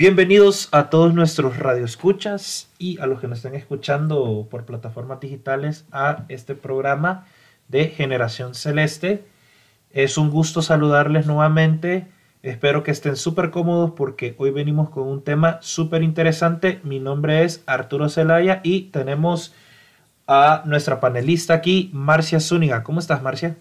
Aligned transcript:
Bienvenidos 0.00 0.68
a 0.70 0.90
todos 0.90 1.12
nuestros 1.12 1.56
radioescuchas 1.56 2.70
y 2.78 3.00
a 3.00 3.06
los 3.06 3.20
que 3.20 3.26
nos 3.26 3.38
estén 3.38 3.56
escuchando 3.56 4.46
por 4.48 4.64
plataformas 4.64 5.18
digitales 5.18 5.86
a 5.90 6.24
este 6.28 6.54
programa 6.54 7.26
de 7.66 7.86
Generación 7.86 8.54
Celeste. 8.54 9.24
Es 9.90 10.16
un 10.16 10.30
gusto 10.30 10.62
saludarles 10.62 11.26
nuevamente. 11.26 12.06
Espero 12.44 12.84
que 12.84 12.92
estén 12.92 13.16
súper 13.16 13.50
cómodos 13.50 13.90
porque 13.96 14.36
hoy 14.38 14.52
venimos 14.52 14.88
con 14.88 15.02
un 15.02 15.24
tema 15.24 15.58
súper 15.62 16.04
interesante. 16.04 16.78
Mi 16.84 17.00
nombre 17.00 17.42
es 17.42 17.64
Arturo 17.66 18.08
Zelaya 18.08 18.60
y 18.62 18.82
tenemos 18.92 19.52
a 20.28 20.62
nuestra 20.64 21.00
panelista 21.00 21.54
aquí, 21.54 21.90
Marcia 21.92 22.38
Zúñiga. 22.38 22.84
¿Cómo 22.84 23.00
estás, 23.00 23.20
Marcia? 23.20 23.56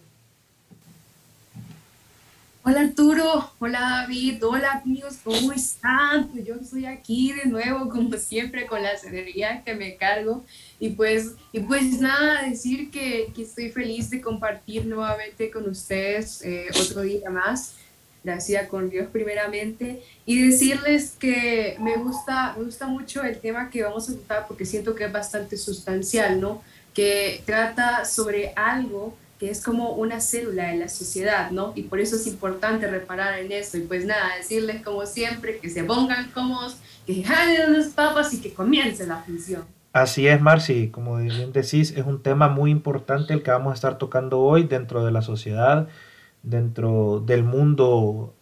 Hola 2.69 2.81
Arturo, 2.81 3.49
hola 3.59 3.79
David, 3.79 4.43
hola 4.43 4.81
amigos, 4.83 5.19
¿cómo 5.23 5.53
están? 5.53 6.27
Pues 6.27 6.43
yo 6.43 6.55
estoy 6.55 6.85
aquí 6.85 7.31
de 7.31 7.45
nuevo, 7.49 7.87
como 7.87 8.11
siempre, 8.17 8.65
con 8.67 8.83
la 8.83 8.97
serenidad 8.97 9.63
que 9.63 9.73
me 9.73 9.95
cargo. 9.95 10.43
Y 10.77 10.89
pues, 10.89 11.31
y 11.53 11.61
pues 11.61 12.01
nada, 12.01 12.41
decir 12.41 12.91
que, 12.91 13.31
que 13.33 13.43
estoy 13.43 13.69
feliz 13.69 14.09
de 14.09 14.19
compartir 14.19 14.85
nuevamente 14.85 15.49
con 15.49 15.69
ustedes 15.69 16.41
eh, 16.41 16.67
otro 16.77 17.03
día 17.03 17.29
más. 17.29 17.75
Gracias 18.21 18.67
con 18.67 18.89
Dios 18.89 19.07
primeramente. 19.13 20.03
Y 20.25 20.49
decirles 20.49 21.15
que 21.17 21.77
me 21.79 21.95
gusta, 21.95 22.53
me 22.57 22.65
gusta 22.65 22.85
mucho 22.85 23.23
el 23.23 23.39
tema 23.39 23.69
que 23.69 23.83
vamos 23.83 24.09
a 24.09 24.13
tratar 24.13 24.45
porque 24.45 24.65
siento 24.65 24.93
que 24.93 25.05
es 25.05 25.11
bastante 25.13 25.55
sustancial, 25.55 26.41
¿no? 26.41 26.61
Que 26.93 27.41
trata 27.45 28.03
sobre 28.03 28.51
algo 28.57 29.15
que 29.39 29.49
es 29.51 29.63
como 29.63 29.91
una 29.91 30.19
célula 30.19 30.69
de 30.71 30.77
la 30.77 30.89
sociedad, 30.89 31.51
¿no? 31.51 31.73
Y 31.75 31.83
por 31.83 31.99
eso 31.99 32.15
es 32.15 32.25
importante 32.27 32.87
reparar 32.87 33.39
en 33.39 33.51
eso. 33.51 33.77
Y 33.77 33.81
pues 33.81 34.05
nada, 34.05 34.35
decirles 34.37 34.81
como 34.81 35.05
siempre 35.05 35.59
que 35.59 35.69
se 35.69 35.83
pongan 35.83 36.31
cómodos, 36.31 36.77
que 37.05 37.23
jalen 37.23 37.73
los 37.73 37.87
papas 37.87 38.33
y 38.33 38.41
que 38.41 38.53
comience 38.53 39.05
la 39.05 39.17
función. 39.17 39.63
Así 39.93 40.27
es, 40.27 40.41
Marci, 40.41 40.89
como 40.89 41.17
bien 41.17 41.51
decís, 41.51 41.93
es 41.95 42.05
un 42.05 42.21
tema 42.21 42.49
muy 42.49 42.71
importante 42.71 43.33
el 43.33 43.41
que 43.41 43.51
vamos 43.51 43.71
a 43.71 43.75
estar 43.75 43.97
tocando 43.97 44.39
hoy 44.39 44.63
dentro 44.63 45.05
de 45.05 45.11
la 45.11 45.21
sociedad, 45.21 45.87
dentro 46.43 47.23
del 47.25 47.43
mundo, 47.43 48.33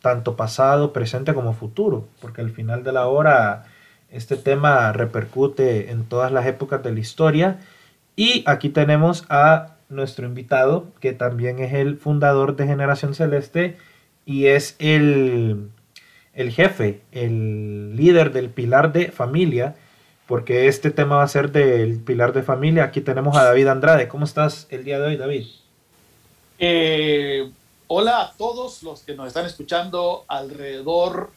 tanto 0.00 0.36
pasado, 0.36 0.92
presente 0.92 1.34
como 1.34 1.52
futuro, 1.52 2.08
porque 2.20 2.40
al 2.40 2.50
final 2.50 2.82
de 2.84 2.92
la 2.92 3.06
hora 3.06 3.64
este 4.10 4.36
tema 4.36 4.92
repercute 4.92 5.90
en 5.90 6.04
todas 6.04 6.30
las 6.30 6.46
épocas 6.46 6.82
de 6.82 6.92
la 6.92 7.00
historia. 7.00 7.58
Y 8.16 8.44
aquí 8.46 8.68
tenemos 8.68 9.24
a 9.28 9.73
nuestro 9.94 10.26
invitado, 10.26 10.86
que 11.00 11.12
también 11.12 11.58
es 11.58 11.72
el 11.72 11.96
fundador 11.96 12.56
de 12.56 12.66
Generación 12.66 13.14
Celeste 13.14 13.76
y 14.26 14.46
es 14.46 14.76
el, 14.78 15.70
el 16.32 16.50
jefe, 16.50 17.02
el 17.12 17.96
líder 17.96 18.32
del 18.32 18.50
pilar 18.50 18.92
de 18.92 19.10
familia, 19.10 19.76
porque 20.26 20.68
este 20.68 20.90
tema 20.90 21.16
va 21.16 21.22
a 21.22 21.28
ser 21.28 21.52
del 21.52 22.00
pilar 22.00 22.32
de 22.32 22.42
familia. 22.42 22.84
Aquí 22.84 23.00
tenemos 23.00 23.36
a 23.36 23.44
David 23.44 23.68
Andrade. 23.68 24.08
¿Cómo 24.08 24.24
estás 24.24 24.66
el 24.70 24.84
día 24.84 24.98
de 24.98 25.06
hoy, 25.06 25.16
David? 25.16 25.46
Eh, 26.58 27.50
hola 27.88 28.22
a 28.22 28.32
todos 28.32 28.82
los 28.82 29.00
que 29.02 29.14
nos 29.14 29.28
están 29.28 29.44
escuchando 29.44 30.24
alrededor 30.28 31.30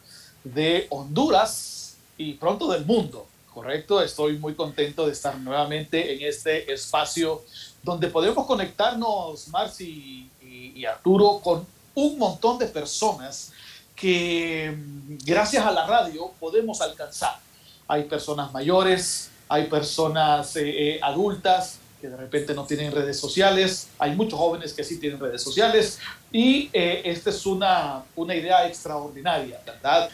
de 0.44 0.88
Honduras 0.89 1.97
y 2.18 2.34
pronto 2.34 2.72
del 2.72 2.85
mundo. 2.85 3.28
Correcto, 3.53 4.03
estoy 4.03 4.38
muy 4.38 4.53
contento 4.53 5.07
de 5.07 5.13
estar 5.13 5.38
nuevamente 5.39 6.13
en 6.13 6.22
este 6.22 6.72
espacio 6.72 7.41
donde 7.88 8.09
podemos 8.09 8.46
conectarnos, 8.46 9.48
Marci 9.48 10.30
y, 10.42 10.86
Arturo, 10.86 11.40
con 11.42 11.66
un 11.96 12.18
montón 12.18 12.59
de 12.59 12.66
personas 12.66 13.53
que 13.96 14.78
gracias 15.25 15.66
a 15.66 15.72
la 15.72 15.88
radio 15.88 16.31
podemos 16.38 16.81
alcanzar. 16.81 17.40
Hay 17.88 18.03
personas 18.03 18.52
mayores, 18.52 19.31
hay 19.48 19.68
personas 19.68 20.53
eh, 20.58 20.96
eh, 20.96 21.00
adultas 21.02 21.80
que 22.02 22.09
de 22.09 22.18
repente 22.18 22.53
no 22.53 22.66
tienen 22.66 22.92
redes 22.92 23.18
sociales, 23.18 23.88
hay 23.98 24.14
muchos 24.18 24.38
jóvenes 24.38 24.74
que 24.74 24.84
sí 24.84 25.00
tienen 25.00 25.18
redes 25.18 25.42
sociales 25.42 25.98
y 26.30 26.69
eh, 26.74 27.04
esta 27.06 27.30
es 27.30 27.46
una, 27.46 28.04
una 28.18 28.36
idea 28.36 28.68
extraordinaria, 28.68 29.62
¿verdad? 29.66 30.09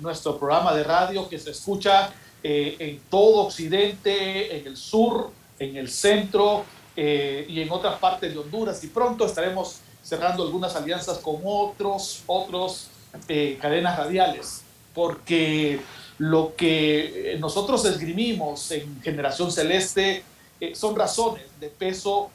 nuestro 0.00 0.36
programa 0.36 0.74
de 0.74 0.82
radio 0.82 1.28
que 1.28 1.38
se 1.38 1.52
escucha 1.52 2.12
en 2.42 3.00
todo 3.08 3.46
Occidente, 3.46 4.58
en 4.58 4.66
el 4.66 4.76
sur, 4.76 5.30
en 5.58 5.76
el 5.76 5.88
centro, 5.88 6.66
eh, 7.00 7.46
y 7.48 7.60
en 7.60 7.70
otras 7.70 7.96
partes 8.00 8.32
de 8.32 8.40
Honduras 8.40 8.82
y 8.82 8.88
pronto 8.88 9.24
estaremos 9.24 9.76
cerrando 10.02 10.42
algunas 10.42 10.74
alianzas 10.74 11.18
con 11.18 11.36
otros, 11.44 12.24
otros 12.26 12.88
eh, 13.28 13.56
cadenas 13.62 13.96
radiales, 13.96 14.62
porque 14.92 15.80
lo 16.18 16.56
que 16.56 17.36
nosotros 17.38 17.84
esgrimimos 17.84 18.72
en 18.72 19.00
Generación 19.00 19.52
Celeste 19.52 20.24
eh, 20.60 20.74
son 20.74 20.96
razones 20.96 21.44
de 21.60 21.68
peso 21.68 22.30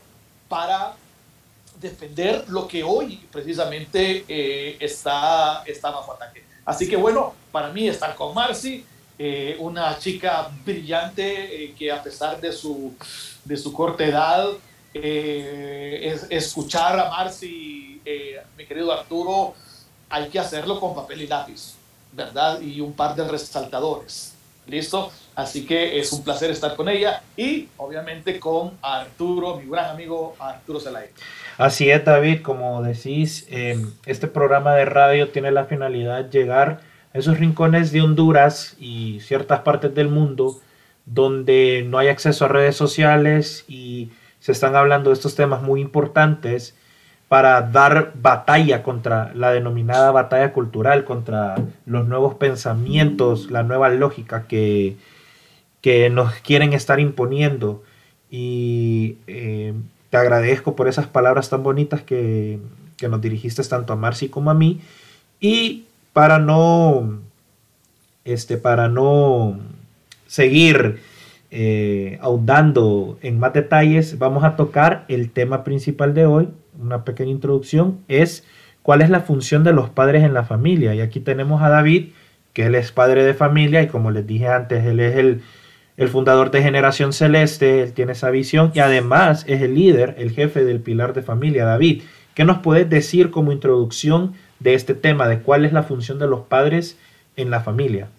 para 0.47 0.93
defender 1.81 2.45
lo 2.47 2.65
que 2.65 2.83
hoy 2.83 3.17
precisamente 3.33 4.23
está, 4.79 5.63
está 5.65 5.91
bajo 5.91 6.13
ataque. 6.13 6.41
Así 6.63 6.87
que 6.87 6.95
bueno, 6.95 7.33
para 7.51 7.67
mí 7.67 7.89
estar 7.89 8.15
con 8.15 8.33
Marcy, 8.33 8.85
una 9.59 9.99
chica 9.99 10.49
brillante 10.63 11.75
que 11.77 11.91
a 11.91 12.01
pesar 12.01 12.39
de 12.39 12.53
su 12.53 12.95
de 13.45 13.57
su 13.57 13.73
corta 13.73 14.05
edad, 14.05 14.47
eh, 14.93 16.17
escuchar 16.29 16.99
a 16.99 17.09
Marcy, 17.09 18.01
eh, 18.05 18.41
mi 18.57 18.65
querido 18.65 18.91
Arturo, 18.91 19.53
hay 20.09 20.29
que 20.29 20.39
hacerlo 20.39 20.79
con 20.79 20.93
papel 20.93 21.23
y 21.23 21.27
lápiz, 21.27 21.75
¿verdad? 22.11 22.61
Y 22.61 22.79
un 22.81 22.93
par 22.93 23.15
de 23.15 23.27
resaltadores. 23.27 24.33
¿Listo? 24.65 25.11
Así 25.35 25.65
que 25.65 25.99
es 25.99 26.13
un 26.13 26.23
placer 26.23 26.49
estar 26.49 26.75
con 26.77 26.87
ella 26.87 27.21
y 27.35 27.67
obviamente 27.75 28.39
con 28.39 28.71
Arturo, 28.81 29.57
mi 29.57 29.69
gran 29.69 29.89
amigo 29.89 30.35
Arturo 30.39 30.79
Zelay. 30.79 31.07
Así 31.57 31.89
es, 31.89 32.05
David, 32.05 32.41
como 32.43 32.81
decís, 32.81 33.45
em, 33.49 33.91
este 34.05 34.27
programa 34.27 34.73
de 34.75 34.85
radio 34.85 35.29
tiene 35.29 35.51
la 35.51 35.65
finalidad 35.65 36.23
de 36.23 36.39
llegar 36.39 36.79
a 37.13 37.17
esos 37.17 37.39
rincones 37.39 37.91
de 37.91 38.01
Honduras 38.01 38.75
y 38.79 39.19
ciertas 39.19 39.61
partes 39.61 39.93
del 39.93 40.07
mundo 40.07 40.61
donde 41.05 41.85
no 41.87 41.97
hay 41.97 42.07
acceso 42.07 42.45
a 42.45 42.47
redes 42.47 42.75
sociales 42.75 43.65
y 43.67 44.11
se 44.39 44.51
están 44.51 44.75
hablando 44.75 45.09
de 45.09 45.15
estos 45.15 45.35
temas 45.35 45.61
muy 45.61 45.81
importantes 45.81 46.75
para 47.27 47.61
dar 47.61 48.11
batalla 48.15 48.83
contra 48.83 49.33
la 49.33 49.51
denominada 49.51 50.11
batalla 50.11 50.53
cultural, 50.53 51.03
contra 51.03 51.55
los 51.85 52.07
nuevos 52.07 52.35
pensamientos, 52.35 53.49
la 53.49 53.63
nueva 53.63 53.89
lógica 53.89 54.47
que, 54.47 54.97
que 55.81 56.09
nos 56.09 56.33
quieren 56.35 56.73
estar 56.73 56.99
imponiendo. 56.99 57.83
Y 58.29 59.17
eh, 59.27 59.73
te 60.09 60.17
agradezco 60.17 60.75
por 60.75 60.87
esas 60.87 61.07
palabras 61.07 61.49
tan 61.49 61.63
bonitas 61.63 62.03
que, 62.03 62.59
que 62.97 63.07
nos 63.07 63.21
dirigiste 63.21 63.63
tanto 63.63 63.93
a 63.93 63.95
Marcy 63.95 64.29
como 64.29 64.51
a 64.51 64.53
mí. 64.53 64.81
Y 65.39 65.85
para 66.13 66.37
no, 66.37 67.19
este, 68.25 68.57
para 68.57 68.89
no 68.89 69.57
seguir 70.27 70.99
eh, 71.55 72.17
ahondando 72.21 73.19
en 73.21 73.39
más 73.39 73.53
detalles, 73.53 74.17
vamos 74.17 74.43
a 74.43 74.55
tocar 74.55 75.05
el 75.07 75.29
tema 75.29 75.63
principal 75.63 76.15
de 76.15 76.25
hoy, 76.25 76.49
una 76.81 77.05
pequeña 77.05 77.31
introducción, 77.31 77.99
es 78.07 78.43
cuál 78.81 79.03
es 79.03 79.11
la 79.11 79.19
función 79.19 79.63
de 79.63 79.71
los 79.71 79.89
padres 79.89 80.23
en 80.23 80.33
la 80.33 80.43
familia. 80.43 80.95
Y 80.95 81.01
aquí 81.01 81.19
tenemos 81.19 81.61
a 81.61 81.69
David, 81.69 82.09
que 82.53 82.65
él 82.65 82.75
es 82.75 82.91
padre 82.91 83.23
de 83.23 83.35
familia 83.35 83.83
y 83.83 83.87
como 83.87 84.09
les 84.09 84.25
dije 84.25 84.47
antes, 84.47 84.83
él 84.85 84.99
es 84.99 85.15
el, 85.15 85.41
el 85.97 86.07
fundador 86.07 86.49
de 86.49 86.63
Generación 86.63 87.13
Celeste, 87.13 87.83
él 87.83 87.93
tiene 87.93 88.13
esa 88.13 88.31
visión 88.31 88.71
y 88.73 88.79
además 88.79 89.45
es 89.47 89.61
el 89.61 89.75
líder, 89.75 90.15
el 90.17 90.31
jefe 90.31 90.63
del 90.63 90.79
pilar 90.79 91.13
de 91.13 91.21
familia. 91.21 91.65
David, 91.65 92.01
¿qué 92.33 92.45
nos 92.45 92.59
puedes 92.59 92.89
decir 92.89 93.29
como 93.29 93.51
introducción 93.51 94.33
de 94.59 94.73
este 94.73 94.95
tema, 94.95 95.27
de 95.27 95.39
cuál 95.39 95.65
es 95.65 95.73
la 95.73 95.83
función 95.83 96.19
de 96.19 96.27
los 96.27 96.41
padres 96.41 96.97
en 97.35 97.51
la 97.51 97.61
familia? 97.61 98.09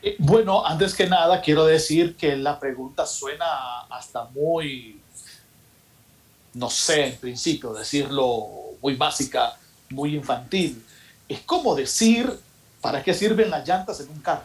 Eh, 0.00 0.16
bueno, 0.18 0.64
antes 0.64 0.94
que 0.94 1.06
nada, 1.06 1.40
quiero 1.40 1.64
decir 1.64 2.16
que 2.16 2.36
la 2.36 2.58
pregunta 2.60 3.04
suena 3.04 3.80
hasta 3.90 4.24
muy, 4.24 5.00
no 6.54 6.70
sé, 6.70 7.06
en 7.06 7.16
principio, 7.16 7.72
decirlo 7.72 8.46
muy 8.80 8.94
básica, 8.94 9.56
muy 9.90 10.14
infantil. 10.14 10.84
Es 11.28 11.40
como 11.40 11.74
decir, 11.74 12.38
¿para 12.80 13.02
qué 13.02 13.12
sirven 13.12 13.50
las 13.50 13.66
llantas 13.66 14.00
en 14.00 14.08
un 14.10 14.20
carro? 14.20 14.44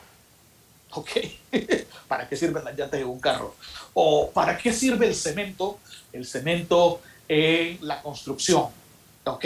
¿Ok? 0.92 1.10
¿Para 2.08 2.28
qué 2.28 2.36
sirven 2.36 2.64
las 2.64 2.76
llantas 2.76 3.00
de 3.00 3.06
un 3.06 3.20
carro? 3.20 3.56
¿O 3.94 4.32
para 4.32 4.58
qué 4.58 4.74
sirve 4.74 5.08
el 5.08 5.16
cemento? 5.16 5.80
El 6.12 6.26
cemento 6.26 7.02
en 7.28 7.78
la 7.82 8.02
construcción. 8.02 8.66
¿Ok? 9.26 9.46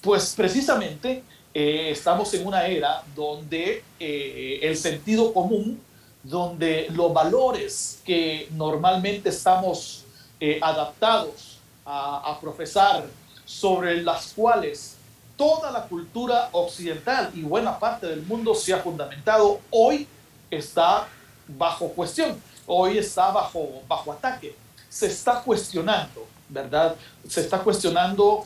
Pues 0.00 0.34
precisamente 0.34 1.22
eh, 1.54 1.90
estamos 1.90 2.32
en 2.32 2.46
una 2.46 2.66
era 2.66 3.02
donde 3.14 3.84
eh, 4.00 4.60
el 4.62 4.76
sentido 4.76 5.34
común, 5.34 5.80
donde 6.22 6.86
los 6.90 7.12
valores 7.12 8.00
que 8.04 8.48
normalmente 8.52 9.28
estamos 9.28 10.04
eh, 10.40 10.58
adaptados 10.62 11.58
a, 11.84 12.38
profesar, 12.40 13.04
sobre 13.44 14.02
las 14.02 14.32
cuales 14.32 14.96
toda 15.36 15.70
la 15.70 15.82
cultura 15.82 16.48
occidental 16.52 17.30
y 17.34 17.42
buena 17.42 17.78
parte 17.78 18.06
del 18.06 18.22
mundo 18.22 18.54
se 18.54 18.72
ha 18.72 18.78
fundamentado, 18.78 19.60
hoy 19.70 20.06
está 20.50 21.08
bajo 21.48 21.88
cuestión, 21.88 22.40
hoy 22.66 22.98
está 22.98 23.30
bajo, 23.30 23.82
bajo 23.88 24.12
ataque, 24.12 24.54
se 24.88 25.08
está 25.08 25.42
cuestionando, 25.42 26.26
¿verdad? 26.48 26.94
Se 27.28 27.40
está 27.40 27.58
cuestionando 27.58 28.44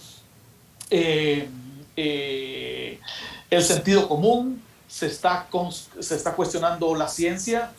eh, 1.96 3.00
el 3.50 3.62
sentido 3.62 4.08
común, 4.08 4.62
se 4.88 5.06
está, 5.06 5.48
se 6.00 6.14
está 6.14 6.34
cuestionando 6.34 6.94
la 6.94 7.08
ciencia, 7.08 7.72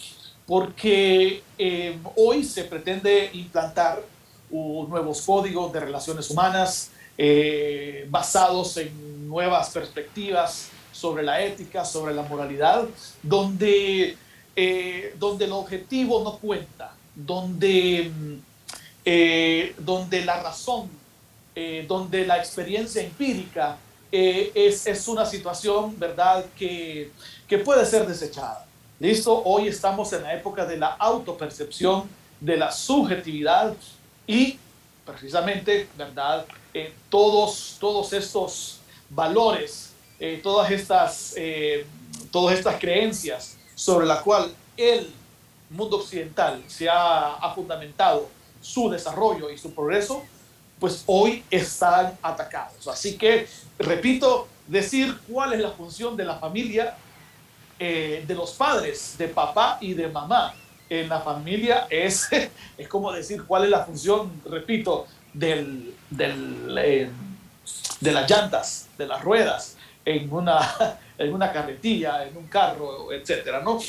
porque 0.46 1.44
eh, 1.58 1.98
hoy 2.16 2.44
se 2.44 2.64
pretende 2.64 3.30
implantar 3.34 4.02
nuevos 4.50 5.22
códigos 5.22 5.74
de 5.74 5.82
relaciones 5.82 6.30
humanas 6.30 6.92
basados 8.10 8.78
en 8.78 9.28
nuevas 9.28 9.72
perspectivas 9.72 10.70
sobre 10.94 11.24
la 11.24 11.42
ética, 11.42 11.84
sobre 11.84 12.14
la 12.14 12.22
moralidad, 12.22 12.86
donde, 13.24 14.16
donde 15.20 15.46
el 15.46 15.52
objetivo 15.52 16.24
no 16.24 16.38
cuenta, 16.38 16.94
donde, 17.14 18.12
donde 19.80 20.26
la 20.26 20.44
razón 20.44 20.90
eh, 21.60 21.86
donde 21.88 22.24
la 22.24 22.38
experiencia 22.38 23.02
empírica 23.02 23.78
eh, 24.12 24.52
es, 24.54 24.88
es, 24.88 25.08
una 25.08 25.26
situación, 25.26 25.98
¿verdad?, 26.00 26.46
que, 26.58 27.12
que 27.48 27.58
puede 27.58 27.86
ser 27.86 28.08
desechada. 28.08 28.66
¿Listo? 29.00 29.44
Hoy 29.44 29.68
estamos 29.68 30.12
en 30.14 30.24
la 30.24 30.34
época 30.34 30.66
de 30.66 30.78
la 30.78 30.88
autopercepción, 30.88 32.10
de 32.40 32.58
la 32.58 32.72
subjetividad 32.72 33.76
y 34.26 34.58
precisamente, 35.06 35.88
¿verdad?, 35.98 36.46
eh, 36.74 36.94
todos, 37.10 37.78
todos 37.80 38.14
estos 38.14 38.80
valores, 39.10 39.92
todas, 40.42 40.72
estas, 40.72 41.36
todas 42.32 42.58
estas 42.58 42.80
creencias 42.80 43.56
sobre 43.76 44.08
la 44.08 44.22
cual 44.22 44.52
el 44.76 45.12
mundo 45.70 45.98
occidental 45.98 46.64
se 46.68 46.90
ha, 46.90 47.36
ha 47.36 47.54
fundamentado 47.54 48.28
su 48.62 48.90
desarrollo 48.90 49.50
y 49.50 49.58
su 49.58 49.74
progreso, 49.74 50.24
pues 50.80 51.04
hoy 51.06 51.44
están 51.50 52.18
atacados. 52.22 52.88
Así 52.88 53.18
que, 53.18 53.48
repito, 53.80 54.48
decir 54.68 55.18
cuál 55.28 55.54
es 55.54 55.60
la 55.60 55.72
función 55.72 56.16
de 56.16 56.26
la 56.26 56.38
familia, 56.38 56.96
eh, 57.80 58.24
de 58.28 58.36
los 58.36 58.54
padres, 58.54 59.16
de 59.18 59.28
papá 59.28 59.78
y 59.82 59.94
de 59.94 60.08
mamá 60.08 60.54
en 60.90 61.10
la 61.10 61.20
familia 61.20 61.88
es, 61.90 62.28
es 62.78 62.88
como 62.88 63.12
decir 63.12 63.44
cuál 63.44 63.66
es 63.66 63.70
la 63.70 63.86
función, 63.86 64.42
repito, 64.46 65.06
del, 65.34 65.94
del 66.10 66.78
eh, 66.80 67.10
de 68.00 68.12
las 68.12 68.30
llantas, 68.30 68.88
de 68.98 69.08
las 69.08 69.24
ruedas, 69.24 69.78
en 70.06 70.32
una, 70.32 71.00
en 71.18 71.34
una 71.34 71.52
carretilla, 71.52 72.26
en 72.26 72.38
un 72.38 72.48
carro, 72.48 73.12
etcétera, 73.12 73.62
¿no? 73.62 73.80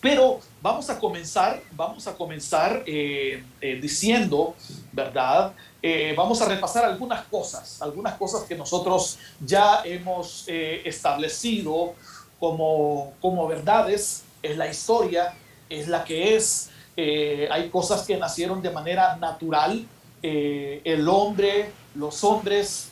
Pero 0.00 0.40
vamos 0.60 0.90
a 0.90 0.98
comenzar, 0.98 1.62
vamos 1.72 2.06
a 2.08 2.14
comenzar 2.14 2.82
eh, 2.86 3.44
diciendo, 3.80 4.56
¿verdad? 4.90 5.52
Eh, 5.84 6.14
vamos 6.16 6.40
a 6.40 6.46
repasar 6.46 6.84
algunas 6.84 7.24
cosas, 7.24 7.82
algunas 7.82 8.14
cosas 8.14 8.44
que 8.44 8.54
nosotros 8.54 9.18
ya 9.40 9.82
hemos 9.84 10.44
eh, 10.46 10.80
establecido 10.84 11.94
como, 12.38 13.14
como 13.20 13.48
verdades. 13.48 14.22
Es 14.40 14.56
la 14.56 14.68
historia, 14.68 15.34
es 15.68 15.88
la 15.88 16.04
que 16.04 16.36
es. 16.36 16.70
Eh, 16.96 17.48
hay 17.50 17.68
cosas 17.68 18.02
que 18.02 18.16
nacieron 18.16 18.62
de 18.62 18.70
manera 18.70 19.16
natural. 19.16 19.84
el 20.22 21.08
hombre, 21.08 21.72
los 21.96 22.22
hombres, 22.22 22.90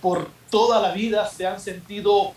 por 0.00 0.28
toda 0.48 0.80
la 0.80 0.92
vida 0.92 1.28
se 1.28 1.44
han 1.44 1.60
sentido 1.60 2.32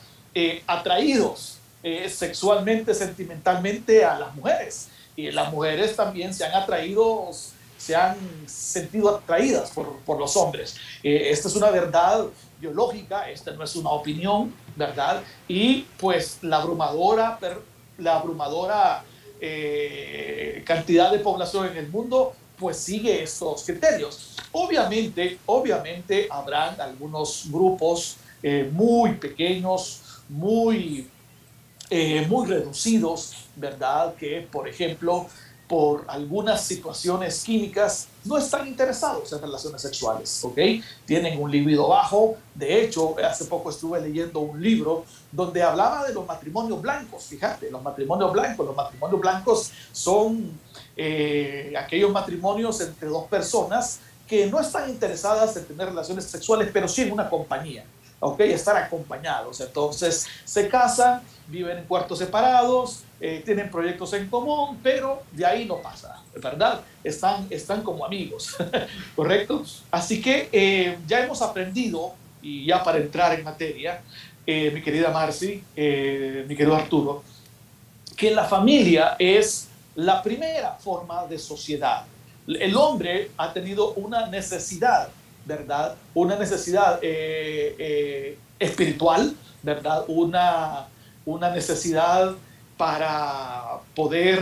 atraídos 0.66 1.60
sexualmente, 2.08 2.96
sentimentalmente 2.96 4.04
a 4.04 4.18
las 4.18 4.34
mujeres. 4.34 4.90
Y 5.16 5.30
las 5.32 5.52
mujeres 5.52 5.96
también 5.96 6.34
se 6.34 6.44
han 6.44 6.54
atraído 6.54 7.30
se 7.80 7.96
han 7.96 8.18
sentido 8.46 9.16
atraídas 9.16 9.72
por, 9.72 10.00
por 10.00 10.20
los 10.20 10.36
hombres. 10.36 10.76
Eh, 11.02 11.30
esta 11.30 11.48
es 11.48 11.56
una 11.56 11.72
verdad 11.72 12.26
biológica, 12.60 13.30
esta 13.30 13.52
no 13.52 13.64
es 13.64 13.74
una 13.78 13.90
opinión, 13.92 14.54
¿verdad? 14.76 15.24
Y 15.48 15.86
pues 15.98 16.40
la 16.42 16.58
abrumadora, 16.58 17.40
la 17.98 18.18
abrumadora 18.18 19.04
eh, 19.40 20.62
cantidad 20.66 21.10
de 21.10 21.20
población 21.20 21.68
en 21.68 21.78
el 21.78 21.88
mundo 21.88 22.34
pues 22.58 22.76
sigue 22.76 23.24
estos 23.24 23.64
criterios. 23.64 24.36
Obviamente, 24.52 25.40
obviamente 25.46 26.28
habrán 26.30 26.80
algunos 26.82 27.46
grupos 27.50 28.18
eh, 28.44 28.70
muy 28.70 29.14
pequeños, 29.14 30.02
muy, 30.28 31.08
muy 32.28 32.48
reducidos, 32.48 33.34
¿verdad? 33.56 34.14
Que, 34.16 34.46
por 34.52 34.68
ejemplo, 34.68 35.28
por 35.70 36.04
algunas 36.08 36.64
situaciones 36.64 37.44
químicas 37.44 38.08
no 38.26 38.40
están 38.40 38.68
interesados 38.68 39.32
en 39.32 39.40
relaciones 39.40 39.80
sexuales, 39.80 40.44
¿ok? 40.44 40.58
Tienen 41.06 41.40
un 41.40 41.52
libido 41.52 41.88
bajo. 41.88 42.38
De 42.56 42.84
hecho, 42.84 43.16
hace 43.24 43.46
poco 43.46 43.70
estuve 43.70 44.02
leyendo 44.02 44.40
un 44.40 44.60
libro 44.60 45.06
donde 45.32 45.62
hablaba 45.62 46.08
de 46.08 46.14
los 46.16 46.26
matrimonios 46.26 46.82
blancos. 46.82 47.26
Fíjate, 47.26 47.70
los 47.70 47.84
matrimonios 47.84 48.34
blancos. 48.34 48.66
Los 48.66 48.76
matrimonios 48.76 49.22
blancos 49.22 49.72
son 49.92 50.60
eh, 50.98 51.72
aquellos 51.78 52.12
matrimonios 52.12 52.82
entre 52.82 53.08
dos 53.08 53.28
personas 53.28 54.00
que 54.28 54.48
no 54.48 54.60
están 54.60 54.90
interesadas 54.90 55.56
en 55.56 55.66
tener 55.66 55.90
relaciones 55.90 56.26
sexuales, 56.26 56.70
pero 56.74 56.88
sí 56.88 57.04
en 57.04 57.12
una 57.12 57.30
compañía. 57.30 57.86
¿Ok? 58.20 58.40
Estar 58.42 58.76
acompañados. 58.78 59.60
Entonces 59.62 60.28
se 60.46 60.68
casan, 60.68 61.22
viven 61.48 61.78
en 61.80 61.86
cuartos 61.86 62.20
separados, 62.20 63.04
eh, 63.22 63.42
tienen 63.44 63.70
proyectos 63.70 64.14
en 64.14 64.30
común, 64.30 64.80
pero 64.82 65.24
de 65.32 65.46
ahí 65.46 65.66
no 65.66 65.78
pasa, 65.82 66.22
¿verdad? 66.42 66.82
Están, 67.04 67.48
están 67.50 67.82
como 67.82 68.06
amigos, 68.06 68.56
¿correcto? 69.16 69.64
Así 69.92 70.22
que 70.22 70.48
eh, 70.52 70.98
ya 71.06 71.26
hemos 71.26 71.42
aprendido, 71.42 72.14
y 72.42 72.66
ya 72.66 72.82
para 72.82 72.98
entrar 72.98 73.38
en 73.38 73.44
materia, 73.44 74.02
eh, 74.48 74.72
mi 74.74 74.82
querida 74.82 75.12
Marci, 75.12 75.62
mi 75.76 76.56
querido 76.56 76.76
Arturo, 76.76 77.24
que 78.16 78.32
la 78.32 78.46
familia 78.46 79.18
es 79.20 79.68
la 79.96 80.24
primera 80.24 80.74
forma 80.76 81.26
de 81.26 81.38
sociedad. 81.38 82.06
El 82.48 82.76
hombre 82.78 83.32
ha 83.38 83.52
tenido 83.52 83.94
una 83.94 84.28
necesidad, 84.28 85.10
¿verdad? 85.50 85.96
Una 86.14 86.36
necesidad 86.38 87.00
espiritual, 88.60 89.36
¿verdad? 89.64 90.06
Una, 90.08 90.88
una 91.26 91.50
necesidad 91.50 92.36
para 92.78 93.80
poder 93.96 94.40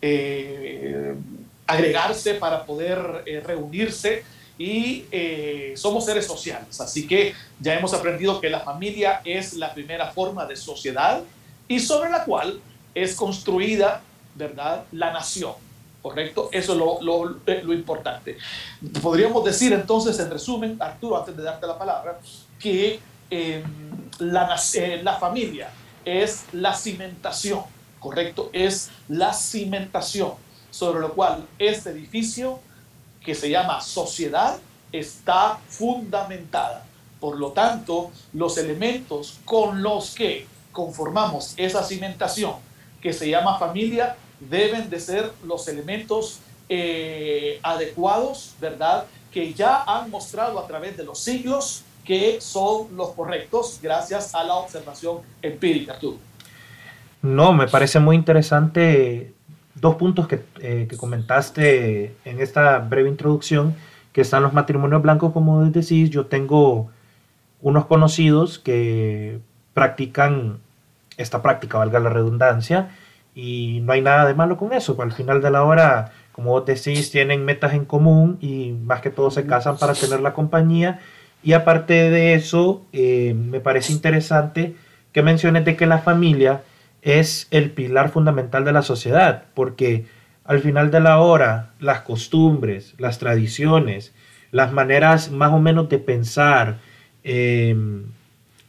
eh, 0.00 1.14
agregarse, 1.66 2.34
para 2.34 2.64
poder 2.64 3.22
eh, 3.24 3.40
reunirse 3.40 4.24
y 4.58 5.04
eh, 5.12 5.74
somos 5.76 6.04
seres 6.04 6.26
sociales. 6.26 6.80
Así 6.80 7.06
que 7.06 7.34
ya 7.60 7.74
hemos 7.74 7.94
aprendido 7.94 8.40
que 8.40 8.50
la 8.50 8.60
familia 8.60 9.20
es 9.24 9.54
la 9.54 9.72
primera 9.72 10.10
forma 10.10 10.44
de 10.46 10.56
sociedad 10.56 11.22
y 11.68 11.78
sobre 11.78 12.10
la 12.10 12.24
cual 12.24 12.60
es 12.94 13.14
construida, 13.14 14.02
¿verdad?, 14.34 14.84
la 14.90 15.12
nación. 15.12 15.54
¿Correcto? 16.02 16.48
Eso 16.52 16.72
es 16.72 17.04
lo, 17.64 17.72
importante. 17.72 18.36
Podríamos 19.00 19.44
decir 19.44 19.72
entonces, 19.72 20.18
en 20.18 20.30
resumen, 20.30 20.76
Arturo, 20.80 21.16
antes 21.16 21.36
de 21.36 21.44
darte 21.44 21.66
la 21.66 21.78
palabra, 21.78 22.18
que 22.58 22.98
la, 24.18 24.60
la 25.02 25.16
familia 25.16 25.70
es 26.04 26.44
la 26.52 26.74
cimentación, 26.74 27.62
¿correcto? 28.00 28.50
Es 28.52 28.90
la 29.08 29.32
cimentación 29.32 30.32
sobre 30.72 31.00
lo 31.00 31.14
cual 31.14 31.46
este 31.58 31.90
edificio, 31.90 32.58
que 33.24 33.34
se 33.36 33.50
llama 33.50 33.80
sociedad, 33.80 34.58
está 34.90 35.58
fundamentada. 35.68 36.84
Por 37.20 37.38
lo 37.38 37.52
tanto, 37.52 38.10
los 38.32 38.58
elementos 38.58 39.38
con 39.44 39.82
los 39.82 40.14
que 40.14 40.46
conformamos 40.72 41.54
esa 41.56 41.84
cimentación, 41.84 42.54
que 43.00 43.12
se 43.12 43.28
llama 43.28 43.58
familia, 43.58 44.16
deben 44.50 44.90
de 44.90 45.00
ser 45.00 45.30
los 45.46 45.68
elementos 45.68 46.40
eh, 46.68 47.58
adecuados, 47.62 48.54
¿verdad? 48.60 49.04
Que 49.30 49.52
ya 49.52 49.82
han 49.82 50.10
mostrado 50.10 50.58
a 50.58 50.66
través 50.66 50.96
de 50.96 51.04
los 51.04 51.18
siglos 51.18 51.84
que 52.04 52.40
son 52.40 52.96
los 52.96 53.10
correctos 53.10 53.78
gracias 53.82 54.34
a 54.34 54.42
la 54.42 54.54
observación 54.54 55.18
empírica. 55.40 55.98
¿Tú? 55.98 56.18
No, 57.22 57.52
me 57.52 57.68
parece 57.68 58.00
muy 58.00 58.16
interesante 58.16 59.32
dos 59.74 59.94
puntos 59.96 60.26
que, 60.26 60.42
eh, 60.60 60.86
que, 60.88 60.96
comentaste 60.96 62.16
en 62.24 62.40
esta 62.40 62.78
breve 62.78 63.08
introducción, 63.08 63.74
que 64.12 64.20
están 64.20 64.42
los 64.42 64.52
matrimonios 64.52 65.00
blancos, 65.00 65.32
como 65.32 65.64
decís, 65.64 66.10
yo 66.10 66.26
tengo 66.26 66.90
unos 67.60 67.86
conocidos 67.86 68.58
que 68.58 69.38
practican 69.72 70.58
esta 71.16 71.42
práctica, 71.42 71.78
valga 71.78 72.00
la 72.00 72.10
redundancia, 72.10 72.90
y 73.34 73.80
no 73.82 73.92
hay 73.92 74.02
nada 74.02 74.26
de 74.26 74.34
malo 74.34 74.56
con 74.56 74.72
eso. 74.72 74.96
Al 75.00 75.12
final 75.12 75.40
de 75.40 75.50
la 75.50 75.64
hora, 75.64 76.12
como 76.32 76.50
vos 76.50 76.66
decís, 76.66 77.10
tienen 77.10 77.44
metas 77.44 77.74
en 77.74 77.84
común 77.84 78.38
y 78.40 78.72
más 78.72 79.00
que 79.00 79.10
todo 79.10 79.30
se 79.30 79.46
casan 79.46 79.78
para 79.78 79.94
tener 79.94 80.20
la 80.20 80.34
compañía. 80.34 81.00
Y 81.42 81.54
aparte 81.54 82.10
de 82.10 82.34
eso, 82.34 82.82
eh, 82.92 83.34
me 83.34 83.60
parece 83.60 83.92
interesante 83.92 84.74
que 85.12 85.22
menciones 85.22 85.64
de 85.64 85.76
que 85.76 85.86
la 85.86 85.98
familia 85.98 86.62
es 87.02 87.48
el 87.50 87.70
pilar 87.70 88.10
fundamental 88.10 88.64
de 88.64 88.72
la 88.72 88.82
sociedad, 88.82 89.44
porque 89.54 90.06
al 90.44 90.60
final 90.60 90.90
de 90.90 91.00
la 91.00 91.18
hora, 91.18 91.70
las 91.80 92.02
costumbres, 92.02 92.94
las 92.98 93.18
tradiciones, 93.18 94.12
las 94.50 94.72
maneras 94.72 95.30
más 95.30 95.52
o 95.52 95.58
menos 95.58 95.88
de 95.88 95.98
pensar, 95.98 96.78
eh, 97.24 97.76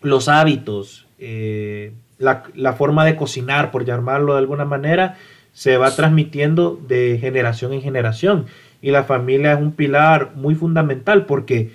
los 0.02 0.28
hábitos, 0.28 1.08
eh, 1.20 1.94
la, 2.18 2.74
forma 2.74 3.06
de 3.06 3.16
cocinar, 3.16 3.72
por 3.72 3.86
llamarlo 3.86 4.34
de 4.34 4.40
alguna 4.40 4.66
manera, 4.66 5.18
se 5.52 5.78
va 5.78 5.96
transmitiendo 5.96 6.80
de 6.88 7.18
generación 7.20 7.74
en 7.74 7.82
generación. 7.82 8.46
Y 8.82 8.92
la 8.92 9.04
familia 9.04 9.54
es 9.54 9.60
un 9.60 9.72
pilar 9.72 10.32
muy 10.36 10.56
fundamental 10.56 11.26
porque 11.26 11.72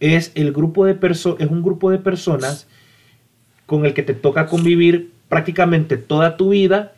es, 0.00 0.32
el 0.34 0.52
grupo 0.52 0.84
de 0.84 0.98
es 1.02 1.26
un 1.26 1.62
grupo 1.62 1.90
de 1.90 1.98
personas 1.98 2.66
con 3.66 3.86
el 3.86 3.94
que 3.94 4.02
te 4.02 4.14
toca 4.14 4.46
convivir 4.46 5.12
prácticamente 5.28 5.96
toda 5.96 6.36
tu 6.36 6.50
vida 6.50 6.92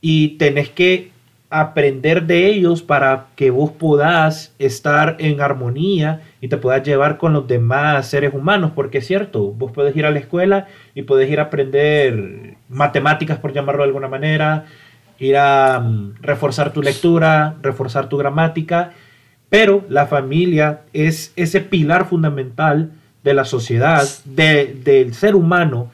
y 0.00 0.36
tenés 0.38 0.70
que 0.70 1.10
aprender 1.60 2.24
de 2.26 2.46
ellos 2.46 2.82
para 2.82 3.26
que 3.36 3.50
vos 3.50 3.70
puedas 3.70 4.54
estar 4.58 5.16
en 5.18 5.40
armonía 5.40 6.22
y 6.40 6.48
te 6.48 6.56
puedas 6.56 6.82
llevar 6.82 7.18
con 7.18 7.32
los 7.32 7.46
demás 7.46 8.08
seres 8.08 8.34
humanos, 8.34 8.72
porque 8.74 8.98
es 8.98 9.06
cierto, 9.06 9.52
vos 9.52 9.72
puedes 9.72 9.96
ir 9.96 10.06
a 10.06 10.10
la 10.10 10.18
escuela 10.18 10.66
y 10.94 11.02
puedes 11.02 11.30
ir 11.30 11.40
a 11.40 11.44
aprender 11.44 12.56
matemáticas, 12.68 13.38
por 13.38 13.52
llamarlo 13.52 13.82
de 13.82 13.88
alguna 13.88 14.08
manera, 14.08 14.66
ir 15.18 15.36
a 15.36 15.80
mm, 15.80 16.14
reforzar 16.20 16.72
tu 16.72 16.82
lectura, 16.82 17.56
reforzar 17.62 18.08
tu 18.08 18.16
gramática, 18.16 18.92
pero 19.48 19.84
la 19.88 20.06
familia 20.06 20.82
es 20.92 21.32
ese 21.36 21.60
pilar 21.60 22.06
fundamental 22.06 22.90
de 23.22 23.34
la 23.34 23.44
sociedad, 23.44 24.06
del 24.24 25.14
ser 25.14 25.34
humano, 25.34 25.90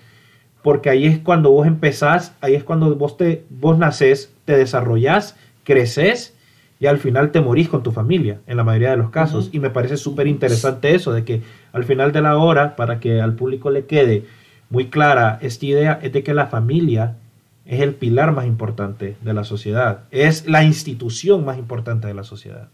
porque 0.63 0.91
ahí 0.91 1.07
es 1.07 1.19
cuando 1.19 1.51
vos 1.51 1.67
empezás, 1.67 2.35
ahí 2.41 2.55
es 2.55 2.65
cuando 2.65 2.95
vos, 2.95 3.17
te, 3.17 3.45
vos 3.51 3.79
nacés, 3.79 4.33
te 4.45 4.57
desarrollás, 4.57 5.37
creces 5.65 6.35
y 6.81 6.87
al 6.87 6.99
final 6.99 7.31
te 7.31 7.41
morís 7.41 7.69
con 7.69 7.83
tu 7.83 7.93
familia, 7.93 8.41
en 8.47 8.57
la 8.57 8.65
mayoría 8.65 8.91
de 8.91 8.97
los 8.97 9.11
casos. 9.11 9.51
Y 9.53 9.61
me 9.61 9.71
parece 9.71 9.97
súper 9.97 10.27
interesante 10.27 10.95
eso, 10.95 11.13
de 11.13 11.25
que 11.25 11.43
al 11.73 11.85
final 11.85 12.11
de 12.11 12.23
la 12.23 12.37
hora, 12.37 12.75
para 12.75 12.99
que 12.99 13.21
al 13.21 13.35
público 13.35 13.71
le 13.71 13.87
quede 13.87 14.27
muy 14.69 14.91
clara 14.91 15.39
esta 15.43 15.65
idea, 15.65 16.01
es 16.03 16.13
de 16.13 16.25
que 16.25 16.35
la 16.35 16.47
familia 16.47 17.17
es 17.67 17.81
el 17.81 17.95
pilar 17.95 18.33
más 18.33 18.47
importante 18.47 19.17
de 19.21 19.33
la 19.33 19.45
sociedad, 19.45 20.05
es 20.11 20.47
la 20.49 20.65
institución 20.65 21.45
más 21.45 21.59
importante 21.59 22.09
de 22.09 22.15
la 22.15 22.25
sociedad. 22.25 22.69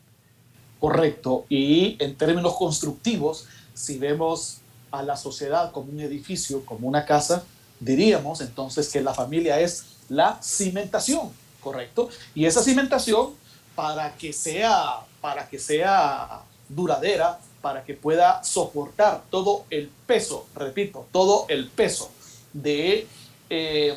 Correcto. 0.81 1.45
Y 1.49 1.97
en 1.99 2.15
términos 2.15 2.55
constructivos, 2.57 3.47
si 3.75 3.99
vemos 3.99 4.61
a 4.91 5.03
la 5.03 5.17
sociedad 5.17 5.71
como 5.73 5.93
un 5.93 6.01
edificio, 6.01 6.65
como 6.65 6.89
una 6.89 7.05
casa, 7.05 7.45
diríamos 7.81 8.41
entonces 8.41 8.91
que 8.91 9.03
la 9.03 9.13
familia 9.13 9.61
es 9.61 9.99
la 10.09 10.39
cimentación, 10.43 11.29
¿correcto? 11.61 12.09
Y 12.35 12.47
esa 12.47 12.63
cimentación, 12.63 13.35
para 13.75 14.15
que 14.17 14.33
sea, 14.33 15.01
para 15.21 15.49
que 15.49 15.59
sea 15.59 16.43
duradera, 16.69 17.39
para 17.61 17.85
que 17.85 17.95
pueda 17.95 18.43
soportar 18.45 19.23
todo 19.31 19.65
el 19.71 19.91
peso, 20.07 20.47
repito, 20.55 21.07
todo 21.13 21.47
el 21.49 21.69
peso 21.69 22.11
de, 22.53 23.07
eh, 23.51 23.97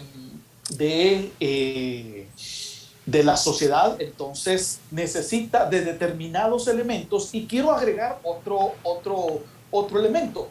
de, 0.70 1.32
eh, 1.40 2.28
de 3.06 3.24
la 3.24 3.38
sociedad, 3.38 4.00
entonces 4.00 4.80
necesita 4.90 5.70
de 5.70 5.82
determinados 5.82 6.68
elementos 6.68 7.30
y 7.34 7.46
quiero 7.46 7.72
agregar 7.72 8.20
otro, 8.24 8.74
otro, 8.84 9.42
otro 9.70 10.00
elemento. 10.00 10.50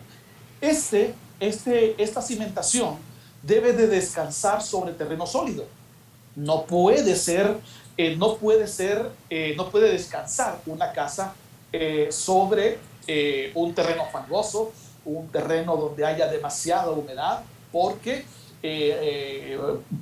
Este, 0.61 1.15
este, 1.39 2.01
esta 2.03 2.21
cimentación 2.21 2.97
debe 3.43 3.73
de 3.73 3.87
descansar 3.87 4.63
sobre 4.63 4.93
terreno 4.93 5.27
sólido. 5.27 5.65
No 6.41 6.65
puede 6.65 7.17
ser, 7.17 7.59
eh, 7.99 8.17
no 8.17 8.37
puede 8.37 8.67
ser, 8.67 9.11
eh, 9.29 9.53
no 9.59 9.71
puede 9.71 9.93
descansar 9.93 10.59
una 10.65 10.91
casa 10.93 11.35
eh, 11.71 12.09
sobre 12.11 12.79
un 13.55 13.75
terreno 13.75 14.05
fangoso, 14.13 14.73
un 15.05 15.29
terreno 15.29 15.77
donde 15.77 16.05
haya 16.07 16.29
demasiada 16.29 16.91
humedad, 16.91 17.43
porque 17.73 18.25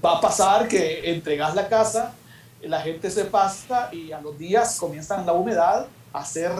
va 0.05 0.19
a 0.19 0.21
pasar 0.21 0.69
que 0.69 1.11
entregas 1.11 1.55
la 1.55 1.69
casa, 1.69 2.13
la 2.61 2.83
gente 2.83 3.11
se 3.11 3.25
pasa 3.25 3.89
y 3.93 4.13
a 4.13 4.21
los 4.21 4.39
días 4.39 4.77
comienzan 4.79 5.25
la 5.25 5.33
humedad 5.33 5.87
a 6.13 6.23
ser 6.23 6.53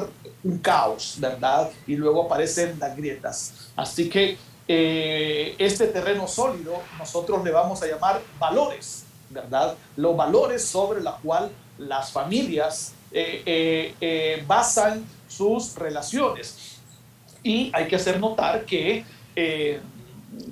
un 0.43 0.57
caos, 0.59 1.17
¿verdad? 1.19 1.71
Y 1.87 1.97
luego 1.97 2.23
aparecen 2.23 2.79
las 2.81 2.97
grietas. 2.97 3.71
Así 3.77 4.09
que 4.09 4.39
este 4.67 5.89
terreno 5.89 6.27
sólido 6.27 6.81
nosotros 6.99 7.45
le 7.45 7.51
vamos 7.51 7.83
a 7.83 7.87
llamar 7.87 8.23
valores, 8.39 9.05
¿verdad? 9.31 9.77
Los 9.97 10.17
valores 10.17 10.65
sobre 10.65 11.01
los 11.01 11.15
cuales 11.17 11.51
las 11.79 12.11
familias 12.11 12.93
eh, 13.13 13.95
eh, 14.01 14.45
basan 14.47 15.05
sus 15.29 15.75
relaciones. 15.77 16.79
Y 17.43 17.71
hay 17.73 17.87
que 17.87 17.97
hacer 17.97 18.19
notar 18.19 18.65
que, 18.65 19.05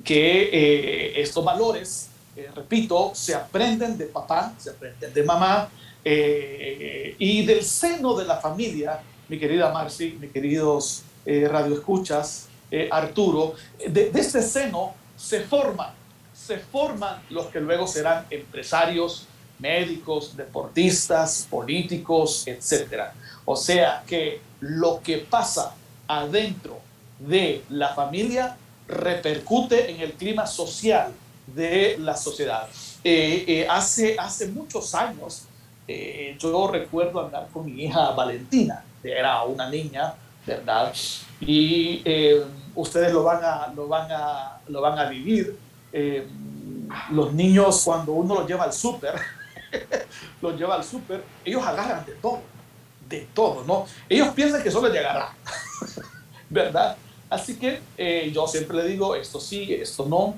que 0.03 1.13
estos 1.21 1.43
valores, 1.43 2.09
repito, 2.55 3.11
se 3.13 3.35
aprenden 3.35 3.97
de 3.97 4.05
papá, 4.05 4.53
se 4.57 4.69
aprenden 4.69 5.13
de 5.13 5.23
mamá 5.23 5.69
y 6.05 7.45
del 7.45 7.63
seno 7.63 8.15
de 8.15 8.23
la 8.23 8.37
familia, 8.37 9.01
mi 9.27 9.37
querida 9.37 9.69
Marcy, 9.73 10.17
mis 10.17 10.31
queridos 10.31 11.03
radioescuchas, 11.25 12.47
eh, 12.69 12.89
Arturo, 12.91 13.53
de, 13.87 14.11
este 14.13 14.41
seno 14.41 14.93
se 15.15 15.41
forman, 15.41 15.93
se 16.47 16.57
forman 16.59 17.21
los 17.29 17.47
que 17.47 17.59
luego 17.59 17.85
serán 17.85 18.25
empresarios, 18.29 19.27
médicos, 19.59 20.35
deportistas, 20.37 21.47
políticos, 21.49 22.47
etc. 22.47 23.05
O 23.45 23.55
sea 23.55 24.03
que 24.07 24.39
lo 24.61 25.01
que 25.03 25.17
pasa 25.17 25.75
adentro 26.07 26.79
de 27.19 27.63
la 27.69 27.89
familia 27.93 28.55
repercute 28.87 29.91
en 29.91 30.01
el 30.01 30.13
clima 30.13 30.47
social 30.47 31.11
de 31.47 31.97
la 31.99 32.15
sociedad. 32.15 32.67
Eh, 33.03 33.43
eh, 33.47 33.67
hace, 33.69 34.15
hace 34.17 34.47
muchos 34.47 34.95
años, 34.95 35.43
yo 36.39 36.67
recuerdo 36.67 37.25
andar 37.25 37.47
con 37.53 37.65
mi 37.65 37.85
hija 37.85 38.11
Valentina, 38.11 38.83
que 39.01 39.11
era 39.11 39.43
una 39.43 39.69
niña, 39.69 40.13
¿verdad? 40.45 40.93
y 41.39 42.01
eh, 42.03 42.43
ustedes 42.75 43.13
lo 43.13 43.23
van 43.23 43.43
a, 43.43 43.73
lo 43.75 43.87
van 43.87 44.11
a, 44.11 44.59
lo 44.67 44.81
van 44.81 44.97
a 44.97 45.09
vivir. 45.09 45.57
Eh, 45.91 46.27
los 47.11 47.33
niños 47.33 47.81
cuando 47.83 48.13
uno 48.13 48.35
los 48.35 48.47
lleva 48.47 48.63
al 48.65 48.73
súper, 48.73 49.15
los 50.41 50.57
lleva 50.57 50.75
al 50.75 50.83
súper, 50.83 51.23
ellos 51.43 51.63
agarran 51.65 52.05
de 52.05 52.13
todo, 52.13 52.41
de 53.07 53.27
todo, 53.33 53.63
¿no? 53.65 53.85
Ellos 54.07 54.29
piensan 54.29 54.63
que 54.63 54.71
solo 54.71 54.87
es 54.87 54.93
de 54.93 54.99
agarrar, 54.99 55.29
¿verdad? 56.49 56.97
Así 57.29 57.57
que 57.57 57.81
eh, 57.97 58.31
yo 58.33 58.47
siempre 58.47 58.77
le 58.77 58.87
digo, 58.87 59.15
esto 59.15 59.39
sí, 59.39 59.73
esto 59.73 60.05
no. 60.05 60.33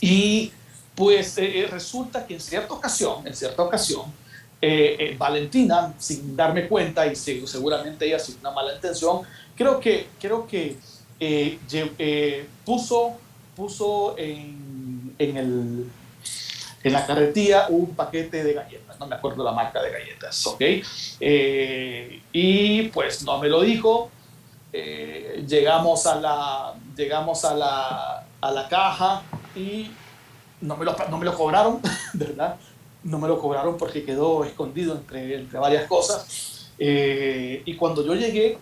Y 0.00 0.50
pues 0.94 1.36
resulta 1.70 2.26
que 2.26 2.34
en 2.34 2.40
cierta 2.40 2.72
ocasión, 2.72 3.26
en 3.26 3.34
cierta 3.34 3.62
ocasión, 3.62 4.04
Valentina, 5.18 5.92
sin 5.98 6.34
darme 6.34 6.68
cuenta 6.68 7.06
y 7.06 7.16
seguramente 7.16 8.06
ella 8.06 8.18
sin 8.18 8.38
una 8.38 8.50
mala 8.50 8.74
intención, 8.74 9.22
creo 9.56 9.80
que, 9.80 10.08
creo 10.20 10.46
que 10.46 10.76
eh, 11.20 11.58
eh, 11.98 12.46
puso, 12.64 13.16
puso 13.54 14.16
en, 14.18 15.14
en, 15.18 15.36
el, 15.36 15.86
en 16.82 16.92
la 16.92 17.06
carretilla 17.06 17.66
un 17.68 17.94
paquete 17.94 18.44
de 18.44 18.52
galletas, 18.52 18.98
no 18.98 19.06
me 19.06 19.16
acuerdo 19.16 19.44
la 19.44 19.52
marca 19.52 19.82
de 19.82 19.90
galletas, 19.90 20.46
¿ok? 20.46 20.60
Eh, 21.20 22.22
y 22.32 22.82
pues 22.88 23.22
no 23.22 23.38
me 23.38 23.48
lo 23.48 23.62
dijo, 23.62 24.10
llegamos, 25.46 26.06
a 26.06 26.16
la, 26.16 26.74
llegamos 26.96 27.44
a, 27.44 27.54
la, 27.54 28.26
a 28.40 28.50
la 28.50 28.68
caja 28.68 29.22
y 29.54 29.90
no 30.60 30.76
me 30.76 30.84
lo, 30.84 30.96
no 31.08 31.18
me 31.18 31.24
lo 31.24 31.34
cobraron, 31.34 31.80
¿verdad? 32.14 32.56
No 33.02 33.18
me 33.18 33.28
lo 33.28 33.38
cobraron 33.38 33.76
porque 33.76 34.04
quedó 34.04 34.44
escondido 34.44 34.94
entre, 34.94 35.36
entre 35.36 35.58
varias 35.58 35.86
cosas. 35.86 36.70
y 36.78 37.76
cuando 37.76 38.04
yo 38.04 38.14
llegué, 38.14 38.58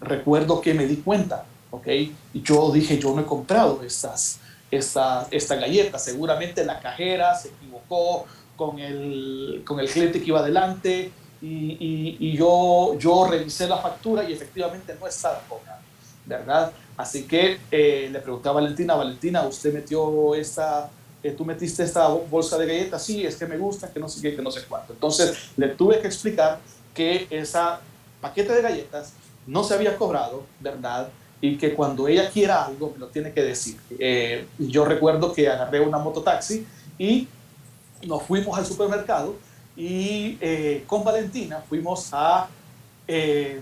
recuerdo 0.00 0.60
que 0.60 0.74
me 0.74 0.86
di 0.86 0.96
cuenta, 0.96 1.44
¿ok? 1.70 1.86
Y 2.34 2.42
yo 2.42 2.70
dije, 2.72 2.98
yo 2.98 3.14
no 3.14 3.22
he 3.22 3.26
comprado 3.26 3.82
estas, 3.82 4.40
esta, 4.70 5.26
esta 5.30 5.56
galleta. 5.56 5.98
Seguramente 5.98 6.64
la 6.64 6.80
cajera 6.80 7.34
se 7.34 7.48
equivocó 7.48 8.26
con 8.56 8.78
el, 8.78 9.62
con 9.66 9.80
el 9.80 9.88
cliente 9.88 10.20
que 10.20 10.26
iba 10.26 10.40
adelante 10.40 11.10
y, 11.42 12.16
y, 12.20 12.36
yo, 12.36 12.96
yo 12.98 13.26
revisé 13.26 13.66
la 13.66 13.78
factura 13.78 14.28
y 14.28 14.32
efectivamente 14.34 14.94
no 15.00 15.06
estaba 15.06 15.40
cobrada, 15.48 15.80
¿verdad? 16.26 16.70
Así 16.98 17.24
que 17.24 17.58
eh, 17.70 18.10
le 18.12 18.18
pregunté 18.20 18.50
a 18.50 18.52
Valentina, 18.52 18.94
Valentina, 18.94 19.46
¿usted 19.46 19.72
metió 19.72 20.34
esta, 20.34 20.90
eh, 21.22 21.30
tú 21.30 21.46
metiste 21.46 21.82
esta 21.82 22.08
bolsa 22.08 22.58
de 22.58 22.66
galletas? 22.66 23.02
Sí, 23.02 23.24
es 23.24 23.36
que 23.36 23.46
me 23.46 23.56
gusta, 23.56 23.90
que 23.90 23.98
no 23.98 24.06
sé 24.06 24.20
qué, 24.20 24.36
que 24.36 24.42
no 24.42 24.50
sé 24.50 24.64
cuánto. 24.68 24.92
Entonces 24.92 25.50
le 25.56 25.68
tuve 25.68 25.98
que 26.00 26.08
explicar 26.08 26.58
que 26.92 27.26
esa 27.30 27.80
paquete 28.20 28.52
de 28.52 28.60
galletas 28.60 29.14
no 29.46 29.64
se 29.64 29.72
había 29.72 29.96
cobrado, 29.96 30.44
¿verdad? 30.60 31.08
Y 31.40 31.56
que 31.56 31.74
cuando 31.74 32.06
ella 32.06 32.28
quiera 32.30 32.66
algo 32.66 32.92
me 32.92 32.98
lo 32.98 33.06
tiene 33.08 33.32
que 33.32 33.42
decir. 33.42 33.78
Eh, 33.98 34.46
yo 34.58 34.84
recuerdo 34.84 35.32
que 35.32 35.48
agarré 35.48 35.80
una 35.80 35.98
mototaxi 35.98 36.66
y 36.98 37.26
nos 38.06 38.22
fuimos 38.24 38.58
al 38.58 38.66
supermercado 38.66 39.36
y 39.76 40.36
eh, 40.40 40.84
con 40.86 41.02
Valentina 41.02 41.62
fuimos 41.66 42.10
a, 42.12 42.48
eh, 43.08 43.60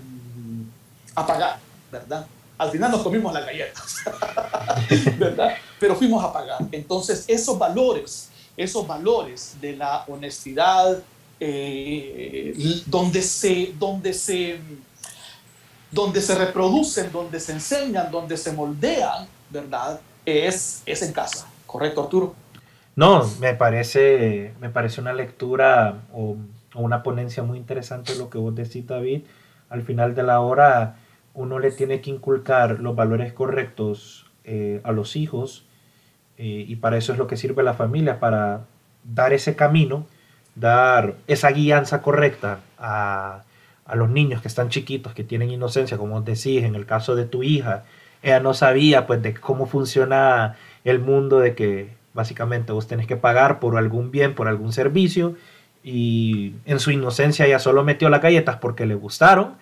a 1.14 1.26
pagar, 1.26 1.58
¿verdad? 1.92 2.26
Al 2.56 2.70
final 2.72 2.90
nos 2.90 3.02
comimos 3.02 3.32
las 3.32 3.46
galletas, 3.46 3.96
¿verdad? 5.18 5.54
Pero 5.78 5.94
fuimos 5.94 6.24
a 6.24 6.32
pagar. 6.32 6.58
Entonces, 6.72 7.24
esos 7.28 7.56
valores, 7.56 8.30
esos 8.56 8.84
valores 8.84 9.56
de 9.60 9.76
la 9.76 10.04
honestidad, 10.08 11.00
donde, 12.86 13.22
se, 13.22 13.72
donde, 13.78 14.12
se, 14.12 14.58
donde 15.90 16.20
se 16.20 16.34
reproducen, 16.34 17.10
donde 17.10 17.40
se 17.40 17.52
enseñan, 17.52 18.10
donde 18.10 18.36
se 18.36 18.52
moldean, 18.52 19.26
¿verdad? 19.50 20.00
Es, 20.24 20.82
es 20.84 21.02
en 21.02 21.12
casa. 21.12 21.48
¿Correcto, 21.66 22.02
Arturo? 22.02 22.34
No, 22.96 23.28
me 23.40 23.54
parece, 23.54 24.54
me 24.60 24.70
parece 24.70 25.00
una 25.00 25.12
lectura 25.12 26.02
o, 26.12 26.36
una 26.74 27.02
ponencia 27.02 27.42
muy 27.42 27.58
interesante 27.58 28.14
lo 28.16 28.28
que 28.28 28.38
vos 28.38 28.54
decís, 28.54 28.86
David. 28.86 29.22
Al 29.70 29.82
final 29.82 30.14
de 30.14 30.22
la 30.22 30.40
hora, 30.40 30.96
uno 31.34 31.58
le 31.58 31.70
tiene 31.70 32.00
que 32.00 32.10
inculcar 32.10 32.80
los 32.80 32.94
valores 32.94 33.32
correctos 33.32 34.26
eh, 34.44 34.80
a 34.84 34.92
los 34.92 35.16
hijos 35.16 35.64
eh, 36.36 36.64
y 36.68 36.76
para 36.76 36.96
eso 36.96 37.12
es 37.12 37.18
lo 37.18 37.26
que 37.26 37.36
sirve 37.36 37.62
la 37.62 37.74
familia, 37.74 38.20
para 38.20 38.66
dar 39.04 39.32
ese 39.32 39.56
camino, 39.56 40.06
dar 40.54 41.16
esa 41.26 41.50
guianza 41.50 42.02
correcta 42.02 42.60
a, 42.78 43.42
a 43.88 43.96
los 43.96 44.08
niños 44.08 44.40
que 44.42 44.48
están 44.48 44.68
chiquitos, 44.68 45.14
que 45.14 45.24
tienen 45.24 45.50
inocencia, 45.50 45.98
como 45.98 46.20
decís, 46.20 46.62
en 46.62 46.76
el 46.76 46.86
caso 46.86 47.16
de 47.16 47.24
tu 47.24 47.42
hija, 47.42 47.84
ella 48.22 48.38
no 48.38 48.54
sabía 48.54 49.06
pues 49.06 49.20
de 49.22 49.34
cómo 49.34 49.66
funciona 49.66 50.56
el 50.84 51.00
mundo, 51.00 51.40
de 51.40 51.54
que 51.56 51.98
Básicamente 52.18 52.72
vos 52.72 52.88
tenés 52.88 53.06
que 53.06 53.14
pagar 53.14 53.60
por 53.60 53.76
algún 53.76 54.10
bien, 54.10 54.34
por 54.34 54.48
algún 54.48 54.72
servicio. 54.72 55.36
Y 55.84 56.54
en 56.66 56.80
su 56.80 56.90
inocencia 56.90 57.46
ella 57.46 57.60
solo 57.60 57.84
metió 57.84 58.08
las 58.08 58.20
galletas 58.20 58.56
porque 58.56 58.86
le 58.86 58.96
gustaron, 58.96 59.54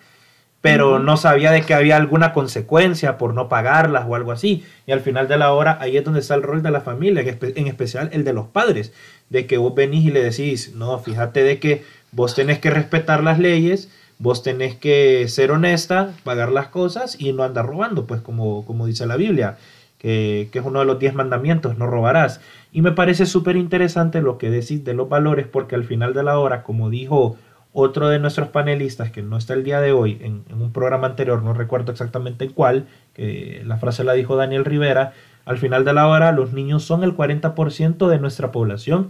pero 0.59 0.97
no 0.97 1.17
sabía 1.17 1.51
de 1.51 1.61
que 1.61 1.75
había 1.75 1.97
alguna 1.97 2.33
consecuencia 2.33 3.19
por 3.19 3.35
no 3.35 3.47
pagarlas 3.47 4.05
o 4.07 4.15
algo 4.15 4.31
así. 4.31 4.65
Y 4.87 4.91
al 4.91 5.01
final 5.01 5.27
de 5.27 5.37
la 5.37 5.51
hora, 5.51 5.77
ahí 5.79 5.97
es 5.97 6.03
donde 6.03 6.21
está 6.21 6.33
el 6.33 6.41
rol 6.41 6.63
de 6.63 6.71
la 6.71 6.81
familia, 6.81 7.21
en 7.21 7.67
especial 7.67 8.09
el 8.11 8.23
de 8.23 8.33
los 8.33 8.47
padres, 8.47 8.91
de 9.29 9.45
que 9.45 9.59
vos 9.59 9.75
venís 9.75 10.05
y 10.05 10.09
le 10.09 10.23
decís, 10.23 10.73
no, 10.73 10.97
fíjate 10.97 11.43
de 11.43 11.59
que 11.59 11.83
vos 12.11 12.33
tenés 12.33 12.57
que 12.57 12.71
respetar 12.71 13.23
las 13.23 13.37
leyes, 13.37 13.91
vos 14.19 14.43
tenés 14.43 14.75
que 14.75 15.27
ser 15.27 15.51
honesta, 15.51 16.13
pagar 16.23 16.51
las 16.51 16.67
cosas 16.67 17.19
y 17.19 17.33
no 17.33 17.43
andar 17.43 17.65
robando, 17.65 18.05
pues 18.07 18.21
como, 18.21 18.65
como 18.65 18.85
dice 18.85 19.05
la 19.05 19.15
Biblia 19.15 19.57
que, 19.97 20.49
es 20.53 20.65
uno 20.65 20.79
de 20.79 20.85
los 20.85 20.99
diez 20.99 21.13
mandamientos, 21.13 21.77
no 21.77 21.87
robarás. 21.87 22.41
Y 22.71 22.81
me 22.81 22.91
parece 22.91 23.25
súper 23.25 23.55
interesante 23.55 24.21
lo 24.21 24.37
que 24.37 24.49
decís 24.49 24.83
de 24.83 24.93
los 24.93 25.09
valores, 25.09 25.47
porque 25.47 25.75
al 25.75 25.83
final 25.83 26.13
de 26.13 26.23
la 26.23 26.39
hora, 26.39 26.63
como 26.63 26.89
dijo 26.89 27.37
otro 27.73 28.09
de 28.09 28.19
nuestros 28.19 28.49
panelistas, 28.49 29.11
que 29.11 29.21
no 29.21 29.37
está 29.37 29.53
el 29.53 29.63
día 29.63 29.81
de 29.81 29.91
hoy, 29.91 30.17
en, 30.21 30.43
un 30.51 30.71
programa 30.71 31.07
anterior, 31.07 31.43
no 31.43 31.53
recuerdo 31.53 31.91
exactamente 31.91 32.45
en 32.45 32.53
cuál, 32.53 32.87
que 33.13 33.61
la 33.65 33.77
frase 33.77 34.03
la 34.03 34.13
dijo 34.13 34.35
Daniel 34.35 34.65
Rivera, 34.65 35.13
al 35.45 35.57
final 35.57 35.85
de 35.85 35.93
la 35.93 36.07
hora 36.07 36.31
los 36.31 36.53
niños 36.53 36.83
son 36.83 37.03
el 37.03 37.15
40% 37.15 38.07
de 38.07 38.19
nuestra 38.19 38.51
población, 38.51 39.09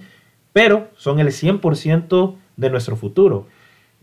pero 0.53 0.87
son 0.95 1.19
el 1.19 1.27
100% 1.27 2.35
de 2.57 2.69
nuestro 2.69 2.95
futuro. 2.95 3.47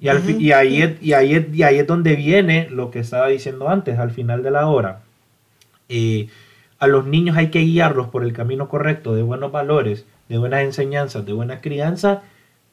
Y, 0.00 0.08
al, 0.08 0.28
y, 0.28 0.52
ahí, 0.52 0.98
y, 1.00 1.12
ahí, 1.12 1.48
y 1.52 1.62
ahí 1.62 1.78
es 1.78 1.86
donde 1.86 2.16
viene 2.16 2.68
lo 2.70 2.90
que 2.90 2.98
estaba 2.98 3.28
diciendo 3.28 3.68
antes, 3.68 3.98
al 3.98 4.10
final 4.10 4.42
de 4.42 4.50
la 4.50 4.66
hora. 4.66 5.00
Eh, 5.88 6.28
a 6.78 6.86
los 6.86 7.06
niños 7.06 7.36
hay 7.36 7.48
que 7.48 7.60
guiarlos 7.60 8.08
por 8.08 8.24
el 8.24 8.32
camino 8.32 8.68
correcto 8.68 9.14
de 9.14 9.22
buenos 9.22 9.52
valores, 9.52 10.04
de 10.28 10.38
buenas 10.38 10.62
enseñanzas, 10.62 11.24
de 11.24 11.32
buena 11.32 11.60
crianza, 11.60 12.22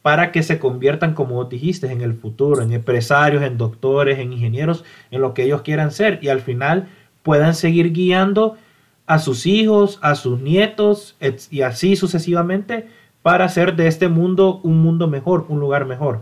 para 0.01 0.31
que 0.31 0.41
se 0.43 0.59
conviertan, 0.59 1.13
como 1.13 1.45
dijiste, 1.45 1.91
en 1.91 2.01
el 2.01 2.15
futuro, 2.15 2.61
en 2.61 2.73
empresarios, 2.73 3.43
en 3.43 3.57
doctores, 3.57 4.19
en 4.19 4.33
ingenieros, 4.33 4.83
en 5.11 5.21
lo 5.21 5.33
que 5.33 5.43
ellos 5.43 5.61
quieran 5.61 5.91
ser 5.91 6.19
y 6.21 6.29
al 6.29 6.41
final 6.41 6.87
puedan 7.23 7.53
seguir 7.53 7.93
guiando 7.93 8.57
a 9.05 9.19
sus 9.19 9.45
hijos, 9.45 9.99
a 10.01 10.15
sus 10.15 10.39
nietos 10.41 11.15
y 11.51 11.61
así 11.61 11.95
sucesivamente 11.95 12.87
para 13.21 13.45
hacer 13.45 13.75
de 13.75 13.87
este 13.87 14.07
mundo 14.07 14.59
un 14.63 14.81
mundo 14.81 15.07
mejor, 15.07 15.45
un 15.49 15.59
lugar 15.59 15.85
mejor. 15.85 16.21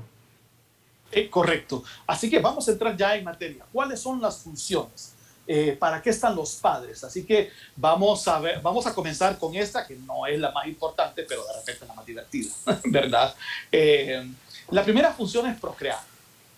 Eh, 1.11 1.29
correcto. 1.29 1.83
Así 2.05 2.29
que 2.29 2.39
vamos 2.39 2.67
a 2.67 2.71
entrar 2.71 2.95
ya 2.95 3.15
en 3.15 3.23
materia. 3.23 3.65
¿Cuáles 3.71 3.99
son 3.99 4.21
las 4.21 4.37
funciones? 4.37 5.13
Eh, 5.47 5.75
para 5.79 5.99
qué 6.01 6.11
están 6.11 6.35
los 6.35 6.55
padres. 6.55 7.03
Así 7.03 7.25
que 7.25 7.49
vamos 7.75 8.27
a, 8.27 8.39
ver, 8.39 8.61
vamos 8.61 8.85
a 8.85 8.93
comenzar 8.93 9.37
con 9.39 9.55
esta, 9.55 9.87
que 9.87 9.95
no 9.95 10.27
es 10.27 10.39
la 10.39 10.51
más 10.51 10.67
importante, 10.67 11.23
pero 11.27 11.43
de 11.43 11.53
repente 11.53 11.83
es 11.83 11.87
la 11.87 11.93
más 11.95 12.05
divertida, 12.05 12.51
¿verdad? 12.85 13.33
Eh, 13.71 14.31
la 14.69 14.83
primera 14.83 15.11
función 15.11 15.47
es 15.47 15.59
procrear, 15.59 15.99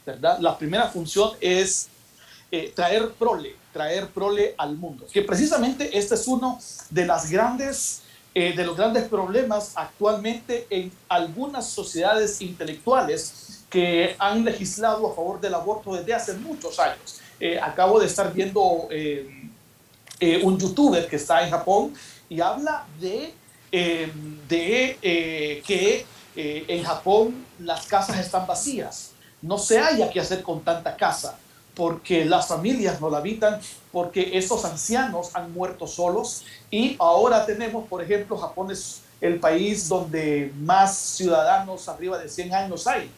¿verdad? 0.05 0.39
La 0.39 0.57
primera 0.57 0.89
función 0.89 1.31
es 1.39 1.87
traer 2.75 3.11
prole, 3.11 3.55
traer 3.71 4.09
prole 4.09 4.55
al 4.57 4.75
mundo, 4.75 5.07
que 5.09 5.21
precisamente 5.21 5.97
este 5.97 6.15
es 6.15 6.27
uno 6.27 6.59
de 6.89 7.05
los 7.05 7.29
grandes 7.31 9.07
problemas 9.09 9.71
actualmente 9.75 10.67
en 10.69 10.91
algunas 11.07 11.69
sociedades 11.69 12.41
intelectuales 12.41 13.50
que 13.71 14.17
han 14.19 14.43
legislado 14.43 15.09
a 15.09 15.15
favor 15.15 15.39
del 15.39 15.55
aborto 15.55 15.95
desde 15.95 16.13
hace 16.13 16.33
muchos 16.33 16.77
años. 16.77 17.21
Eh, 17.39 17.57
acabo 17.59 17.99
de 18.01 18.05
estar 18.05 18.31
viendo 18.31 18.89
eh, 18.91 19.49
eh, 20.19 20.41
un 20.43 20.59
youtuber 20.59 21.07
que 21.07 21.15
está 21.15 21.41
en 21.43 21.49
Japón 21.49 21.93
y 22.29 22.41
habla 22.41 22.85
de, 22.99 23.33
de 23.71 25.63
que 25.65 26.05
en 26.35 26.83
Japón 26.83 27.45
las 27.59 27.87
casas 27.87 28.19
están 28.19 28.45
vacías. 28.45 29.11
No 29.41 29.57
se 29.57 29.79
haya 29.79 30.09
que 30.09 30.19
hacer 30.19 30.43
con 30.43 30.61
tanta 30.61 30.95
casa 30.97 31.39
porque 31.73 32.25
las 32.25 32.47
familias 32.47 32.99
no 32.99 33.09
la 33.09 33.19
habitan, 33.19 33.59
porque 33.91 34.37
esos 34.37 34.65
ancianos 34.65 35.29
han 35.33 35.53
muerto 35.53 35.87
solos 35.87 36.43
y 36.69 36.97
ahora 36.99 37.45
tenemos, 37.45 37.87
por 37.87 38.03
ejemplo, 38.03 38.37
Japón 38.37 38.69
es 38.71 39.01
el 39.21 39.39
país 39.39 39.87
donde 39.87 40.51
más 40.59 40.97
ciudadanos 40.97 41.87
arriba 41.87 42.17
de 42.17 42.27
100 42.27 42.53
años 42.53 42.85
hay 42.87 43.09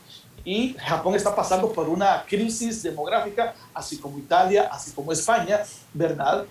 y 0.45 0.73
Japón 0.73 1.15
está 1.15 1.35
pasando 1.35 1.71
por 1.71 1.87
una 1.87 2.23
crisis 2.27 2.83
demográfica, 2.83 3.53
así 3.73 3.97
como 3.97 4.17
Italia, 4.17 4.69
así 4.71 4.91
como 4.91 5.11
España, 5.11 5.61
¿verdad? 5.93 6.45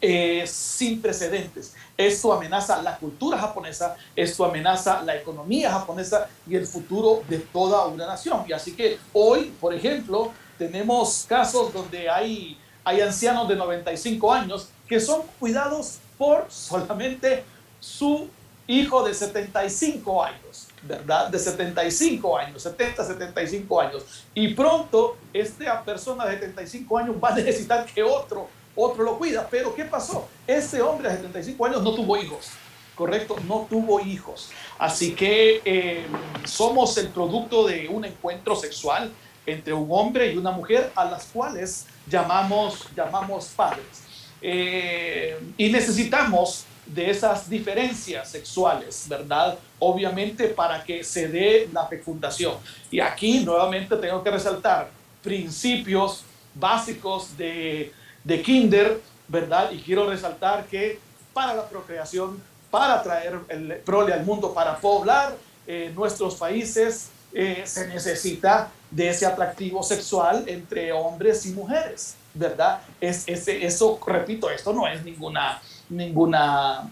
Eh, 0.00 0.44
sin 0.46 1.00
precedentes. 1.00 1.74
Esto 1.96 2.32
amenaza 2.32 2.82
la 2.82 2.96
cultura 2.96 3.38
japonesa, 3.38 3.96
esto 4.16 4.44
amenaza 4.44 5.02
la 5.02 5.16
economía 5.16 5.70
japonesa 5.70 6.28
y 6.48 6.56
el 6.56 6.66
futuro 6.66 7.22
de 7.28 7.38
toda 7.38 7.86
una 7.86 8.06
nación. 8.06 8.44
Y 8.48 8.52
así 8.52 8.74
que 8.74 8.98
hoy, 9.12 9.54
por 9.60 9.72
ejemplo, 9.72 10.32
tenemos 10.58 11.24
casos 11.28 11.72
donde 11.72 12.10
hay, 12.10 12.58
hay 12.82 13.00
ancianos 13.00 13.48
de 13.48 13.54
95 13.54 14.32
años 14.32 14.68
que 14.88 14.98
son 14.98 15.22
cuidados 15.38 15.98
por 16.18 16.46
solamente 16.50 17.44
su 17.78 18.28
hijo 18.66 19.04
de 19.04 19.14
75 19.14 20.24
años. 20.24 20.68
¿Verdad? 20.82 21.28
De 21.28 21.38
75 21.38 22.36
años, 22.36 22.62
70, 22.62 23.04
75 23.04 23.80
años. 23.80 24.24
Y 24.34 24.48
pronto 24.54 25.16
esta 25.32 25.82
persona 25.82 26.26
de 26.26 26.38
75 26.38 26.98
años 26.98 27.16
va 27.22 27.30
a 27.30 27.34
necesitar 27.34 27.86
que 27.86 28.02
otro, 28.02 28.48
otro 28.74 29.04
lo 29.04 29.18
cuida. 29.18 29.46
Pero 29.50 29.74
¿qué 29.74 29.84
pasó? 29.84 30.28
Ese 30.46 30.82
hombre 30.82 31.08
de 31.08 31.16
75 31.16 31.66
años 31.66 31.82
no 31.82 31.94
tuvo 31.94 32.16
hijos. 32.16 32.50
Correcto, 32.94 33.36
no 33.48 33.66
tuvo 33.70 34.00
hijos. 34.00 34.50
Así 34.78 35.14
que 35.14 35.62
eh, 35.64 36.06
somos 36.44 36.96
el 36.98 37.08
producto 37.08 37.66
de 37.66 37.88
un 37.88 38.04
encuentro 38.04 38.54
sexual 38.54 39.10
entre 39.46 39.72
un 39.72 39.88
hombre 39.90 40.32
y 40.32 40.36
una 40.36 40.50
mujer 40.50 40.92
a 40.94 41.04
las 41.04 41.24
cuales 41.26 41.86
llamamos, 42.06 42.86
llamamos 42.94 43.46
padres. 43.56 44.04
Eh, 44.40 45.38
y 45.56 45.70
necesitamos 45.70 46.66
de 46.94 47.10
esas 47.10 47.48
diferencias 47.48 48.30
sexuales, 48.30 49.06
¿verdad? 49.08 49.58
Obviamente 49.78 50.48
para 50.48 50.82
que 50.84 51.02
se 51.02 51.28
dé 51.28 51.68
la 51.72 51.86
fecundación. 51.86 52.54
Y 52.90 53.00
aquí 53.00 53.40
nuevamente 53.40 53.96
tengo 53.96 54.22
que 54.22 54.30
resaltar 54.30 54.90
principios 55.22 56.24
básicos 56.54 57.36
de, 57.36 57.92
de 58.24 58.42
kinder, 58.42 59.00
¿verdad? 59.28 59.70
Y 59.72 59.78
quiero 59.78 60.08
resaltar 60.08 60.66
que 60.66 60.98
para 61.32 61.54
la 61.54 61.68
procreación, 61.68 62.42
para 62.70 63.02
traer 63.02 63.38
el 63.48 63.74
prole 63.84 64.12
al 64.12 64.24
mundo, 64.24 64.52
para 64.52 64.76
poblar 64.76 65.36
eh, 65.66 65.92
nuestros 65.94 66.34
países, 66.34 67.10
eh, 67.34 67.62
se 67.64 67.88
necesita 67.88 68.70
de 68.90 69.08
ese 69.08 69.24
atractivo 69.24 69.82
sexual 69.82 70.44
entre 70.46 70.92
hombres 70.92 71.46
y 71.46 71.52
mujeres, 71.52 72.14
¿verdad? 72.34 72.82
Es, 73.00 73.24
ese, 73.26 73.64
eso, 73.64 73.98
repito, 74.06 74.50
esto 74.50 74.72
no 74.74 74.86
es 74.86 75.02
ninguna, 75.02 75.62
ninguna, 75.88 76.90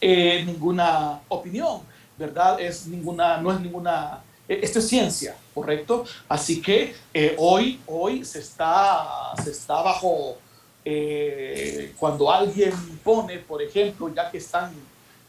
eh, 0.00 0.42
ninguna 0.44 1.20
opinión, 1.28 1.80
¿verdad? 2.16 2.60
Es 2.60 2.86
ninguna, 2.86 3.38
no 3.38 3.52
es 3.52 3.60
ninguna, 3.60 4.20
esto 4.46 4.78
es 4.78 4.88
ciencia, 4.88 5.36
¿correcto? 5.54 6.04
Así 6.28 6.60
que 6.60 6.94
hoy, 7.38 7.80
hoy 7.86 8.24
se 8.24 8.40
está, 8.40 9.32
se 9.42 9.50
está 9.50 9.82
bajo 9.82 10.38
eh, 10.90 11.92
cuando 11.98 12.32
alguien 12.32 12.72
pone, 13.04 13.38
por 13.38 13.60
ejemplo, 13.60 14.10
ya 14.14 14.30
que 14.30 14.38
están 14.38 14.72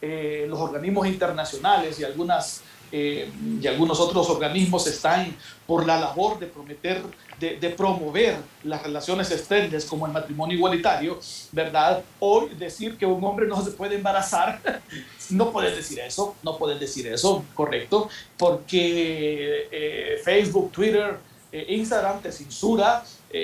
eh, 0.02 0.46
los 0.48 0.58
organismos 0.58 1.06
internacionales 1.08 2.00
y, 2.00 2.06
algunas, 2.06 2.62
eh, 2.94 3.30
y 3.62 3.68
algunos 3.68 4.00
otros 4.00 4.30
organismos 4.30 4.88
están 4.88 5.36
por 5.68 5.86
la 5.86 6.00
labor 6.00 6.40
de 6.40 6.48
prometer, 6.48 7.02
de, 7.40 7.70
promover 7.78 8.38
las 8.64 8.84
relaciones 8.84 9.32
estériles 9.32 9.86
como 9.86 10.06
el 10.06 10.12
matrimonio 10.12 10.58
igualitario, 10.58 11.20
¿verdad? 11.52 12.04
Hoy 12.20 12.50
decir 12.56 12.98
que 12.98 13.06
un 13.06 13.24
hombre 13.24 13.48
no 13.48 13.64
se 13.64 13.72
puede 13.72 13.96
embarazar, 13.96 14.82
no 15.30 15.52
puedes 15.52 15.76
decir 15.76 16.00
eso, 16.00 16.36
no 16.44 16.58
puedes 16.58 16.80
decir 16.80 17.08
eso, 17.08 17.44
correcto, 17.54 18.10
porque 18.38 20.20
Facebook, 20.24 20.72
Twitter, 20.72 21.18
Instagram 21.52 22.22
te 22.22 22.32
censura, 22.32 23.04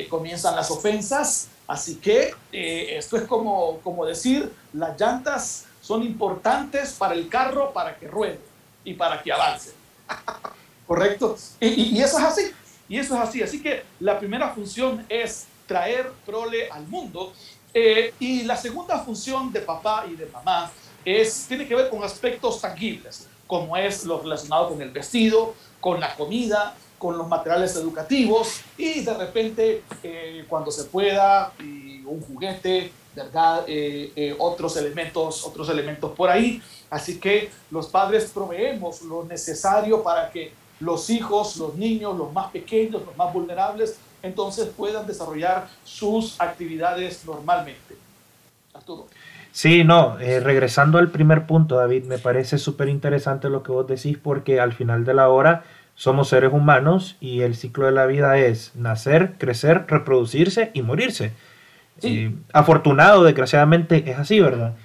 comienzan 0.09 0.55
las 0.55 0.69
ofensas, 0.71 1.49
Así 1.67 1.95
que 1.95 2.33
eh, 2.51 2.97
esto 2.97 3.17
es 3.17 3.23
como, 3.23 3.79
como 3.79 4.05
decir, 4.05 4.51
las 4.73 4.99
llantas 4.99 5.65
son 5.81 6.03
importantes 6.03 6.93
para 6.93 7.13
el 7.13 7.27
carro 7.27 7.73
para 7.73 7.97
que 7.97 8.07
ruede 8.07 8.39
y 8.83 8.93
para 8.93 9.21
que 9.21 9.31
avance. 9.31 9.73
¿Correcto? 10.87 11.35
Y, 11.59 11.99
eso 11.99 12.19
es 12.19 12.23
así. 12.23 12.41
Y 12.87 12.97
eso 12.97 13.15
es 13.15 13.21
así. 13.21 13.41
Así 13.41 13.61
que 13.61 13.83
la 13.99 14.19
primera 14.19 14.49
función 14.49 15.05
es 15.09 15.47
traer 15.67 16.11
prole 16.25 16.69
al 16.69 16.87
mundo. 16.87 17.33
Eh, 17.73 18.13
y 18.19 18.43
la 18.43 18.55
segunda 18.55 18.99
función 18.99 19.51
de 19.51 19.61
papá 19.61 20.05
y 20.09 20.15
de 20.15 20.27
mamá 20.27 20.71
es, 21.03 21.45
tiene 21.47 21.67
que 21.67 21.75
ver 21.75 21.89
con 21.89 22.03
aspectos 22.03 22.61
tangibles, 22.61 23.27
como 23.47 23.75
es 23.75 24.05
lo 24.05 24.21
relacionado 24.21 24.69
con 24.69 24.81
el 24.81 24.91
vestido, 24.91 25.53
con 25.81 25.99
la 25.99 26.15
comida, 26.15 26.75
con 26.97 27.17
los 27.17 27.27
materiales 27.27 27.75
educativos 27.75 28.61
y 28.77 29.01
de 29.01 29.13
repente 29.13 29.83
eh, 30.01 30.45
cuando 30.47 30.71
se 30.71 30.85
pueda 30.85 31.53
y 31.59 32.01
un 32.05 32.21
juguete, 32.21 32.91
¿verdad? 33.15 33.63
Eh, 33.67 34.11
eh, 34.15 34.35
otros 34.39 34.75
elementos, 34.77 35.45
otros 35.45 35.69
elementos 35.69 36.11
por 36.13 36.29
ahí. 36.29 36.61
Así 36.89 37.19
que 37.19 37.51
los 37.69 37.87
padres 37.87 38.31
proveemos 38.33 39.01
lo 39.01 39.23
necesario 39.23 40.01
para 40.01 40.29
que 40.29 40.53
los 40.79 41.09
hijos, 41.09 41.57
los 41.57 41.75
niños, 41.75 42.17
los 42.17 42.31
más 42.33 42.51
pequeños, 42.51 43.01
los 43.05 43.15
más 43.17 43.33
vulnerables, 43.33 43.97
entonces 44.21 44.67
puedan 44.75 45.05
desarrollar 45.07 45.67
sus 45.83 46.39
actividades 46.41 47.23
normalmente. 47.25 47.95
Arturo. 48.73 49.07
Sí, 49.51 49.85
no, 49.85 50.17
regresando 50.17 50.97
al 50.97 51.11
primer 51.11 51.45
punto, 51.45 51.77
David, 51.77 52.03
me 52.05 52.17
parece 52.17 52.57
súper 52.57 52.89
interesante 52.89 53.49
lo 53.49 53.63
que 53.63 53.71
vos 53.71 53.87
decís 53.87 54.17
porque 54.21 54.59
al 54.59 54.73
final 54.73 55.05
de 55.05 55.13
la 55.13 55.29
hora 55.29 55.63
somos 55.95 56.27
seres 56.27 56.51
humanos 56.51 57.15
y 57.21 57.41
el 57.41 57.55
ciclo 57.55 57.85
de 57.85 57.93
la 57.93 58.05
vida 58.05 58.37
es 58.37 58.75
nacer, 58.75 59.35
crecer, 59.37 59.85
reproducirse 59.87 60.71
y 60.73 60.81
morirse. 60.81 61.31
Eh, 62.01 62.35
afortunado, 62.51 63.23
desgraciadamente, 63.23 64.03
es 64.11 64.19
así, 64.19 64.41
¿verdad? 64.41 64.75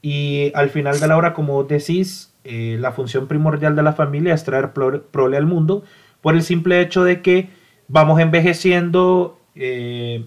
Y 0.00 0.52
al 0.54 0.70
final 0.70 1.00
de 1.00 1.08
la 1.08 1.16
hora, 1.16 1.34
como 1.34 1.64
decís, 1.64 2.29
eh, 2.44 2.76
la 2.80 2.92
función 2.92 3.26
primordial 3.26 3.76
de 3.76 3.82
la 3.82 3.92
familia 3.92 4.34
es 4.34 4.44
traer 4.44 4.72
prole 4.72 5.36
al 5.36 5.46
mundo 5.46 5.84
por 6.20 6.34
el 6.34 6.42
simple 6.42 6.80
hecho 6.80 7.04
de 7.04 7.22
que 7.22 7.50
vamos 7.88 8.20
envejeciendo, 8.20 9.38
eh, 9.54 10.24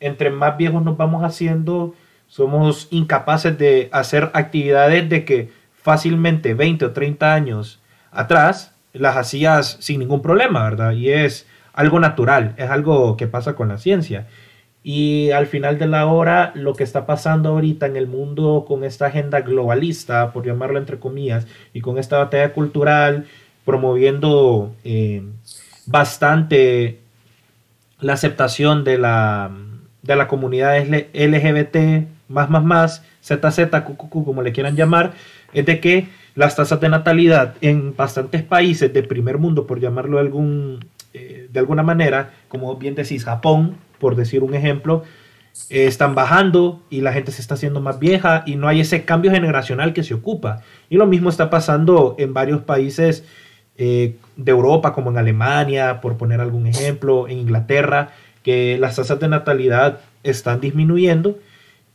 entre 0.00 0.30
más 0.30 0.56
viejos 0.56 0.82
nos 0.82 0.96
vamos 0.96 1.24
haciendo, 1.24 1.94
somos 2.26 2.88
incapaces 2.90 3.56
de 3.58 3.88
hacer 3.92 4.30
actividades 4.34 5.08
de 5.08 5.24
que 5.24 5.52
fácilmente 5.74 6.54
20 6.54 6.86
o 6.86 6.92
30 6.92 7.34
años 7.34 7.80
atrás 8.10 8.74
las 8.92 9.16
hacías 9.16 9.76
sin 9.80 10.00
ningún 10.00 10.22
problema, 10.22 10.64
¿verdad? 10.64 10.92
Y 10.92 11.10
es 11.10 11.46
algo 11.72 12.00
natural, 12.00 12.54
es 12.56 12.70
algo 12.70 13.16
que 13.16 13.26
pasa 13.26 13.54
con 13.54 13.68
la 13.68 13.78
ciencia. 13.78 14.26
Y 14.82 15.30
al 15.30 15.46
final 15.46 15.78
de 15.78 15.86
la 15.86 16.06
hora, 16.06 16.52
lo 16.54 16.74
que 16.74 16.84
está 16.84 17.04
pasando 17.04 17.50
ahorita 17.50 17.86
en 17.86 17.96
el 17.96 18.06
mundo 18.06 18.64
con 18.66 18.82
esta 18.82 19.06
agenda 19.06 19.42
globalista, 19.42 20.32
por 20.32 20.46
llamarlo 20.46 20.78
entre 20.78 20.98
comillas, 20.98 21.46
y 21.74 21.82
con 21.82 21.98
esta 21.98 22.18
batalla 22.18 22.52
cultural, 22.54 23.26
promoviendo 23.64 24.74
eh, 24.84 25.22
bastante 25.86 27.00
la 28.00 28.14
aceptación 28.14 28.84
de 28.84 28.96
la, 28.96 29.50
de 30.02 30.16
la 30.16 30.28
comunidad 30.28 30.78
LGBT, 30.78 32.08
más, 32.28 32.48
más, 32.48 32.64
más, 32.64 33.04
ZZ, 33.22 33.68
como 34.08 34.42
le 34.42 34.52
quieran 34.52 34.76
llamar, 34.76 35.12
es 35.52 35.66
de 35.66 35.80
que 35.80 36.08
las 36.34 36.56
tasas 36.56 36.80
de 36.80 36.88
natalidad 36.88 37.54
en 37.60 37.94
bastantes 37.96 38.42
países 38.42 38.92
de 38.92 39.02
primer 39.02 39.38
mundo, 39.38 39.66
por 39.66 39.80
llamarlo 39.80 40.18
algún, 40.18 40.86
eh, 41.12 41.48
de 41.52 41.60
alguna 41.60 41.82
manera, 41.82 42.30
como 42.48 42.76
bien 42.76 42.94
decís, 42.94 43.24
Japón, 43.24 43.76
por 44.00 44.16
decir 44.16 44.42
un 44.42 44.54
ejemplo, 44.54 45.04
eh, 45.68 45.86
están 45.86 46.16
bajando 46.16 46.82
y 46.90 47.02
la 47.02 47.12
gente 47.12 47.30
se 47.30 47.40
está 47.40 47.54
haciendo 47.54 47.80
más 47.80 48.00
vieja 48.00 48.42
y 48.46 48.56
no 48.56 48.66
hay 48.66 48.80
ese 48.80 49.04
cambio 49.04 49.30
generacional 49.30 49.92
que 49.92 50.02
se 50.02 50.14
ocupa. 50.14 50.62
Y 50.88 50.96
lo 50.96 51.06
mismo 51.06 51.30
está 51.30 51.50
pasando 51.50 52.16
en 52.18 52.34
varios 52.34 52.62
países 52.62 53.24
eh, 53.76 54.16
de 54.36 54.50
Europa, 54.50 54.92
como 54.92 55.10
en 55.10 55.18
Alemania, 55.18 56.00
por 56.00 56.16
poner 56.16 56.40
algún 56.40 56.66
ejemplo, 56.66 57.28
en 57.28 57.38
Inglaterra, 57.38 58.10
que 58.42 58.78
las 58.78 58.96
tasas 58.96 59.20
de 59.20 59.28
natalidad 59.28 60.00
están 60.22 60.60
disminuyendo 60.60 61.38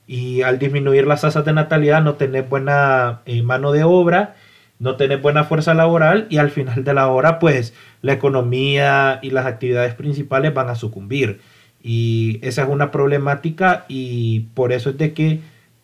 y 0.07 0.41
al 0.43 0.59
disminuir 0.59 1.07
las 1.07 1.21
tasas 1.21 1.45
de 1.45 1.53
natalidad 1.53 2.01
no 2.01 2.15
tenés 2.15 2.47
buena 2.47 3.21
eh, 3.25 3.41
mano 3.41 3.71
de 3.71 3.83
obra, 3.83 4.35
no 4.77 4.97
tenés 4.97 5.21
buena 5.21 5.45
fuerza 5.45 5.73
laboral 5.73 6.27
y 6.29 6.37
al 6.37 6.51
final 6.51 6.83
de 6.83 6.93
la 6.93 7.07
hora 7.07 7.39
pues 7.39 7.73
la 8.01 8.13
economía 8.13 9.19
y 9.21 9.31
las 9.31 9.45
actividades 9.45 9.95
principales 9.95 10.53
van 10.53 10.69
a 10.69 10.75
sucumbir. 10.75 11.41
Y 11.87 12.39
esa 12.41 12.63
es 12.63 12.69
una 12.69 12.89
problemática 12.89 13.85
y 13.87 14.47
por 14.55 14.73
eso 14.73 14.89
es 14.89 14.97
de 14.97 15.13
que 15.13 15.41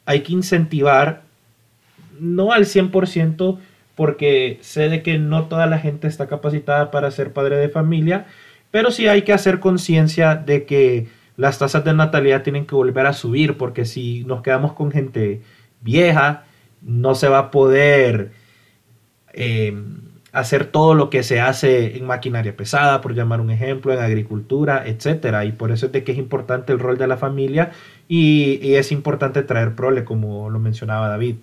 hay 0.07 0.21
que 0.21 0.33
incentivar, 0.33 1.21
no 2.19 2.53
al 2.53 2.65
100%, 2.65 3.59
porque 3.93 4.57
sé 4.61 4.89
de 4.89 5.03
que 5.03 5.19
no 5.19 5.45
toda 5.45 5.67
la 5.67 5.77
gente 5.77 6.07
está 6.07 6.25
capacitada 6.25 6.89
para 6.89 7.11
ser 7.11 7.33
padre 7.33 7.57
de 7.57 7.69
familia, 7.69 8.25
pero 8.71 8.89
sí 8.89 9.05
hay 9.07 9.21
que 9.21 9.31
hacer 9.31 9.59
conciencia 9.59 10.33
de 10.33 10.65
que 10.65 11.07
las 11.37 11.59
tasas 11.59 11.83
de 11.83 11.93
natalidad 11.93 12.41
tienen 12.41 12.65
que 12.65 12.73
volver 12.73 13.05
a 13.05 13.13
subir 13.13 13.55
porque 13.55 13.85
si 13.85 14.23
nos 14.23 14.41
quedamos 14.41 14.73
con 14.73 14.91
gente 14.91 15.43
vieja, 15.81 16.45
no 16.81 17.13
se 17.13 17.27
va 17.27 17.37
a 17.37 17.51
poder 17.51 18.31
eh, 19.33 19.79
hacer 20.31 20.65
todo 20.65 20.93
lo 20.93 21.09
que 21.09 21.23
se 21.23 21.41
hace 21.41 21.97
en 21.97 22.05
maquinaria 22.05 22.55
pesada, 22.55 23.01
por 23.01 23.13
llamar 23.13 23.41
un 23.41 23.51
ejemplo, 23.51 23.93
en 23.93 23.99
agricultura, 23.99 24.87
etcétera. 24.87 25.45
Y 25.45 25.51
por 25.51 25.71
eso 25.71 25.87
es 25.87 25.91
de 25.91 26.03
que 26.03 26.13
es 26.13 26.17
importante 26.17 26.71
el 26.71 26.79
rol 26.79 26.97
de 26.97 27.07
la 27.07 27.17
familia 27.17 27.71
y, 28.07 28.75
es 28.75 28.91
importante 28.91 29.43
traer 29.43 29.75
prole, 29.75 30.05
como 30.05 30.49
lo 30.49 30.59
mencionaba 30.59 31.09
David. 31.09 31.35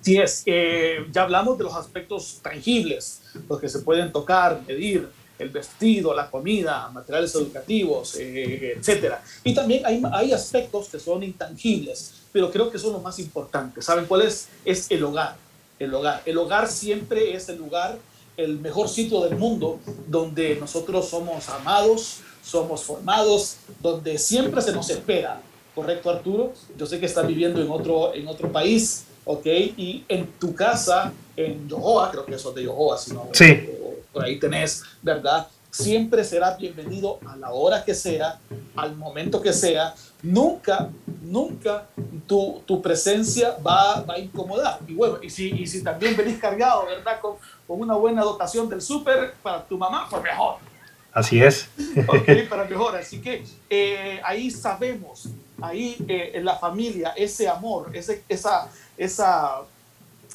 Sí 0.00 0.18
es, 0.18 0.42
eh, 0.46 1.06
ya 1.12 1.22
hablamos 1.22 1.56
de 1.58 1.64
los 1.64 1.74
aspectos 1.76 2.40
tangibles, 2.42 3.22
los 3.48 3.60
que 3.60 3.68
se 3.68 3.80
pueden 3.80 4.10
tocar, 4.10 4.60
medir, 4.66 5.08
el 5.38 5.48
vestido, 5.48 6.14
la 6.14 6.30
comida, 6.30 6.88
materiales 6.90 7.34
educativos, 7.34 8.16
eh, 8.16 8.76
etc. 8.76 9.14
Y 9.44 9.54
también 9.54 9.84
hay, 9.86 10.02
hay 10.12 10.32
aspectos 10.32 10.88
que 10.88 10.98
son 10.98 11.22
intangibles, 11.22 12.14
pero 12.32 12.50
creo 12.50 12.70
que 12.70 12.78
son 12.78 12.92
los 12.92 13.02
más 13.02 13.18
importantes. 13.18 13.84
¿Saben 13.84 14.06
cuál 14.06 14.22
es? 14.22 14.48
Es 14.64 14.90
el 14.90 15.02
hogar. 15.04 15.36
El 15.82 15.94
hogar. 15.94 16.22
El 16.24 16.38
hogar 16.38 16.68
siempre 16.68 17.34
es 17.34 17.48
el 17.48 17.58
lugar, 17.58 17.98
el 18.36 18.58
mejor 18.58 18.88
sitio 18.88 19.20
del 19.20 19.36
mundo 19.36 19.78
donde 20.06 20.56
nosotros 20.56 21.08
somos 21.08 21.48
amados, 21.48 22.20
somos 22.42 22.82
formados, 22.82 23.56
donde 23.80 24.18
siempre 24.18 24.60
se 24.62 24.72
nos 24.72 24.90
espera. 24.90 25.40
¿Correcto, 25.74 26.10
Arturo? 26.10 26.52
Yo 26.76 26.86
sé 26.86 27.00
que 27.00 27.06
estás 27.06 27.26
viviendo 27.26 27.60
en 27.60 27.70
otro, 27.70 28.14
en 28.14 28.28
otro 28.28 28.52
país, 28.52 29.04
¿ok? 29.24 29.46
Y 29.46 30.04
en 30.08 30.26
tu 30.38 30.54
casa, 30.54 31.12
en 31.36 31.68
Yohoa, 31.68 32.10
creo 32.10 32.26
que 32.26 32.34
eso 32.34 32.50
es 32.50 32.54
de 32.56 32.64
Yohoa, 32.64 32.98
si 32.98 33.12
no, 33.12 33.28
sí 33.32 33.68
por 34.12 34.24
ahí 34.24 34.38
tenés, 34.38 34.82
¿verdad? 35.00 35.46
Siempre 35.72 36.22
será 36.22 36.54
bienvenido 36.54 37.18
a 37.26 37.34
la 37.34 37.50
hora 37.50 37.82
que 37.82 37.94
sea, 37.94 38.38
al 38.76 38.94
momento 38.94 39.40
que 39.40 39.54
sea. 39.54 39.94
Nunca, 40.22 40.90
nunca 41.22 41.86
tu, 42.26 42.62
tu 42.66 42.82
presencia 42.82 43.56
va, 43.66 44.02
va, 44.02 44.14
a 44.14 44.18
incomodar. 44.18 44.80
Y 44.86 44.92
bueno, 44.92 45.16
y 45.22 45.30
si, 45.30 45.48
y 45.48 45.66
si 45.66 45.82
también 45.82 46.14
venís 46.14 46.38
cargado, 46.38 46.84
¿verdad? 46.84 47.18
Con, 47.22 47.36
con 47.66 47.80
una 47.80 47.94
buena 47.94 48.22
dotación 48.22 48.68
del 48.68 48.82
súper 48.82 49.32
para 49.42 49.64
tu 49.64 49.78
mamá, 49.78 50.06
pues 50.10 50.22
mejor. 50.22 50.56
Así 51.10 51.42
es. 51.42 51.70
ok, 52.06 52.50
para 52.50 52.64
mejor. 52.64 52.94
Así 52.94 53.22
que 53.22 53.42
eh, 53.70 54.20
ahí 54.24 54.50
sabemos, 54.50 55.30
ahí 55.58 55.96
eh, 56.06 56.32
en 56.34 56.44
la 56.44 56.56
familia, 56.56 57.14
ese 57.16 57.48
amor, 57.48 57.96
ese, 57.96 58.24
esa, 58.28 58.68
esa, 58.98 59.62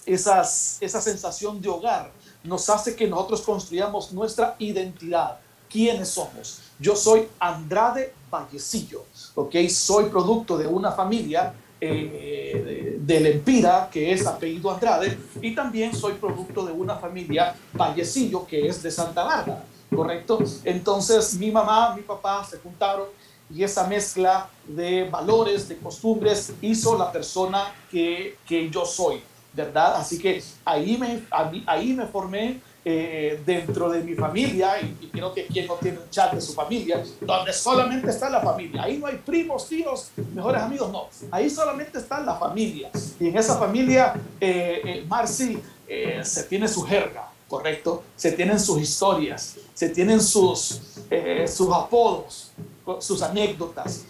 esas, 0.04 0.80
esa 0.82 1.00
sensación 1.00 1.62
de 1.62 1.70
hogar 1.70 2.10
nos 2.44 2.70
hace 2.70 2.96
que 2.96 3.08
nosotros 3.08 3.42
construyamos 3.42 4.12
nuestra 4.12 4.56
identidad. 4.60 5.40
¿Quiénes 5.70 6.10
somos? 6.10 6.62
Yo 6.80 6.96
soy 6.96 7.28
Andrade 7.40 8.14
Vallecillo, 8.32 9.06
¿ok? 9.36 9.56
Soy 9.70 10.06
producto 10.06 10.58
de 10.58 10.68
una 10.68 10.92
familia 10.92 11.54
eh, 11.82 12.98
del 13.00 13.26
Empira, 13.26 13.90
que 13.92 14.12
es 14.12 14.26
apellido 14.26 14.72
Andrade, 14.72 15.18
y 15.42 15.54
también 15.54 15.94
soy 15.94 16.14
producto 16.14 16.66
de 16.66 16.72
una 16.72 16.96
familia 16.96 17.56
Vallecillo, 17.74 18.48
que 18.48 18.68
es 18.68 18.82
de 18.82 18.92
Santa 18.92 19.24
Bárbara. 19.24 19.64
¿correcto? 19.94 20.40
Entonces 20.64 21.36
mi 21.36 21.52
mamá, 21.52 21.96
mi 21.96 22.02
papá 22.02 22.44
se 22.46 22.58
juntaron 22.58 23.08
y 23.50 23.64
esa 23.64 23.88
mezcla 23.88 24.50
de 24.68 25.10
valores, 25.10 25.70
de 25.70 25.78
costumbres, 25.78 26.54
hizo 26.62 26.98
la 26.98 27.12
persona 27.12 27.74
que, 27.90 28.38
que 28.46 28.70
yo 28.70 28.86
soy, 28.86 29.22
¿verdad? 29.58 29.96
Así 29.96 30.20
que 30.20 30.42
ahí 30.64 30.98
me, 30.98 31.24
ahí 31.66 31.94
me 31.94 32.06
formé 32.06 32.62
eh, 32.86 33.42
dentro 33.44 33.90
de 33.90 34.02
mi 34.04 34.14
familia, 34.14 34.80
y, 34.80 35.08
creo 35.08 35.34
que 35.34 35.48
quien 35.48 35.66
no 35.68 35.74
tiene 35.74 35.98
un 35.98 36.10
chat 36.10 36.32
de 36.32 36.40
su 36.40 36.54
familia, 36.54 37.04
donde 37.20 37.52
solamente 37.52 38.10
está 38.10 38.30
la 38.30 38.40
familia. 38.40 38.84
Ahí 38.84 38.98
no 38.98 39.08
hay 39.08 39.18
primos, 39.18 39.68
tíos, 39.68 40.12
mejores 40.34 40.62
amigos, 40.62 40.92
no. 40.92 41.08
Ahí 41.32 41.50
solamente 41.50 41.98
está 41.98 42.22
la 42.22 42.36
familia. 42.36 42.92
Y 43.20 43.28
en 43.28 43.38
esa 43.38 43.58
familia, 43.58 44.14
eh, 44.40 44.82
eh 44.86 45.06
Marcy 45.08 45.60
eh, 45.88 46.22
se 46.24 46.44
tiene 46.44 46.68
su 46.68 46.84
jerga, 46.84 47.30
¿correcto? 47.50 48.04
Se 48.16 48.32
tienen 48.32 48.60
sus 48.60 48.80
historias, 48.80 49.56
se 49.74 49.90
tienen 49.90 50.22
sus, 50.22 50.80
eh, 51.10 51.46
sus 51.48 51.74
apodos, 51.74 52.52
sus 53.00 53.22
anécdotas. 53.24 54.06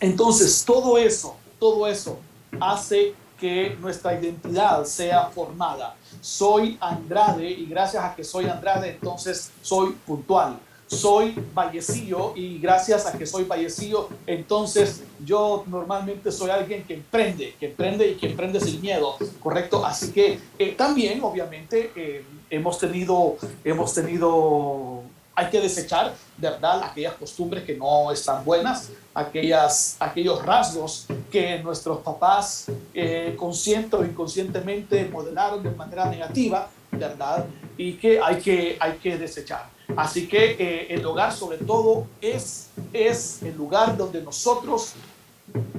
Entonces, 0.00 0.64
todo 0.64 0.96
eso, 0.96 1.36
todo 1.60 1.86
eso 1.86 2.18
hace 2.60 3.14
que 3.42 3.76
nuestra 3.80 4.14
identidad 4.14 4.84
sea 4.84 5.24
formada. 5.24 5.96
Soy 6.20 6.78
Andrade 6.80 7.50
y 7.50 7.66
gracias 7.66 8.04
a 8.04 8.14
que 8.14 8.22
soy 8.22 8.44
Andrade, 8.46 8.90
entonces 8.90 9.50
soy 9.62 9.96
puntual 10.06 10.60
soy 10.92 11.34
vallecillo 11.54 12.34
y 12.36 12.58
gracias 12.58 13.06
a 13.06 13.16
que 13.16 13.26
soy 13.26 13.44
vallecillo, 13.44 14.08
entonces 14.26 15.02
yo 15.24 15.64
normalmente 15.66 16.30
soy 16.30 16.50
alguien 16.50 16.84
que 16.84 16.94
emprende, 16.94 17.54
que 17.58 17.66
emprende 17.66 18.08
y 18.08 18.14
que 18.16 18.26
emprende 18.26 18.60
sin 18.60 18.80
miedo, 18.80 19.16
¿correcto? 19.42 19.84
Así 19.84 20.12
que 20.12 20.38
eh, 20.58 20.72
también, 20.72 21.22
obviamente, 21.24 21.90
eh, 21.96 22.24
hemos 22.50 22.78
tenido, 22.78 23.36
hemos 23.64 23.94
tenido, 23.94 25.02
hay 25.34 25.50
que 25.50 25.60
desechar, 25.60 26.14
¿verdad? 26.36 26.82
Aquellas 26.84 27.14
costumbres 27.14 27.64
que 27.64 27.76
no 27.76 28.10
están 28.12 28.44
buenas, 28.44 28.90
aquellas, 29.14 29.96
aquellos 29.98 30.44
rasgos 30.44 31.06
que 31.30 31.58
nuestros 31.60 32.00
papás, 32.00 32.66
eh, 32.94 33.36
o 33.38 34.04
inconscientemente, 34.04 35.04
modelaron 35.06 35.62
de 35.62 35.70
manera 35.70 36.06
negativa, 36.06 36.68
¿verdad? 36.90 37.46
Y 37.76 37.94
que 37.94 38.20
hay 38.20 38.36
que, 38.36 38.76
hay 38.78 38.92
que 38.98 39.16
desechar. 39.16 39.70
Así 39.96 40.26
que 40.26 40.56
eh, 40.58 40.86
el 40.94 41.04
hogar 41.04 41.32
sobre 41.32 41.58
todo 41.58 42.06
es, 42.20 42.68
es 42.92 43.42
el 43.42 43.56
lugar 43.56 43.96
donde 43.96 44.22
nosotros 44.22 44.94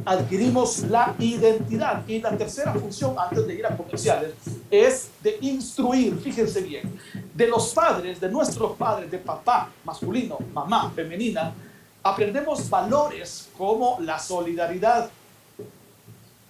adquirimos 0.06 0.80
la 0.82 1.16
identidad. 1.20 2.08
Y 2.08 2.20
la 2.20 2.38
tercera 2.38 2.74
función, 2.74 3.16
antes 3.18 3.48
de 3.48 3.56
ir 3.56 3.66
a 3.66 3.76
comerciales, 3.76 4.34
es 4.70 5.10
de 5.22 5.38
instruir, 5.42 6.18
fíjense 6.20 6.62
bien, 6.62 7.00
de 7.34 7.48
los 7.48 7.74
padres, 7.74 8.20
de 8.20 8.30
nuestros 8.30 8.76
padres, 8.78 9.10
de 9.10 9.18
papá 9.18 9.70
masculino, 9.84 10.38
mamá 10.54 10.92
femenina, 10.92 11.54
aprendemos 12.02 12.70
valores 12.70 13.50
como 13.58 13.98
la 14.02 14.20
solidaridad, 14.20 15.10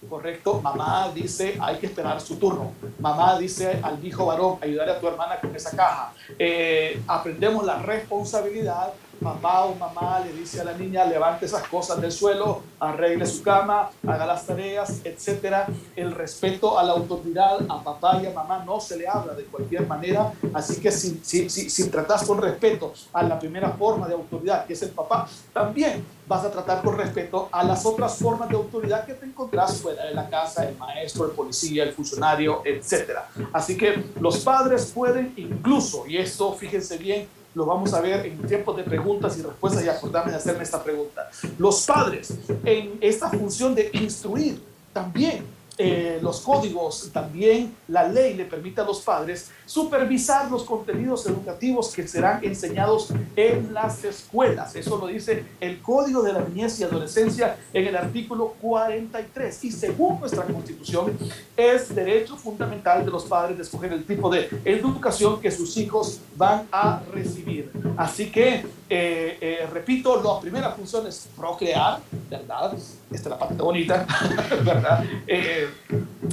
correcto, 0.08 0.60
mamá 0.60 1.10
dice 1.14 1.56
hay 1.60 1.78
que 1.78 1.86
esperar 1.86 2.20
su 2.20 2.36
turno. 2.36 2.72
Mamá 2.98 3.38
dice 3.38 3.80
al 3.82 4.04
hijo 4.04 4.26
varón, 4.26 4.58
ayudaré 4.60 4.92
a 4.92 5.00
tu 5.00 5.08
hermana 5.08 5.38
con 5.40 5.54
esa 5.54 5.70
caja. 5.74 6.12
Eh, 6.38 7.00
aprendemos 7.06 7.64
la 7.64 7.78
responsabilidad 7.80 8.92
papá 9.14 9.64
o 9.64 9.74
mamá 9.74 10.20
le 10.20 10.32
dice 10.32 10.60
a 10.60 10.64
la 10.64 10.72
niña, 10.72 11.04
levante 11.04 11.46
esas 11.46 11.66
cosas 11.68 12.00
del 12.00 12.12
suelo, 12.12 12.62
arregle 12.80 13.26
su 13.26 13.42
cama, 13.42 13.90
haga 14.06 14.26
las 14.26 14.46
tareas, 14.46 15.00
etc. 15.04 15.68
El 15.96 16.12
respeto 16.12 16.78
a 16.78 16.82
la 16.82 16.92
autoridad, 16.92 17.58
a 17.68 17.82
papá 17.82 18.20
y 18.22 18.26
a 18.26 18.30
mamá 18.30 18.62
no 18.64 18.80
se 18.80 18.96
le 18.96 19.08
habla 19.08 19.34
de 19.34 19.44
cualquier 19.44 19.86
manera, 19.86 20.32
así 20.52 20.80
que 20.80 20.90
si, 20.90 21.20
si, 21.22 21.48
si, 21.48 21.70
si 21.70 21.88
tratas 21.88 22.24
con 22.24 22.40
respeto 22.40 22.92
a 23.12 23.22
la 23.22 23.38
primera 23.38 23.70
forma 23.70 24.06
de 24.06 24.14
autoridad, 24.14 24.66
que 24.66 24.74
es 24.74 24.82
el 24.82 24.90
papá, 24.90 25.28
también 25.52 26.04
vas 26.26 26.44
a 26.44 26.50
tratar 26.50 26.82
con 26.82 26.96
respeto 26.96 27.48
a 27.52 27.62
las 27.64 27.84
otras 27.84 28.16
formas 28.16 28.48
de 28.48 28.56
autoridad 28.56 29.04
que 29.04 29.14
te 29.14 29.26
encontrás 29.26 29.80
fuera 29.80 30.06
de 30.06 30.14
la 30.14 30.28
casa, 30.28 30.68
el 30.68 30.76
maestro, 30.76 31.26
el 31.26 31.32
policía, 31.32 31.84
el 31.84 31.92
funcionario, 31.92 32.62
etc. 32.64 33.18
Así 33.52 33.76
que 33.76 34.04
los 34.20 34.38
padres 34.38 34.90
pueden 34.94 35.34
incluso, 35.36 36.06
y 36.06 36.16
esto 36.16 36.52
fíjense 36.54 36.96
bien, 36.98 37.28
lo 37.54 37.64
vamos 37.64 37.94
a 37.94 38.00
ver 38.00 38.26
en 38.26 38.38
tiempos 38.46 38.76
de 38.76 38.82
preguntas 38.82 39.38
y 39.38 39.42
respuestas 39.42 39.84
y 39.84 39.88
acordarme 39.88 40.32
de 40.32 40.38
hacerme 40.38 40.64
esta 40.64 40.82
pregunta. 40.82 41.30
Los 41.58 41.86
padres 41.86 42.34
en 42.64 42.98
esta 43.00 43.30
función 43.30 43.74
de 43.74 43.90
instruir 43.92 44.60
también 44.92 45.44
eh, 45.76 46.20
los 46.22 46.40
códigos, 46.40 47.10
también 47.12 47.74
la 47.88 48.06
ley 48.06 48.34
le 48.34 48.44
permite 48.44 48.80
a 48.80 48.84
los 48.84 49.00
padres 49.00 49.50
supervisar 49.66 50.48
los 50.50 50.62
contenidos 50.62 51.26
educativos 51.26 51.92
que 51.92 52.06
serán 52.06 52.44
enseñados 52.44 53.08
en 53.34 53.74
las 53.74 54.04
escuelas. 54.04 54.76
Eso 54.76 54.96
lo 54.98 55.08
dice 55.08 55.44
el 55.60 55.80
Código 55.80 56.22
de 56.22 56.32
la 56.32 56.40
Niñez 56.40 56.78
y 56.78 56.84
Adolescencia 56.84 57.56
en 57.72 57.86
el 57.86 57.96
artículo 57.96 58.54
43. 58.60 59.64
Y 59.64 59.72
según 59.72 60.20
nuestra 60.20 60.44
Constitución, 60.44 61.18
es 61.56 61.94
derecho 61.94 62.36
fundamental 62.36 63.04
de 63.04 63.10
los 63.10 63.24
padres 63.24 63.56
de 63.56 63.64
escoger 63.64 63.92
el 63.92 64.04
tipo 64.04 64.30
de 64.30 64.48
educación 64.64 65.40
que 65.40 65.50
sus 65.50 65.76
hijos 65.76 66.20
van 66.36 66.68
a 66.70 67.02
recibir. 67.12 67.70
Así 67.96 68.30
que, 68.30 68.64
eh, 68.88 69.38
eh, 69.40 69.68
repito, 69.72 70.22
la 70.22 70.40
primera 70.40 70.70
función 70.70 71.06
es 71.06 71.28
procrear, 71.36 72.00
¿verdad? 72.30 72.76
Esta 73.14 73.28
es 73.28 73.30
la 73.30 73.38
parte 73.38 73.62
bonita, 73.62 74.04
¿verdad? 74.64 75.04
Eh, 75.28 75.68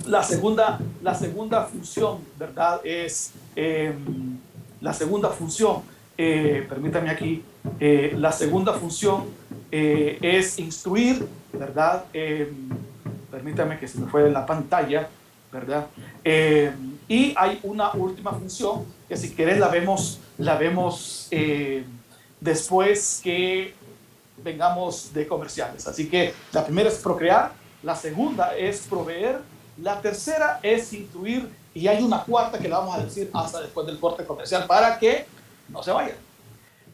la, 0.08 0.24
segunda, 0.24 0.80
la 1.04 1.14
segunda 1.14 1.66
función, 1.66 2.18
¿verdad? 2.40 2.82
Es 2.84 3.34
em, 3.56 4.40
la 4.82 4.92
segunda 4.92 5.30
función, 5.30 5.84
permítame 6.18 7.12
aquí, 7.12 7.44
la 7.80 8.32
segunda 8.32 8.74
función 8.74 9.26
es 9.72 10.58
instruir, 10.58 11.28
¿verdad? 11.54 12.06
Em, 12.14 12.70
permítame 13.30 13.78
que 13.78 13.88
se 13.88 14.00
me 14.00 14.08
fue 14.08 14.26
en 14.26 14.34
la 14.34 14.46
pantalla, 14.48 15.08
¿verdad? 15.54 15.86
Em, 16.24 16.98
y 17.08 17.36
hay 17.38 17.60
una 17.62 17.92
última 17.92 18.32
función 18.32 18.86
que 19.08 19.16
si 19.18 19.30
querés 19.36 19.60
la 19.60 19.68
vemos, 19.68 20.20
la 20.40 20.58
vemos 20.58 21.30
después 22.40 23.22
que 23.24 23.76
vengamos 24.44 25.14
de 25.14 25.28
comerciales. 25.28 25.88
Así 25.88 26.10
que 26.10 26.34
la 26.52 26.66
primera 26.66 26.90
es 26.90 26.96
procrear, 26.96 27.52
la 27.84 27.96
segunda 27.96 28.56
es 28.56 28.88
proveer, 28.90 29.40
la 29.82 30.00
tercera 30.02 30.60
es 30.62 30.94
instruir 30.94 31.50
y 31.74 31.88
hay 31.88 32.04
una 32.04 32.24
cuarta 32.24 32.60
que 32.60 32.68
la 32.68 32.80
vamos 32.80 32.98
a 32.98 33.04
decir 33.04 33.30
hasta 33.34 33.62
después 33.62 33.88
del 33.88 34.00
corte 34.00 34.26
comercial 34.26 34.66
para 34.68 35.00
que 35.00 35.26
no 35.70 35.82
se 35.82 35.92
vayan. 35.92 36.16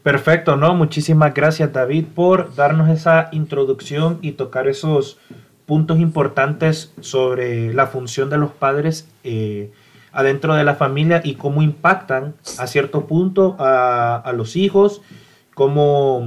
Perfecto, 0.04 0.56
¿no? 0.56 0.74
Muchísimas 0.74 1.34
gracias 1.34 1.74
David 1.74 2.06
por 2.16 2.56
darnos 2.56 2.90
esa 2.90 3.30
introducción 3.32 4.20
y 4.22 4.34
tocar 4.34 4.68
esos 4.68 5.18
puntos 5.66 6.00
importantes 6.00 6.94
sobre 7.02 7.74
la 7.74 7.88
función 7.88 8.30
de 8.30 8.38
los 8.38 8.52
padres 8.52 9.10
eh, 9.26 9.72
adentro 10.14 10.56
de 10.56 10.64
la 10.64 10.76
familia 10.76 11.22
y 11.24 11.36
cómo 11.36 11.62
impactan 11.62 12.36
a 12.58 12.68
cierto 12.68 13.06
punto 13.06 13.58
a, 13.60 14.16
a 14.16 14.32
los 14.32 14.56
hijos, 14.56 15.02
cómo 15.54 16.26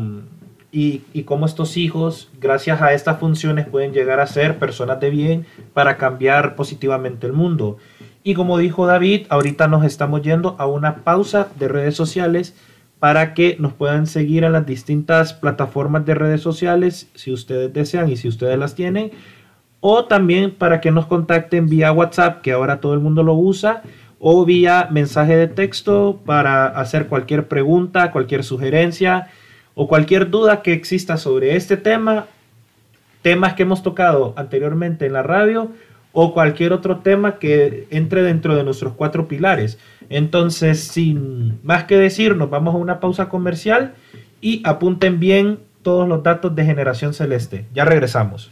y, 0.72 1.02
y 1.12 1.24
cómo 1.24 1.46
estos 1.46 1.76
hijos, 1.76 2.30
gracias 2.40 2.80
a 2.82 2.92
estas 2.92 3.18
funciones, 3.18 3.66
pueden 3.66 3.92
llegar 3.92 4.20
a 4.20 4.26
ser 4.26 4.58
personas 4.58 5.00
de 5.00 5.10
bien 5.10 5.46
para 5.74 5.96
cambiar 5.96 6.56
positivamente 6.56 7.26
el 7.26 7.32
mundo. 7.32 7.78
Y 8.22 8.34
como 8.34 8.58
dijo 8.58 8.86
David, 8.86 9.26
ahorita 9.30 9.66
nos 9.66 9.84
estamos 9.84 10.22
yendo 10.22 10.54
a 10.58 10.66
una 10.66 10.96
pausa 10.96 11.48
de 11.58 11.68
redes 11.68 11.94
sociales 11.94 12.54
para 12.98 13.32
que 13.32 13.56
nos 13.58 13.72
puedan 13.72 14.06
seguir 14.06 14.44
en 14.44 14.52
las 14.52 14.66
distintas 14.66 15.32
plataformas 15.32 16.04
de 16.04 16.14
redes 16.14 16.42
sociales 16.42 17.10
si 17.14 17.32
ustedes 17.32 17.72
desean 17.72 18.10
y 18.10 18.16
si 18.16 18.28
ustedes 18.28 18.58
las 18.58 18.74
tienen. 18.74 19.10
O 19.80 20.04
también 20.04 20.54
para 20.54 20.82
que 20.82 20.90
nos 20.90 21.06
contacten 21.06 21.66
vía 21.66 21.92
WhatsApp, 21.92 22.42
que 22.42 22.52
ahora 22.52 22.80
todo 22.80 22.92
el 22.92 23.00
mundo 23.00 23.22
lo 23.22 23.32
usa, 23.32 23.82
o 24.18 24.44
vía 24.44 24.88
mensaje 24.90 25.34
de 25.34 25.48
texto 25.48 26.20
para 26.26 26.66
hacer 26.66 27.06
cualquier 27.06 27.48
pregunta, 27.48 28.12
cualquier 28.12 28.44
sugerencia 28.44 29.28
o 29.82 29.88
cualquier 29.88 30.28
duda 30.28 30.60
que 30.60 30.74
exista 30.74 31.16
sobre 31.16 31.56
este 31.56 31.78
tema, 31.78 32.26
temas 33.22 33.54
que 33.54 33.62
hemos 33.62 33.82
tocado 33.82 34.34
anteriormente 34.36 35.06
en 35.06 35.14
la 35.14 35.22
radio 35.22 35.70
o 36.12 36.34
cualquier 36.34 36.74
otro 36.74 36.98
tema 36.98 37.38
que 37.38 37.86
entre 37.88 38.22
dentro 38.22 38.54
de 38.54 38.62
nuestros 38.62 38.92
cuatro 38.92 39.26
pilares. 39.26 39.78
Entonces, 40.10 40.80
sin 40.80 41.60
más 41.62 41.84
que 41.84 41.96
decir, 41.96 42.36
nos 42.36 42.50
vamos 42.50 42.74
a 42.74 42.76
una 42.76 43.00
pausa 43.00 43.30
comercial 43.30 43.94
y 44.42 44.60
apunten 44.66 45.18
bien 45.18 45.60
todos 45.80 46.06
los 46.06 46.22
datos 46.22 46.54
de 46.54 46.66
Generación 46.66 47.14
Celeste. 47.14 47.64
Ya 47.72 47.86
regresamos. 47.86 48.50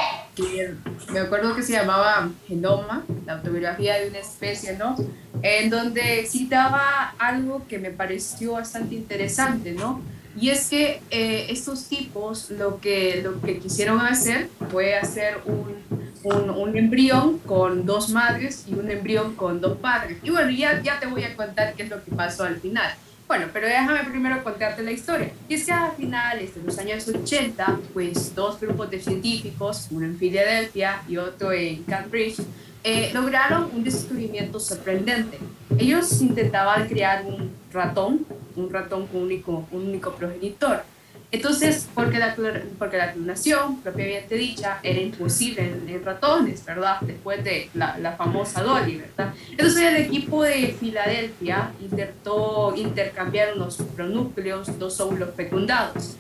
me 1.12 1.20
acuerdo 1.20 1.56
que 1.56 1.64
se 1.64 1.74
llamaba 1.74 2.30
Genoma, 2.48 3.04
la 3.26 3.34
autobiografía 3.34 4.00
de 4.00 4.10
una 4.10 4.20
especie, 4.20 4.78
¿no? 4.78 4.96
En 5.42 5.70
donde 5.70 6.26
citaba 6.26 7.14
algo 7.18 7.66
que 7.68 7.80
me 7.80 7.92
pareció 7.92 8.54
bastante 8.54 8.96
interesante, 8.96 9.72
¿no? 9.72 10.02
Y 10.40 10.50
es 10.50 10.70
que 10.70 11.02
eh, 11.10 11.48
estos 11.50 11.86
tipos 11.86 12.52
lo 12.52 12.80
que, 12.80 13.22
lo 13.24 13.42
que 13.42 13.58
quisieron 13.58 14.00
hacer 14.02 14.50
fue 14.72 14.96
hacer 14.96 15.40
un, 15.46 15.76
un, 16.24 16.50
un, 16.52 16.78
embrión 16.78 17.40
con 17.40 17.88
dos 17.88 18.10
madres 18.10 18.66
y 18.68 18.76
un 18.76 18.92
embrión 18.92 19.36
con 19.36 19.60
dos 19.62 19.80
padres. 19.80 20.20
Y 20.22 20.30
bueno, 20.30 20.52
ya, 20.52 20.80
ya 20.84 21.00
te 21.00 21.08
voy 21.08 21.24
a 21.24 21.36
contar 21.36 21.74
qué 21.74 21.84
es 21.84 21.90
lo 21.90 22.04
que 22.04 22.12
pasó 22.12 22.44
al 22.44 22.58
final. 22.58 22.94
Bueno, 23.28 23.48
pero 23.52 23.68
déjame 23.68 24.06
primero 24.06 24.42
contarte 24.42 24.82
la 24.84 24.92
historia. 24.92 25.32
Y 25.50 25.56
es 25.56 25.66
que 25.66 25.74
a 25.74 25.92
finales 25.92 26.56
de 26.56 26.64
los 26.64 26.78
años 26.78 27.06
80, 27.08 27.80
pues 27.94 28.34
dos 28.34 28.58
grupos 28.60 28.90
de 28.90 29.02
científicos, 29.02 29.88
uno 29.92 30.06
en 30.06 30.18
Filadelfia 30.18 31.02
y 31.10 31.18
otro 31.18 31.52
en 31.52 31.84
Cambridge, 31.84 32.38
eh, 32.86 33.12
lograron 33.14 33.70
un 33.74 33.84
descubrimiento 33.84 34.62
sorprendente. 34.62 35.40
Ellos 35.78 36.22
intentaban 36.22 36.88
crear 36.88 37.26
un 37.26 37.52
ratón, 37.74 38.26
un 38.56 38.72
ratón 38.72 39.08
con 39.08 39.24
único, 39.24 39.68
un 39.72 39.88
único 39.88 40.14
progenitor. 40.14 40.84
Entonces, 41.30 41.88
porque 41.94 42.20
la, 42.20 42.36
porque 42.80 42.98
la 42.98 43.12
clonación, 43.12 43.82
propiamente 43.82 44.36
dicha, 44.36 44.80
era 44.82 45.02
imposible 45.02 45.74
en, 45.88 46.04
ratones, 46.04 46.64
¿verdad? 46.64 47.02
Después 47.02 47.44
de 47.44 47.70
la, 47.74 47.98
la, 47.98 48.14
famosa 48.14 48.64
Dolly, 48.64 48.98
¿verdad? 48.98 49.34
Entonces 49.52 49.82
el 49.82 49.98
equipo 49.98 50.44
de 50.44 50.76
Filadelfia 50.80 51.72
intentó 51.82 52.74
intercambiar 52.78 53.56
unos 53.56 53.76
pronúcleos, 53.96 54.80
dos 54.80 55.02
óvulos 55.02 55.32
fecundados. 55.36 56.16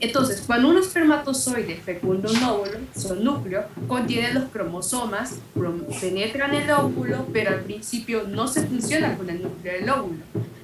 Entonces, 0.00 0.42
cuando 0.46 0.68
un 0.68 0.78
espermatozoide 0.78 1.76
fecunda 1.76 2.30
un 2.30 2.42
óvulo, 2.42 2.78
son 2.96 3.22
núcleo, 3.22 3.64
contiene 3.86 4.32
los 4.32 4.44
cromosomas, 4.44 5.36
penetran 6.00 6.54
el 6.54 6.70
óvulo, 6.70 7.26
pero 7.32 7.50
al 7.50 7.60
principio 7.60 8.24
no 8.26 8.48
se 8.48 8.66
funciona 8.66 9.16
con 9.16 9.28
el 9.28 9.42
núcleo 9.42 9.74
del 9.74 9.90
óvulo. 9.90 10.22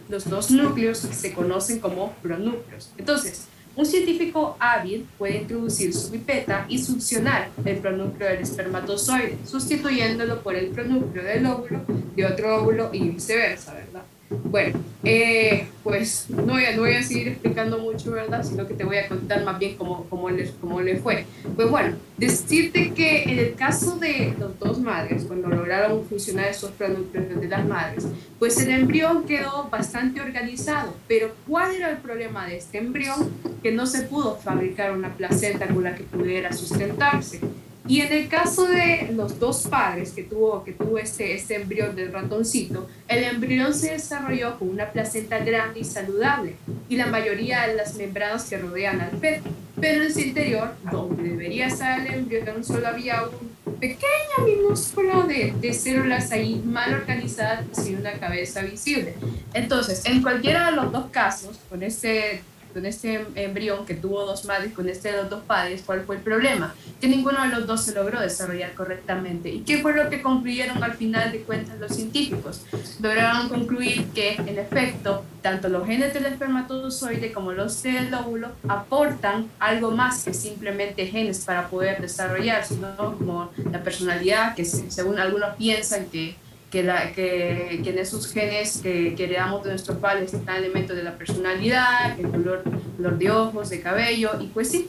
Los 0.09 0.29
dos 0.29 0.51
núcleos 0.51 0.99
se 0.99 1.35
conocen 1.35 1.81
como 1.81 2.13
pronúcleos. 2.23 2.91
Entonces, 2.97 3.49
un 3.77 3.85
científico 3.85 4.57
hábil 4.59 5.07
puede 5.19 5.43
introducir 5.43 5.93
su 5.93 6.11
pipeta 6.11 6.65
y 6.69 6.79
succionar 6.79 7.51
el 7.65 7.77
pronúcleo 7.77 8.31
del 8.31 8.41
espermatozoide, 8.41 9.39
sustituyéndolo 9.45 10.43
por 10.43 10.55
el 10.55 10.69
pronúcleo 10.69 11.25
del 11.25 11.47
óvulo 11.47 11.83
de 12.17 12.25
otro 12.25 12.57
óvulo 12.57 12.91
y 12.93 13.11
viceversa, 13.11 13.75
¿verdad? 13.75 14.03
Bueno, 14.29 14.81
eh, 15.05 15.69
pues 15.85 16.29
no 16.31 16.55
voy, 16.55 16.65
a, 16.65 16.75
no 16.75 16.83
voy 16.83 16.95
a 16.95 17.03
seguir 17.03 17.29
explicando 17.29 17.79
mucho, 17.79 18.11
¿verdad? 18.11 18.43
Sino 18.43 18.67
que 18.67 18.75
te 18.75 18.85
voy 18.85 18.97
a 18.97 19.09
contar 19.09 19.45
más 19.45 19.59
bien 19.59 19.77
cómo, 19.77 20.07
cómo, 20.11 20.31
le, 20.31 20.51
cómo 20.61 20.81
le 20.81 20.97
fue. 20.97 21.25
Pues 21.55 21.71
bueno, 21.71 21.97
decirte 22.17 22.93
que 22.93 23.23
en 23.23 23.39
el 23.39 23.55
caso 23.55 23.97
de 23.99 24.35
los 24.39 24.59
dos 24.59 24.81
madres, 24.81 25.25
cuando 25.25 25.49
lograron 25.49 26.05
funcionar 26.07 26.49
esos 26.49 26.73
pronúcleos 26.73 27.41
de 27.41 27.49
las 27.49 27.65
madres, 27.67 28.07
pues 28.41 28.61
el 28.61 28.71
embrión 28.71 29.25
quedó 29.27 29.69
bastante 29.71 30.21
organizado. 30.21 30.95
Pero 31.07 31.33
¿cuál 31.47 31.77
era 31.77 31.91
el 31.91 31.99
problema 31.99 32.47
de 32.47 32.57
este 32.57 32.79
embrión? 32.79 33.31
Que 33.63 33.71
no 33.71 33.87
se 33.87 34.03
pudo 34.03 34.37
fabricar 34.37 34.91
una 34.91 35.15
placenta 35.15 35.69
con 35.69 35.85
la 35.85 35.95
que 35.95 36.03
pudiera 36.03 36.53
sustentarse. 36.53 37.41
Y 37.89 38.01
en 38.01 38.13
el 38.13 38.29
caso 38.29 38.67
de 38.67 39.11
los 39.13 39.39
dos 39.39 39.67
padres 39.69 40.11
que 40.11 40.25
tuvo, 40.25 40.65
que 40.65 40.73
tuvo 40.73 40.99
este, 40.99 41.35
este 41.35 41.57
embrión 41.57 41.95
del 41.95 42.13
ratoncito, 42.13 42.89
el 43.07 43.25
embrión 43.25 43.73
se 43.75 43.93
desarrolló 43.93 44.59
con 44.59 44.71
una 44.71 44.91
placenta 44.91 45.39
grande 45.39 45.81
y 45.81 45.85
saludable 45.85 46.57
y 46.89 46.97
la 46.97 47.07
mayoría 47.07 47.67
de 47.67 47.75
las 47.75 47.95
membranas 47.95 48.45
que 48.45 48.59
rodean 48.59 49.01
al 49.01 49.19
feto. 49.19 49.49
Pero 49.81 50.05
en 50.05 50.13
su 50.13 50.21
interior, 50.21 50.75
donde 50.91 51.23
debería 51.23 51.67
estar 51.67 52.01
el 52.01 52.13
embrión, 52.13 52.65
solo 52.65 52.89
había 52.89 53.23
un 53.25 53.77
pequeño 53.77 54.47
minúsculo 54.47 55.25
de, 55.25 55.55
de 55.61 55.73
células 55.75 56.33
ahí 56.33 56.63
mal 56.65 56.95
organizadas 56.95 57.67
sin 57.73 57.99
una 57.99 58.13
cabeza 58.15 58.63
visible. 58.63 59.15
Entonces, 59.53 60.05
en 60.07 60.23
cualquiera 60.23 60.71
de 60.71 60.77
los 60.77 60.91
dos 60.93 61.07
casos, 61.11 61.59
con 61.69 61.83
este 61.83 62.43
con 62.77 62.85
este 62.85 63.27
embrión 63.37 63.87
que 63.87 63.95
tuvo 63.95 64.27
dos 64.27 64.45
madres, 64.45 64.75
con 64.75 64.87
este 64.87 65.11
de 65.11 65.17
los 65.17 65.31
dos 65.31 65.43
padres, 65.45 65.83
¿cuál 65.87 66.03
fue 66.03 66.17
el 66.17 66.21
problema? 66.21 66.75
Que 67.01 67.09
ninguno 67.09 67.41
de 67.41 67.49
los 67.49 67.67
dos 67.67 67.83
se 67.83 67.95
logró 67.95 68.21
desarrollar 68.21 68.75
correctamente. 68.75 69.49
¿Y 69.49 69.61
qué 69.61 69.79
fue 69.79 69.95
lo 69.95 70.11
que 70.11 70.21
concluyeron 70.21 70.85
al 70.85 70.93
final 70.93 71.33
de 71.33 71.41
cuentas 71.41 71.79
los 71.79 71.93
científicos? 71.93 72.67
Lograron 73.01 73.49
concluir 73.49 74.05
que, 74.15 74.35
en 74.35 74.59
efecto, 74.59 75.25
tanto 75.41 75.71
los 75.71 75.87
genes 75.87 76.13
del 76.13 76.27
espermatozoide 76.27 77.33
como 77.33 77.53
los 77.53 77.83
del 77.83 78.13
óvulo 78.13 78.49
aportan 78.69 79.49
algo 79.59 79.93
más 79.93 80.25
que 80.25 80.35
simplemente 80.35 81.07
genes 81.07 81.47
para 81.47 81.69
poder 81.69 82.03
desarrollarse, 82.03 82.77
¿no? 82.77 83.17
como 83.17 83.53
la 83.73 83.83
personalidad, 83.83 84.55
que 84.55 84.67
según 84.67 85.19
algunos 85.19 85.57
piensan 85.57 86.05
que 86.13 86.37
que, 86.77 86.83
la, 86.83 87.11
que, 87.15 87.81
que, 87.83 87.89
en 87.89 87.99
esos 87.99 88.31
genes 88.31 88.81
que, 88.83 89.15
que, 89.15 89.25
heredamos 89.25 89.65
de 89.65 89.71
nuestros 89.71 89.97
padres 89.97 90.35
están 90.35 90.57
elementos 90.57 90.95
de 90.95 91.03
la 91.03 91.17
personalidad, 91.17 92.21
el 92.21 92.29
color, 92.29 92.65
color 92.99 93.17
de 93.17 93.31
ojos, 93.31 93.71
de 93.71 93.81
cabello, 93.81 94.33
y 94.39 94.49
pues 94.49 94.73
sí. 94.73 94.87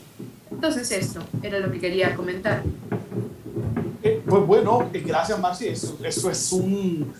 Entonces 0.50 0.90
esto 0.90 1.22
era 1.42 1.58
lo 1.60 1.72
que 1.72 1.78
quería 1.78 2.14
comentar. 2.14 2.62
Eh, 4.02 4.20
pues 4.28 4.46
bueno, 4.46 4.90
eh, 4.92 5.02
gracias 5.06 5.40
Marci, 5.40 5.68
eso, 5.68 5.98
eso 6.04 6.30
es 6.30 6.52
un 6.52 7.14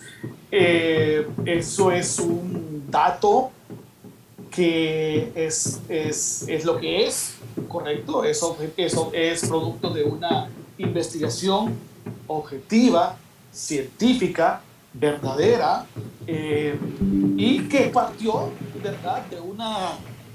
eh, 0.51 1.25
eso 1.45 1.91
es 1.91 2.19
un 2.19 2.83
dato 2.91 3.49
que 4.51 5.31
es, 5.33 5.81
es, 5.89 6.45
es 6.47 6.63
lo 6.63 6.77
que 6.77 7.07
es, 7.07 7.37
correcto, 7.67 8.23
eso, 8.23 8.55
eso 8.77 9.09
es 9.13 9.47
producto 9.47 9.89
de 9.89 10.03
una 10.03 10.47
investigación 10.77 11.73
objetiva 12.27 13.17
científica, 13.59 14.61
verdadera, 14.93 15.85
eh, 16.25 16.77
y 17.37 17.59
que 17.67 17.91
partió. 17.93 18.51
De, 19.29 19.41
una, 19.41 19.89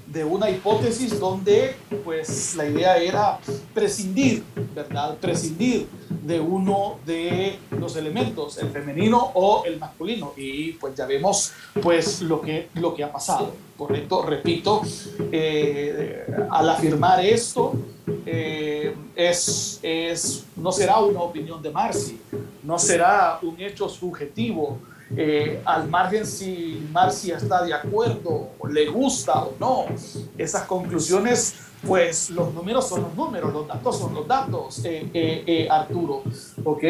de 0.05 0.23
una 0.23 0.49
hipótesis 0.51 1.19
donde 1.19 1.75
pues, 2.03 2.55
la 2.55 2.67
idea 2.67 2.97
era 2.97 3.39
prescindir, 3.73 4.43
¿verdad? 4.75 5.17
prescindir 5.17 5.87
de 6.21 6.39
uno 6.39 6.99
de 7.05 7.57
los 7.71 7.95
elementos, 7.95 8.59
el 8.59 8.69
femenino 8.69 9.31
o 9.33 9.63
el 9.65 9.79
masculino. 9.79 10.33
Y 10.37 10.73
pues 10.73 10.95
ya 10.95 11.07
vemos 11.07 11.51
pues, 11.81 12.21
lo, 12.21 12.39
que, 12.39 12.69
lo 12.75 12.93
que 12.93 13.03
ha 13.03 13.11
pasado, 13.11 13.55
¿correcto? 13.75 14.21
Repito, 14.21 14.83
eh, 15.31 16.25
al 16.51 16.69
afirmar 16.69 17.25
esto, 17.25 17.73
eh, 18.25 18.95
es, 19.15 19.79
es, 19.81 20.45
no 20.55 20.71
será 20.71 20.99
una 20.99 21.21
opinión 21.21 21.61
de 21.61 21.71
Marci, 21.71 22.19
no 22.63 22.77
será 22.77 23.39
un 23.41 23.59
hecho 23.59 23.89
subjetivo, 23.89 24.79
eh, 25.15 25.61
al 25.65 25.87
margen 25.87 26.25
si 26.25 26.87
Marci 26.91 27.31
está 27.31 27.63
de 27.63 27.73
acuerdo, 27.73 28.49
o 28.57 28.67
le 28.67 28.87
gusta 28.87 29.43
o 29.43 29.53
no. 29.59 29.85
Esas 30.37 30.63
conclusiones, 30.63 31.55
pues 31.85 32.29
los 32.31 32.53
números 32.53 32.87
son 32.87 33.03
los 33.03 33.15
números, 33.15 33.53
los 33.53 33.67
datos 33.67 33.99
son 33.99 34.13
los 34.13 34.27
datos, 34.27 34.81
eh, 34.83 35.67
Arturo. 35.69 36.23
¿Ok? 36.63 36.83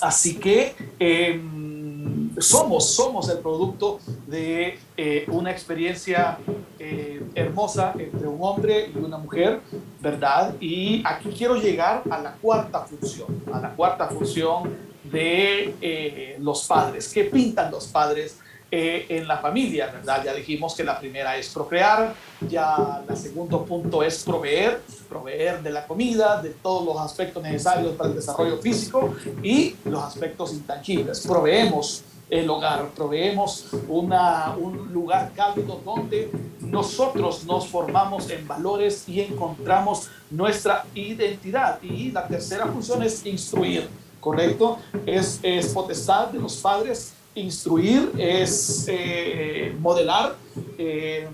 Así 0.00 0.34
que 0.34 0.74
em, 0.98 2.34
somos, 2.40 2.92
somos 2.92 3.28
el 3.28 3.38
producto 3.38 4.00
de 4.26 4.78
eh, 4.96 5.24
una 5.28 5.52
experiencia 5.52 6.38
eh, 6.78 7.22
hermosa 7.34 7.94
entre 7.96 8.26
un 8.26 8.38
hombre 8.40 8.90
y 8.92 8.98
una 8.98 9.18
mujer, 9.18 9.60
¿verdad? 10.02 10.54
Y 10.60 11.02
aquí 11.06 11.30
quiero 11.30 11.56
llegar 11.56 12.02
a 12.10 12.18
la 12.18 12.32
cuarta 12.32 12.80
función, 12.80 13.42
a 13.52 13.60
la 13.60 13.70
cuarta 13.70 14.08
función 14.08 14.76
de 15.04 15.74
eh, 15.80 16.36
los 16.40 16.66
padres. 16.66 17.10
¿Qué 17.12 17.24
pintan 17.24 17.70
los 17.70 17.86
padres? 17.86 18.38
en 18.74 19.28
la 19.28 19.36
familia, 19.36 19.90
¿verdad? 19.92 20.24
Ya 20.24 20.32
dijimos 20.32 20.74
que 20.74 20.82
la 20.82 20.98
primera 20.98 21.36
es 21.36 21.50
procrear, 21.50 22.14
ya 22.48 23.04
el 23.06 23.16
segundo 23.18 23.66
punto 23.66 24.02
es 24.02 24.24
proveer, 24.24 24.80
proveer 25.10 25.62
de 25.62 25.68
la 25.68 25.86
comida, 25.86 26.40
de 26.40 26.50
todos 26.50 26.82
los 26.86 26.96
aspectos 26.96 27.42
necesarios 27.42 27.94
para 27.96 28.08
el 28.08 28.16
desarrollo 28.16 28.56
físico 28.62 29.14
y 29.42 29.76
los 29.84 30.02
aspectos 30.02 30.54
intangibles. 30.54 31.20
Proveemos 31.26 32.02
el 32.30 32.48
hogar, 32.48 32.90
proveemos 32.96 33.66
una, 33.88 34.54
un 34.56 34.92
lugar 34.92 35.32
cálido 35.34 35.80
donde 35.84 36.30
nosotros 36.60 37.44
nos 37.44 37.66
formamos 37.68 38.30
en 38.30 38.48
valores 38.48 39.06
y 39.08 39.20
encontramos 39.20 40.08
nuestra 40.30 40.86
identidad. 40.94 41.82
Y 41.82 42.10
la 42.10 42.26
tercera 42.26 42.66
función 42.66 43.02
es 43.02 43.26
instruir, 43.26 43.88
¿correcto? 44.20 44.78
Es, 45.04 45.40
es 45.42 45.68
potestad 45.68 46.28
de 46.28 46.38
los 46.38 46.56
padres 46.56 47.14
instruir, 47.34 48.12
es 48.18 48.86
eh, 48.88 49.74
modelar, 49.80 50.36
eh, 50.78 51.28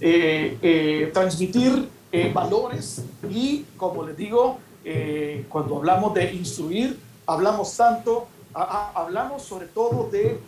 eh, 0.00 1.10
transmitir 1.12 1.88
valores 2.32 3.02
y, 3.28 3.64
como 3.76 4.04
les 4.04 4.16
digo, 4.16 4.58
cuando 5.48 5.76
hablamos 5.76 6.14
de 6.14 6.32
instruir, 6.32 6.98
hablamos 7.26 7.76
tanto, 7.76 8.26
hablamos 8.94 9.42
sobre 9.42 9.66
todo 9.66 10.10
de, 10.10 10.40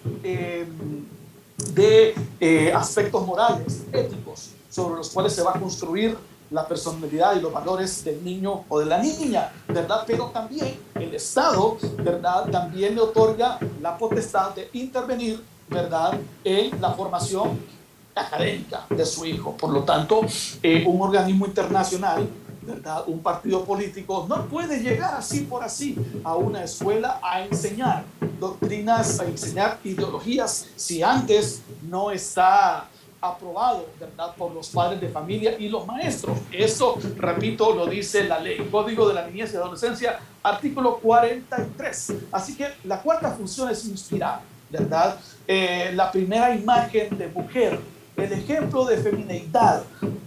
de 1.75 2.73
aspectos 2.73 3.27
morales, 3.27 3.85
éticos, 3.93 4.51
sobre 4.69 4.97
los 4.97 5.11
cuales 5.11 5.35
se 5.35 5.43
va 5.43 5.53
a 5.53 5.61
construir 5.61 6.17
la 6.51 6.67
personalidad 6.67 7.37
y 7.37 7.41
los 7.41 7.53
valores 7.53 8.05
del 8.05 8.23
niño 8.25 8.65
o 8.69 8.81
de 8.81 8.87
la 8.87 8.99
niña, 8.99 9.53
¿verdad? 9.69 10.03
Pero 10.07 10.27
también 10.27 10.79
el 10.95 11.15
Estado, 11.15 11.79
¿verdad? 11.99 12.47
También 12.51 12.95
le 12.95 13.01
otorga 13.01 13.59
la 13.81 13.97
potestad 13.97 14.55
de 14.55 14.69
intervenir, 14.73 15.43
¿verdad? 15.69 16.19
En 16.43 16.81
la 16.81 16.91
formación 16.93 17.61
académica 18.15 18.85
de 18.91 19.07
su 19.07 19.25
hijo. 19.25 19.57
Por 19.57 19.71
lo 19.71 19.85
tanto, 19.85 20.23
eh, 20.63 20.85
un 20.87 21.01
organismo 21.01 21.47
internacional, 21.47 22.29
Un 23.07 23.21
partido 23.21 23.65
político 23.65 24.27
no 24.29 24.47
puede 24.47 24.81
llegar 24.81 25.15
así 25.15 25.41
por 25.41 25.65
así 25.65 25.97
a 26.25 26.37
una 26.37 26.65
escuela 26.65 27.19
a 27.23 27.43
enseñar 27.43 28.05
doctrinas, 28.39 29.21
a 29.21 29.25
enseñar 29.25 29.79
ideologías, 29.85 30.69
si 30.77 31.03
antes 31.03 31.63
no 31.83 32.11
está 32.11 32.89
aprobado, 33.21 33.87
¿verdad?, 33.99 34.35
por 34.37 34.53
los 34.53 34.69
padres 34.71 35.01
de 35.01 35.09
familia 35.09 35.57
y 35.59 35.69
los 35.69 35.87
maestros. 35.87 36.39
Eso, 36.51 36.99
repito, 37.17 37.75
lo 37.75 37.87
dice 37.87 38.25
la 38.25 38.41
ley, 38.41 38.67
Código 38.71 39.07
de 39.09 39.15
la 39.15 39.27
Niñez 39.27 39.53
y 39.53 39.57
Adolescencia, 39.57 40.19
artículo 40.43 40.97
43. 40.99 42.15
Así 42.33 42.57
que 42.57 42.69
la 42.85 43.03
cuarta 43.03 43.31
función 43.33 43.71
es 43.71 43.85
inspirar, 43.85 44.41
¿verdad? 44.71 45.19
Eh, 45.47 45.93
la 45.95 46.11
primera 46.11 46.55
imagen 46.55 47.19
de 47.19 47.29
mujer, 47.29 47.79
el 48.17 48.33
ejemplo 48.33 48.85
de 48.85 48.99
femineidad 48.99 49.83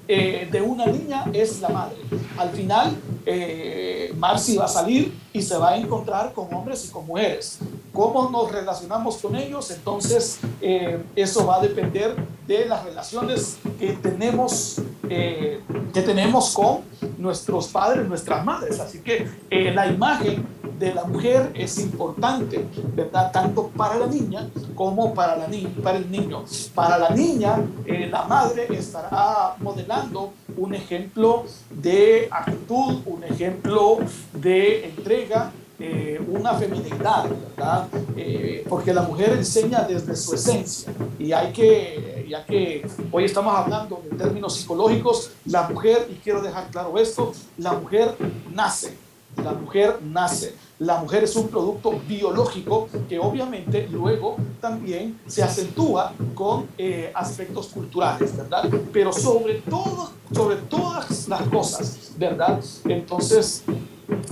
eh, 0.08 0.48
de 0.52 0.62
una 0.62 0.86
niña 0.86 1.26
es 1.34 1.62
la 1.62 1.70
madre. 1.70 1.96
Al 2.38 2.50
final, 2.50 2.98
eh, 3.26 4.14
Marcy 4.18 4.58
va 4.58 4.66
a 4.66 4.68
salir 4.68 5.14
y 5.32 5.42
se 5.42 5.58
va 5.58 5.72
a 5.72 5.78
encontrar 5.78 6.34
con 6.34 6.54
hombres 6.54 6.86
y 6.86 6.92
con 6.92 7.06
mujeres. 7.06 7.60
¿Cómo 7.94 8.30
nos 8.30 8.52
relacionamos 8.52 9.18
con 9.18 9.36
ellos? 9.36 9.72
Entonces, 9.72 10.40
eh, 10.62 11.02
eso 11.16 11.46
va 11.46 11.58
a 11.58 11.62
depender 11.62 12.16
de 12.48 12.66
las 12.66 12.84
relaciones 12.84 13.58
que 13.80 13.94
tenemos, 13.94 14.82
eh, 15.10 15.62
que 15.94 16.02
tenemos 16.02 16.54
con 16.54 16.82
nuestros 17.18 17.68
padres, 17.68 18.08
nuestras 18.08 18.44
madres. 18.44 18.80
Así 18.80 19.00
que 19.00 19.28
la 19.50 19.88
imagen 19.88 20.46
de 20.84 20.94
la 20.94 21.06
mujer 21.06 21.52
es 21.54 21.78
importante, 21.80 22.66
¿verdad? 22.94 23.32
Tanto 23.32 23.70
para 23.70 23.96
la 23.96 24.08
niña 24.08 24.50
como 24.76 25.14
para, 25.14 25.38
la 25.38 25.48
ni 25.48 25.62
para 25.82 25.98
el 25.98 26.12
niño. 26.12 26.44
Para 26.76 26.98
la 26.98 27.10
niña, 27.12 27.58
la 27.88 28.24
madre 28.24 28.68
estará 28.70 29.56
modelando 29.60 30.34
un 30.58 30.76
ejemplo 30.76 31.46
de 31.70 32.28
actitud, 32.30 33.00
un 33.06 33.24
ejemplo 33.24 34.00
de 34.34 34.90
entrega, 34.90 35.52
eh, 35.80 36.22
una 36.28 36.54
feminidad, 36.54 37.26
¿verdad? 37.30 37.88
Eh, 38.18 38.66
porque 38.68 38.94
la 38.94 39.04
mujer 39.04 39.34
enseña 39.38 39.84
desde 39.84 40.16
su 40.16 40.36
esencia 40.36 40.94
y 41.18 41.32
hay 41.32 41.52
que, 41.54 42.26
ya 42.30 42.46
que 42.46 42.86
hoy 43.12 43.24
estamos 43.24 43.56
hablando 43.56 44.02
en 44.10 44.18
términos 44.18 44.56
psicológicos, 44.58 45.32
la 45.46 45.64
mujer, 45.70 46.08
y 46.12 46.16
quiero 46.16 46.42
dejar 46.42 46.68
claro 46.72 46.98
esto, 46.98 47.32
la 47.58 47.72
mujer 47.74 48.16
nace, 48.54 48.98
la 49.38 49.54
mujer 49.54 50.00
nace. 50.04 50.56
La 50.80 50.98
mujer 50.98 51.24
es 51.24 51.36
un 51.36 51.48
producto 51.48 52.00
biológico 52.08 52.90
que 53.08 53.20
obviamente 53.20 53.88
luego 53.90 54.38
también 54.60 55.20
se 55.28 55.44
acentúa 55.44 56.14
con 56.34 56.68
eh, 56.78 57.12
aspectos 57.14 57.68
culturales, 57.68 58.36
¿verdad? 58.36 58.70
Pero 58.92 59.14
sobre 59.14 59.56
todo, 59.56 60.10
sobre 60.34 60.58
todas 60.58 61.28
las 61.28 61.42
cosas, 61.44 62.12
¿verdad? 62.18 62.60
Entonces, 62.86 63.64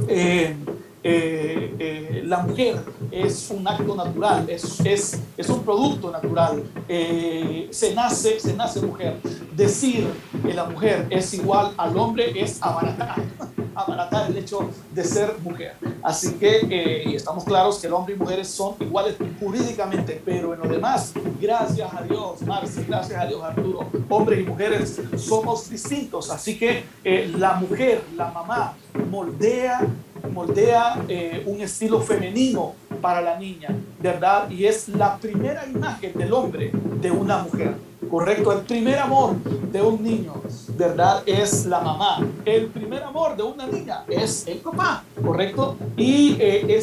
eh, 0.08 0.56
eh, 1.04 2.24
la 2.26 2.40
mujer 2.40 2.84
es 3.12 3.50
un 3.50 3.68
acto 3.68 3.96
natural, 3.96 4.50
es, 4.50 4.80
es, 4.82 5.20
es 5.38 5.50
un 5.50 5.64
producto 5.64 6.12
natural, 6.12 6.64
se, 6.88 7.94
nace, 7.96 8.40
se 8.40 8.54
nace 8.54 8.82
mujer. 8.82 9.18
Decir 9.56 10.08
que 10.46 10.54
la 10.54 10.66
mujer 10.66 11.08
es 11.10 11.34
igual 11.34 11.74
al 11.78 11.98
hombre 11.98 12.32
es 12.36 12.62
abaratar 12.62 13.16
abaratar 13.76 14.30
el 14.30 14.38
hecho 14.38 14.70
de 14.94 15.04
ser 15.04 15.36
mujer. 15.42 15.76
Así 16.04 16.34
que 16.34 16.62
eh, 16.70 17.16
estamos 17.16 17.44
claros 17.44 17.80
que 17.80 17.88
el 17.88 17.94
hombre 17.94 18.16
y 18.16 18.18
mujeres 18.18 18.48
son 18.50 18.76
iguales 18.80 19.16
jurídicamente, 19.40 20.22
pero 20.24 20.54
en 20.54 20.60
lo 20.60 20.68
demás, 20.68 21.14
gracias 21.40 21.94
a 21.94 22.02
Dios, 22.02 22.42
Marci, 22.42 22.84
gracias 22.88 23.20
a 23.20 23.26
Dios, 23.26 23.42
Arturo, 23.44 23.88
hombres 24.10 24.40
y 24.42 24.44
mujeres 24.44 25.02
somos 25.18 25.70
distintos. 25.70 26.30
Así 26.30 26.58
que 26.58 26.84
eh, 27.04 27.32
la 27.38 27.56
mujer, 27.56 28.04
la 28.16 28.32
mamá, 28.32 28.74
moldea 29.10 29.88
moldea 30.34 31.04
eh, 31.08 31.44
un 31.46 31.62
estilo 31.62 32.02
femenino 32.02 32.74
para 33.02 33.22
la 33.22 33.38
niña, 33.38 33.70
¿verdad? 34.00 34.50
Y 34.50 34.66
es 34.66 34.90
la 34.90 35.18
primera 35.18 35.66
imagen 35.66 36.14
del 36.18 36.34
hombre 36.34 36.72
de 37.02 37.12
una 37.12 37.40
mujer. 37.40 37.76
¿correcto? 38.12 38.52
El 38.52 38.60
primer 38.66 39.00
amor 39.00 39.36
de 39.72 39.82
un 39.82 40.04
niño, 40.04 40.34
¿verdad? 40.78 41.24
Es 41.26 41.66
la 41.66 41.80
mamá. 41.80 42.20
El 42.44 42.68
primer 42.68 43.04
amor 43.04 43.38
de 43.38 43.44
una 43.44 43.66
niña 43.66 44.04
es 44.10 44.46
el 44.48 44.58
papá, 44.58 45.04
¿correcto? 45.26 45.78
Y 45.96 46.36
eh, 46.38 46.78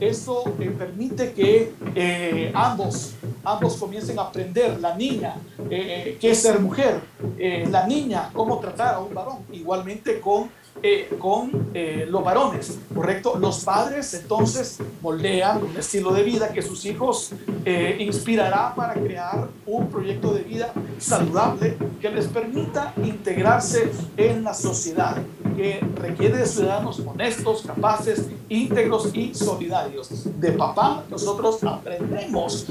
eso 0.00 0.44
eh, 0.60 0.70
permite 0.78 1.32
que 1.32 1.72
eh, 1.94 2.52
ambos, 2.54 3.14
ambos 3.42 3.76
comiencen 3.76 4.18
a 4.18 4.22
aprender, 4.22 4.78
la 4.80 4.94
niña, 4.94 5.36
qué 5.68 6.18
es 6.20 6.42
ser 6.42 6.60
mujer, 6.60 7.00
la 7.38 7.86
niña, 7.86 8.30
cómo 8.34 8.58
tratar 8.58 8.96
a 8.96 8.98
un 8.98 9.14
varón, 9.14 9.38
igualmente 9.52 10.20
con 10.20 10.50
eh, 10.82 11.14
con 11.18 11.70
eh, 11.74 12.06
los 12.08 12.24
varones, 12.24 12.78
¿correcto? 12.94 13.38
Los 13.38 13.64
padres 13.64 14.14
entonces 14.14 14.78
moldean 15.02 15.62
un 15.62 15.76
estilo 15.76 16.10
de 16.12 16.22
vida 16.22 16.54
que 16.54 16.62
sus 16.62 16.86
hijos 16.86 17.32
eh, 17.66 17.98
inspirará 18.00 18.74
para 18.74 18.94
crear 18.94 19.48
un 19.66 19.90
proyecto 19.90 20.32
de 20.32 20.40
vida 20.40 20.72
saludable 20.98 21.76
que 22.00 22.08
les 22.08 22.28
permita 22.28 22.94
integrarse 22.96 23.92
en 24.16 24.42
la 24.42 24.54
sociedad, 24.54 25.18
que 25.54 25.80
requiere 25.96 26.38
de 26.38 26.46
ciudadanos 26.46 26.98
honestos, 27.00 27.62
capaces, 27.66 28.28
íntegros 28.48 29.14
y 29.14 29.34
solidarios. 29.34 30.08
De 30.40 30.52
papá 30.52 31.04
nosotros 31.10 31.62
aprendemos 31.62 32.66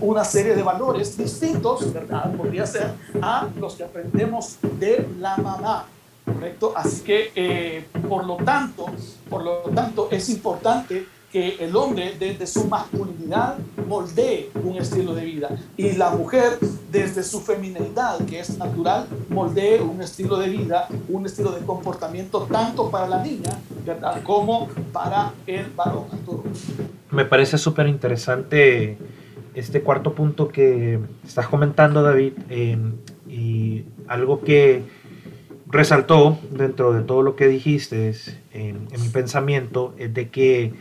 una 0.00 0.22
serie 0.22 0.54
de 0.54 0.62
valores 0.62 1.18
distintos, 1.18 1.92
¿verdad? 1.92 2.32
Podría 2.36 2.66
ser 2.66 2.92
a 3.20 3.48
los 3.58 3.74
que 3.74 3.82
aprendemos 3.82 4.58
de 4.78 5.08
la 5.18 5.36
mamá. 5.38 5.86
¿Correcto? 6.32 6.72
Así 6.76 7.02
que, 7.02 7.32
eh, 7.34 7.86
por 8.08 8.26
lo 8.26 8.36
tanto, 8.36 8.86
por 9.28 9.42
lo 9.42 9.60
tanto, 9.74 10.08
es 10.10 10.28
importante 10.28 11.06
que 11.30 11.56
el 11.60 11.76
hombre 11.76 12.14
desde 12.18 12.46
su 12.46 12.66
masculinidad 12.66 13.58
moldee 13.86 14.50
un 14.64 14.76
estilo 14.76 15.14
de 15.14 15.24
vida 15.24 15.50
y 15.76 15.92
la 15.92 16.10
mujer 16.10 16.58
desde 16.90 17.22
su 17.22 17.40
feminidad, 17.40 18.18
que 18.24 18.40
es 18.40 18.56
natural, 18.56 19.06
moldee 19.28 19.80
un 19.82 20.00
estilo 20.00 20.38
de 20.38 20.48
vida, 20.48 20.88
un 21.08 21.26
estilo 21.26 21.52
de 21.52 21.64
comportamiento 21.66 22.48
tanto 22.50 22.90
para 22.90 23.08
la 23.08 23.22
niña 23.22 23.58
como 24.24 24.68
para 24.92 25.34
el 25.46 25.66
varón. 25.76 26.06
Me 27.10 27.24
parece 27.26 27.58
súper 27.58 27.88
interesante 27.88 28.96
este 29.54 29.82
cuarto 29.82 30.14
punto 30.14 30.48
que 30.48 30.98
estás 31.26 31.48
comentando, 31.48 32.02
David, 32.02 32.32
em, 32.48 32.94
y 33.28 33.84
algo 34.06 34.40
que 34.40 34.84
resaltó 35.70 36.38
dentro 36.50 36.92
de 36.92 37.02
todo 37.02 37.22
lo 37.22 37.36
que 37.36 37.46
dijiste 37.46 38.14
en, 38.52 38.88
en 38.90 39.02
mi 39.02 39.08
pensamiento 39.08 39.94
es 39.98 40.12
de 40.14 40.28
que 40.28 40.72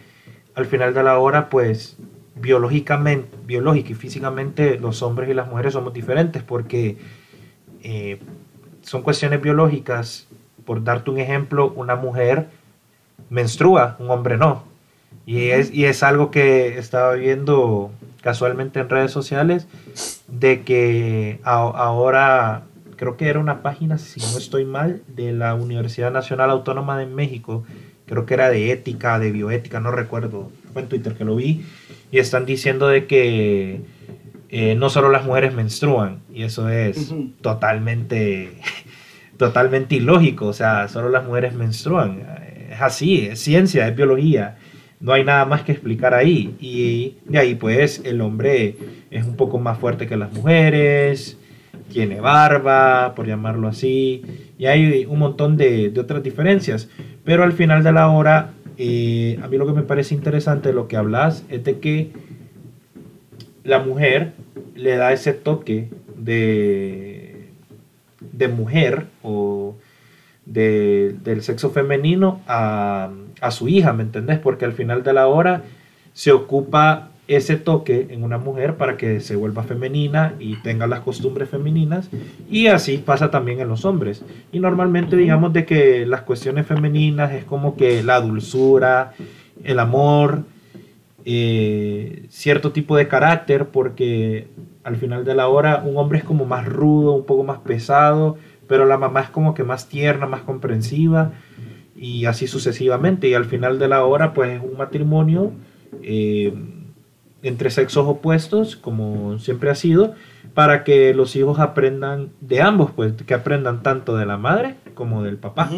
al 0.55 0.65
final 0.65 0.93
de 0.93 1.03
la 1.03 1.19
hora, 1.19 1.49
pues 1.49 1.97
biológicamente, 2.35 3.37
biológica 3.45 3.91
y 3.91 3.95
físicamente 3.95 4.79
los 4.79 5.01
hombres 5.01 5.29
y 5.29 5.33
las 5.33 5.47
mujeres 5.47 5.73
somos 5.73 5.93
diferentes 5.93 6.43
porque 6.43 6.97
eh, 7.83 8.19
son 8.81 9.01
cuestiones 9.01 9.41
biológicas. 9.41 10.27
Por 10.65 10.83
darte 10.83 11.11
un 11.11 11.19
ejemplo, 11.19 11.71
una 11.75 11.95
mujer 11.95 12.47
menstrua, 13.29 13.95
un 13.99 14.09
hombre 14.09 14.37
no. 14.37 14.63
Y 15.25 15.49
es, 15.49 15.73
y 15.73 15.85
es 15.85 16.03
algo 16.03 16.31
que 16.31 16.77
estaba 16.77 17.13
viendo 17.13 17.91
casualmente 18.21 18.79
en 18.79 18.89
redes 18.89 19.11
sociales, 19.11 19.67
de 20.27 20.63
que 20.63 21.39
ahora, 21.43 22.63
creo 22.97 23.15
que 23.15 23.29
era 23.29 23.39
una 23.39 23.61
página, 23.61 23.97
si 23.97 24.19
no 24.19 24.37
estoy 24.37 24.65
mal, 24.65 25.01
de 25.07 25.31
la 25.31 25.55
Universidad 25.55 26.11
Nacional 26.11 26.49
Autónoma 26.49 26.97
de 26.97 27.05
México, 27.05 27.63
creo 28.05 28.25
que 28.25 28.33
era 28.33 28.49
de 28.49 28.71
ética, 28.71 29.19
de 29.19 29.31
bioética, 29.31 29.79
no 29.79 29.91
recuerdo, 29.91 30.51
fue 30.73 30.81
en 30.81 30.89
Twitter 30.89 31.13
que 31.13 31.23
lo 31.23 31.35
vi, 31.35 31.63
y 32.11 32.19
están 32.19 32.45
diciendo 32.45 32.87
de 32.87 33.05
que 33.05 33.81
eh, 34.49 34.75
no 34.75 34.89
solo 34.89 35.09
las 35.09 35.25
mujeres 35.25 35.53
menstruan, 35.53 36.19
y 36.33 36.43
eso 36.43 36.69
es 36.69 37.13
totalmente, 37.41 38.59
totalmente 39.37 39.95
ilógico, 39.95 40.47
o 40.47 40.53
sea, 40.53 40.87
solo 40.87 41.09
las 41.09 41.25
mujeres 41.25 41.53
menstruan, 41.53 42.23
es 42.71 42.81
así, 42.81 43.27
es 43.27 43.39
ciencia, 43.39 43.87
es 43.87 43.95
biología, 43.95 44.57
no 44.99 45.13
hay 45.13 45.23
nada 45.23 45.45
más 45.45 45.61
que 45.61 45.71
explicar 45.73 46.15
ahí, 46.15 46.55
y 46.59 47.17
de 47.25 47.37
ahí 47.37 47.55
pues 47.55 48.01
el 48.03 48.21
hombre 48.21 48.75
es 49.11 49.25
un 49.25 49.35
poco 49.35 49.59
más 49.59 49.77
fuerte 49.77 50.07
que 50.07 50.17
las 50.17 50.33
mujeres, 50.33 51.37
tiene 51.91 52.19
barba, 52.21 53.13
por 53.15 53.27
llamarlo 53.27 53.67
así, 53.67 54.23
y 54.57 54.65
hay 54.65 55.05
un 55.05 55.19
montón 55.19 55.57
de, 55.57 55.89
de 55.89 55.99
otras 55.99 56.23
diferencias. 56.23 56.89
Pero 57.23 57.43
al 57.43 57.53
final 57.53 57.83
de 57.83 57.91
la 57.91 58.09
hora, 58.09 58.51
eh, 58.77 59.39
a 59.41 59.47
mí 59.47 59.57
lo 59.57 59.65
que 59.65 59.73
me 59.73 59.83
parece 59.83 60.15
interesante 60.15 60.69
de 60.69 60.75
lo 60.75 60.87
que 60.87 60.97
hablas 60.97 61.43
es 61.49 61.63
de 61.63 61.79
que 61.79 62.11
la 63.63 63.79
mujer 63.79 64.33
le 64.75 64.95
da 64.95 65.11
ese 65.11 65.33
toque 65.33 65.89
de, 66.15 67.49
de 68.19 68.47
mujer 68.47 69.07
o 69.23 69.75
del 70.45 71.41
sexo 71.41 71.71
femenino 71.71 72.39
a, 72.47 73.09
a 73.41 73.51
su 73.51 73.67
hija, 73.67 73.91
¿me 73.91 74.03
entendés? 74.03 74.39
Porque 74.39 74.63
al 74.63 74.71
final 74.71 75.03
de 75.03 75.11
la 75.11 75.27
hora 75.27 75.63
se 76.13 76.31
ocupa 76.31 77.09
ese 77.27 77.57
toque 77.57 78.07
en 78.09 78.23
una 78.23 78.37
mujer 78.37 78.75
para 78.75 78.95
que 78.95 79.19
se 79.19 79.35
vuelva 79.35 79.63
femenina 79.63 80.35
y 80.39 80.55
tenga 80.57 80.87
las 80.87 81.01
costumbres 81.01 81.49
femeninas 81.49 82.09
y 82.49 82.67
así 82.67 82.97
pasa 82.99 83.31
también 83.31 83.59
en 83.59 83.67
los 83.67 83.85
hombres. 83.85 84.23
Y 84.51 84.59
normalmente 84.59 85.17
digamos 85.17 85.51
de 85.53 85.65
que 85.65 86.05
las 86.05 86.21
cuestiones 86.21 86.65
femeninas 86.65 87.33
es 87.33 87.43
como 87.43 87.75
que 87.75 88.01
la 88.03 88.21
dulzura 88.21 89.13
el 89.63 89.79
amor 89.79 90.43
eh, 91.25 92.25
cierto 92.29 92.71
tipo 92.71 92.95
de 92.95 93.07
carácter 93.07 93.67
porque 93.67 94.47
al 94.83 94.95
final 94.95 95.25
de 95.25 95.35
la 95.35 95.49
hora 95.49 95.83
un 95.85 95.97
hombre 95.97 96.19
es 96.19 96.23
como 96.23 96.45
más 96.45 96.65
rudo 96.65 97.13
un 97.13 97.25
poco 97.25 97.43
más 97.43 97.59
pesado 97.59 98.37
pero 98.67 98.85
la 98.85 98.97
mamá 98.97 99.21
es 99.21 99.29
como 99.29 99.53
que 99.53 99.63
más 99.63 99.89
tierna 99.89 100.27
más 100.27 100.41
comprensiva 100.41 101.33
y 101.97 102.25
así 102.25 102.47
sucesivamente. 102.47 103.27
Y 103.27 103.33
al 103.33 103.45
final 103.45 103.79
de 103.79 103.87
la 103.87 104.05
hora 104.05 104.33
pues 104.33 104.51
es 104.51 104.61
un 104.61 104.77
matrimonio 104.77 105.51
eh, 106.03 106.53
entre 107.43 107.69
sexos 107.69 108.07
opuestos, 108.07 108.75
como 108.75 109.39
siempre 109.39 109.69
ha 109.69 109.75
sido, 109.75 110.15
para 110.53 110.83
que 110.83 111.13
los 111.13 111.35
hijos 111.35 111.59
aprendan 111.59 112.31
de 112.41 112.61
ambos, 112.61 112.91
pues 112.95 113.13
que 113.13 113.33
aprendan 113.33 113.83
tanto 113.83 114.17
de 114.17 114.25
la 114.25 114.37
madre 114.37 114.75
como 114.95 115.23
del 115.23 115.37
papá. 115.37 115.69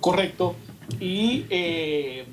Correcto. 0.00 0.54
Y 1.00 1.44
eh, 1.50 2.24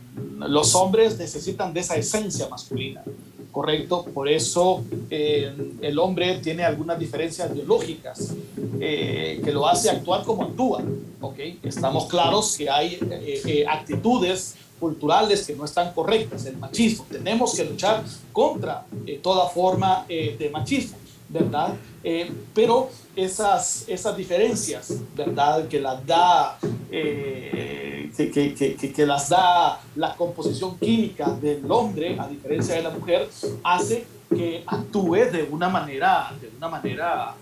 los 0.47 0.75
hombres 0.75 1.17
necesitan 1.17 1.73
de 1.73 1.79
esa 1.79 1.95
esencia 1.95 2.47
masculina, 2.49 3.03
correcto. 3.51 4.05
Por 4.13 4.29
eso 4.29 4.83
eh, 5.09 5.51
el 5.81 5.99
hombre 5.99 6.39
tiene 6.39 6.63
algunas 6.63 6.99
diferencias 6.99 7.53
biológicas 7.53 8.33
eh, 8.79 9.41
que 9.43 9.51
lo 9.51 9.67
hace 9.67 9.89
actuar 9.89 10.23
como 10.23 10.43
actúa. 10.43 10.83
¿okay? 11.21 11.59
Estamos 11.63 12.05
claros 12.05 12.55
que 12.57 12.69
hay 12.69 12.99
actitudes 13.67 14.55
culturales 14.83 15.47
que 15.47 15.55
no 15.55 15.63
están 15.63 15.93
correctas, 15.93 16.45
el 16.45 16.57
machismo. 16.57 17.05
Tenemos 17.09 17.55
que 17.55 17.63
luchar 17.63 18.03
contra 18.33 18.83
eh, 19.07 19.17
toda 19.23 19.47
forma 19.47 20.05
eh, 20.09 20.35
de 20.37 20.49
machismo, 20.49 20.97
¿verdad? 21.29 21.73
Eh, 22.03 22.29
pero 22.53 22.89
esas, 23.15 23.85
esas 23.87 24.17
diferencias, 24.17 24.93
¿verdad? 25.15 25.69
Que 25.69 25.79
las 25.79 26.05
da, 26.05 26.57
que, 26.91 28.55
que, 28.57 28.93
que, 28.93 29.05
las 29.05 29.29
da 29.29 29.79
la 29.95 30.13
composición 30.15 30.77
química 30.77 31.29
del 31.29 31.71
hombre, 31.71 32.19
a 32.19 32.27
diferencia 32.27 32.75
de 32.75 32.83
la 32.83 32.89
mujer, 32.89 33.29
hace 33.63 34.05
que 34.35 34.63
actúe 34.67 35.31
de 35.31 35.47
una 35.49 35.69
manera, 35.69 36.33
de 36.41 36.49
una 36.57 36.67
manera 36.67 37.35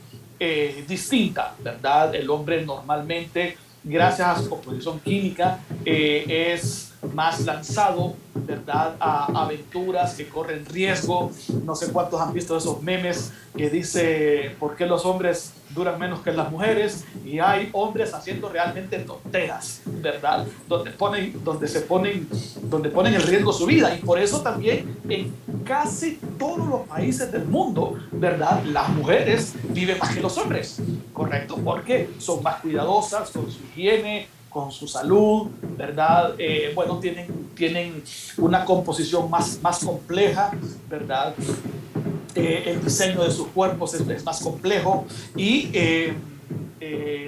distinta, 0.87 1.55
¿verdad? 1.63 2.13
El 2.13 2.29
hombre 2.29 2.63
normalmente, 2.63 3.57
gracias 3.83 4.27
a 4.27 4.41
su 4.43 4.47
composición 4.47 4.99
química, 4.99 5.59
es 5.83 6.90
más 7.13 7.41
lanzado, 7.41 8.15
¿verdad? 8.35 8.95
A 8.99 9.43
aventuras 9.43 10.13
que 10.13 10.27
corren 10.29 10.65
riesgo. 10.65 11.31
No 11.63 11.75
sé 11.75 11.91
cuántos 11.91 12.21
han 12.21 12.33
visto 12.33 12.55
esos 12.57 12.81
memes 12.81 13.33
que 13.55 13.69
dice, 13.69 14.55
¿por 14.59 14.75
qué 14.75 14.85
los 14.85 15.05
hombres 15.05 15.53
duran 15.71 15.99
menos 15.99 16.21
que 16.21 16.31
las 16.31 16.51
mujeres? 16.51 17.05
Y 17.25 17.39
hay 17.39 17.69
hombres 17.73 18.13
haciendo 18.13 18.49
realmente 18.49 18.99
tonteras, 18.99 19.81
¿verdad? 19.85 20.45
Donde, 20.67 20.91
ponen, 20.91 21.43
donde 21.43 21.67
se 21.67 21.81
ponen, 21.81 22.27
donde 22.63 22.89
ponen 22.89 23.15
en 23.15 23.21
riesgo 23.23 23.51
su 23.51 23.65
vida. 23.65 23.93
Y 23.95 23.99
por 23.99 24.19
eso 24.19 24.41
también 24.41 24.97
en 25.09 25.35
casi 25.65 26.19
todos 26.37 26.67
los 26.67 26.81
países 26.81 27.31
del 27.31 27.45
mundo, 27.45 27.97
¿verdad? 28.11 28.63
Las 28.65 28.89
mujeres 28.89 29.53
viven 29.69 29.97
más 29.97 30.13
que 30.13 30.21
los 30.21 30.37
hombres, 30.37 30.81
¿correcto? 31.13 31.57
Porque 31.63 32.09
son 32.19 32.43
más 32.43 32.61
cuidadosas 32.61 33.29
con 33.31 33.51
su 33.51 33.59
higiene, 33.63 34.27
con 34.51 34.71
su 34.71 34.87
salud, 34.87 35.47
¿verdad? 35.77 36.35
Eh, 36.37 36.71
bueno, 36.75 36.99
tienen, 36.99 37.49
tienen 37.55 38.03
una 38.37 38.65
composición 38.65 39.29
más, 39.29 39.59
más 39.61 39.79
compleja, 39.79 40.51
¿verdad? 40.89 41.33
Eh, 42.35 42.63
el 42.67 42.83
diseño 42.83 43.23
de 43.23 43.31
sus 43.31 43.47
cuerpos 43.47 43.93
es, 43.93 44.23
más 44.23 44.41
complejo 44.41 45.05
y 45.35 45.69
eh, 45.73 46.13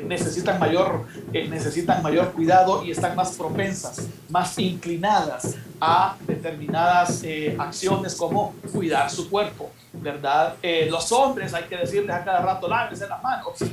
necesitan, 0.07 0.59
mayor, 0.59 1.05
necesitan 1.31 2.01
mayor 2.03 2.31
cuidado 2.33 2.83
y 2.83 2.91
están 2.91 3.15
más 3.15 3.31
propensas, 3.37 4.07
más 4.29 4.57
inclinadas 4.59 5.55
a 5.79 6.17
determinadas 6.27 7.23
acciones 7.57 8.15
como 8.15 8.53
cuidar 8.73 9.09
su 9.09 9.29
cuerpo, 9.29 9.69
¿verdad? 9.93 10.55
los 10.89 11.11
hombres, 11.11 11.53
hay 11.53 11.63
que 11.63 11.77
decirles 11.77 12.15
a 12.15 12.23
cada 12.23 12.41
rato, 12.41 12.67
lávense 12.67 13.07
las 13.07 13.21
manos. 13.21 13.53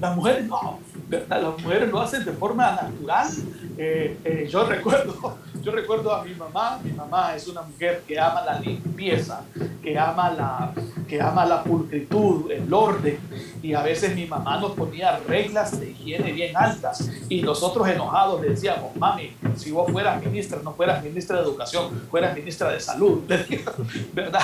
Las 0.00 0.14
mujeres 0.14 0.46
no, 0.46 0.78
las 1.10 1.62
mujeres 1.62 1.90
lo 1.90 2.00
hacen 2.00 2.24
de 2.24 2.32
forma 2.32 2.70
natural. 2.72 3.28
Eh, 3.76 4.18
eh, 4.24 4.48
yo 4.50 4.64
recuerdo, 4.64 5.38
yo 5.62 5.72
recuerdo 5.72 6.14
a 6.14 6.24
mi 6.24 6.34
mamá. 6.34 6.78
Mi 6.82 6.92
mamá 6.92 7.34
es 7.34 7.48
una 7.48 7.62
mujer 7.62 8.02
que 8.06 8.18
ama 8.18 8.42
la 8.42 8.60
limpieza, 8.60 9.42
que 9.82 9.98
ama 9.98 10.30
la, 10.30 10.72
que 11.08 11.20
ama 11.20 11.46
la 11.46 11.62
pulcritud, 11.62 12.50
el 12.50 12.72
orden. 12.72 13.18
Y 13.62 13.74
a 13.74 13.82
veces 13.82 14.14
mi 14.14 14.26
mamá 14.26 14.58
nos 14.58 14.72
ponía 14.72 15.18
reglas 15.26 15.80
de 15.80 15.90
higiene 15.90 16.32
bien 16.32 16.56
altas. 16.56 17.10
Y 17.28 17.42
nosotros 17.42 17.88
enojados 17.88 18.40
le 18.42 18.50
decíamos, 18.50 18.94
mami, 18.96 19.34
si 19.56 19.70
vos 19.70 19.90
fueras 19.90 20.22
ministra, 20.22 20.60
no 20.62 20.74
fueras 20.74 21.02
ministra 21.02 21.38
de 21.38 21.44
educación, 21.44 22.02
fueras 22.10 22.36
ministra 22.36 22.70
de 22.70 22.80
salud, 22.80 23.22
¿verdad? 24.12 24.42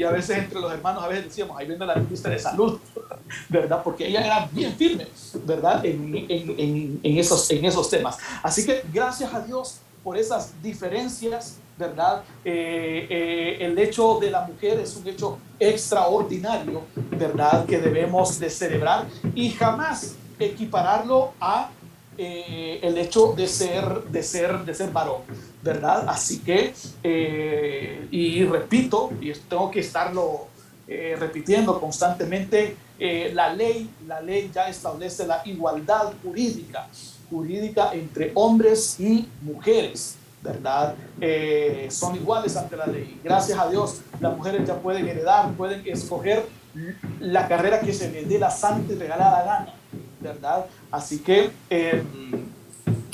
Y 0.00 0.04
a 0.04 0.10
veces 0.10 0.38
entre 0.38 0.58
los 0.58 0.72
hermanos, 0.72 1.04
a 1.04 1.08
veces 1.08 1.26
decíamos, 1.26 1.58
ahí 1.58 1.66
viene 1.66 1.84
la 1.84 1.94
ministra 1.94 2.30
de 2.30 2.38
salud, 2.38 2.80
¿verdad? 3.50 3.82
Porque 3.84 4.08
ella 4.08 4.24
era 4.24 4.48
bien 4.50 4.74
firme, 4.74 5.06
¿verdad? 5.44 5.84
En, 5.84 6.16
en, 6.26 7.00
en, 7.02 7.18
esos, 7.18 7.50
en 7.50 7.62
esos 7.66 7.90
temas. 7.90 8.16
Así 8.42 8.64
que 8.64 8.82
gracias 8.90 9.34
a 9.34 9.40
Dios 9.40 9.80
por 10.02 10.16
esas 10.16 10.54
diferencias, 10.62 11.58
¿verdad? 11.76 12.22
Eh, 12.46 13.08
eh, 13.10 13.58
el 13.60 13.78
hecho 13.78 14.18
de 14.18 14.30
la 14.30 14.40
mujer 14.40 14.80
es 14.80 14.96
un 14.96 15.06
hecho 15.06 15.36
extraordinario, 15.58 16.80
¿verdad? 17.10 17.66
Que 17.66 17.76
debemos 17.76 18.38
de 18.38 18.48
celebrar 18.48 19.06
y 19.34 19.50
jamás 19.50 20.14
equipararlo 20.38 21.34
a 21.38 21.68
eh, 22.16 22.80
el 22.82 22.96
hecho 22.96 23.34
de 23.36 23.46
ser, 23.46 24.04
de 24.04 24.22
ser, 24.22 24.64
de 24.64 24.72
ser 24.72 24.90
varón, 24.92 25.20
¿verdad? 25.62 26.04
Así 26.08 26.38
que, 26.40 26.72
eh, 27.02 28.08
y 28.10 28.44
repito, 28.44 29.10
y 29.20 29.32
tengo 29.32 29.70
que 29.70 29.80
estarlo 29.80 30.48
eh, 30.88 31.16
repitiendo 31.18 31.80
constantemente, 31.80 32.76
la 33.32 33.54
ley, 33.54 33.88
la 34.06 34.20
ley 34.20 34.50
ya 34.54 34.68
establece 34.68 35.26
la 35.26 35.40
igualdad 35.46 36.12
jurídica, 36.22 36.86
jurídica 37.30 37.94
entre 37.94 38.30
hombres 38.34 39.00
y 39.00 39.26
mujeres. 39.40 40.16
¿verdad? 40.42 40.94
son 41.90 42.16
iguales 42.16 42.56
ante 42.56 42.76
la 42.76 42.86
ley. 42.86 43.20
Gracias 43.22 43.58
a 43.58 43.68
Dios, 43.68 44.00
las 44.20 44.36
mujeres 44.36 44.66
ya 44.66 44.74
pueden 44.76 45.06
heredar, 45.06 45.50
pueden 45.52 45.82
escoger 45.86 46.46
la 47.20 47.48
carrera 47.48 47.80
que 47.80 47.92
se 47.92 48.10
les 48.10 48.28
dé 48.28 48.38
la 48.38 48.50
santa 48.50 48.92
y 48.92 48.96
regalada 48.96 49.44
gana. 49.44 49.74
¿verdad? 50.20 50.66
Así 50.90 51.18
que, 51.18 51.50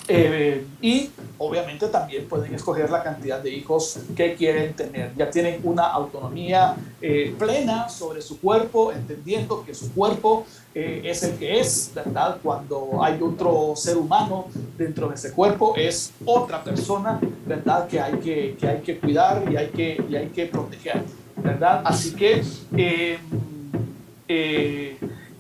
eh, 0.09 0.64
y 0.80 1.11
obviamente 1.39 1.89
también 1.89 2.26
pueden 2.26 2.55
escoger 2.55 2.91
la 2.91 3.03
cantidad 3.03 3.41
de 3.41 3.51
hijos 3.51 3.99
que 4.16 4.34
quieren 4.34 4.74
tener. 4.74 5.12
Ya 5.16 5.30
tienen 5.30 5.61
una 5.64 5.84
autonomía 5.84 6.76
eh, 7.01 7.34
plena 7.39 7.89
sobre 7.89 8.22
su 8.22 8.41
cuerpo, 8.41 8.93
entendiendo 8.93 9.64
que 9.64 9.74
su 9.74 9.93
cuerpo 9.93 10.47
eh, 10.74 11.03
es 11.05 11.22
el 11.22 11.37
que 11.37 11.61
es, 11.61 11.91
¿verdad? 11.95 12.39
Cuando 12.43 13.03
hay 13.03 13.20
otro 13.20 13.74
ser 13.76 13.97
humano 13.97 14.47
dentro 14.76 15.09
de 15.09 15.14
ese 15.14 15.32
cuerpo, 15.32 15.74
es 15.76 16.12
otra 16.24 16.62
persona, 16.62 17.20
¿verdad? 17.47 17.87
Que 17.89 18.01
hay 18.01 18.14
que, 18.18 18.57
que, 18.59 18.68
hay 18.68 18.80
que 18.80 18.99
cuidar 18.99 19.45
y 19.51 19.57
hay 19.57 19.68
que, 19.68 20.05
y 20.09 20.16
hay 20.16 20.28
que 20.28 20.47
proteger, 20.47 21.03
¿verdad? 21.37 21.82
Así 21.84 22.14
que... 22.14 22.43
Em, 22.72 23.18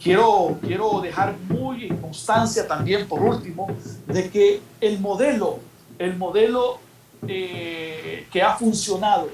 quiero, 0.02 0.56
quiero 0.62 1.00
dejar 1.00 1.34
muy 1.48 1.86
en 1.86 1.96
constancia 1.96 2.66
también, 2.66 3.08
por 3.08 3.20
último, 3.22 3.66
de 4.06 4.30
que 4.30 4.60
el 4.80 5.00
modelo, 5.00 5.58
el 5.98 6.16
modelo 6.16 6.78
eh, 7.26 8.26
que 8.30 8.42
ha 8.42 8.56
funcionado 8.56 9.28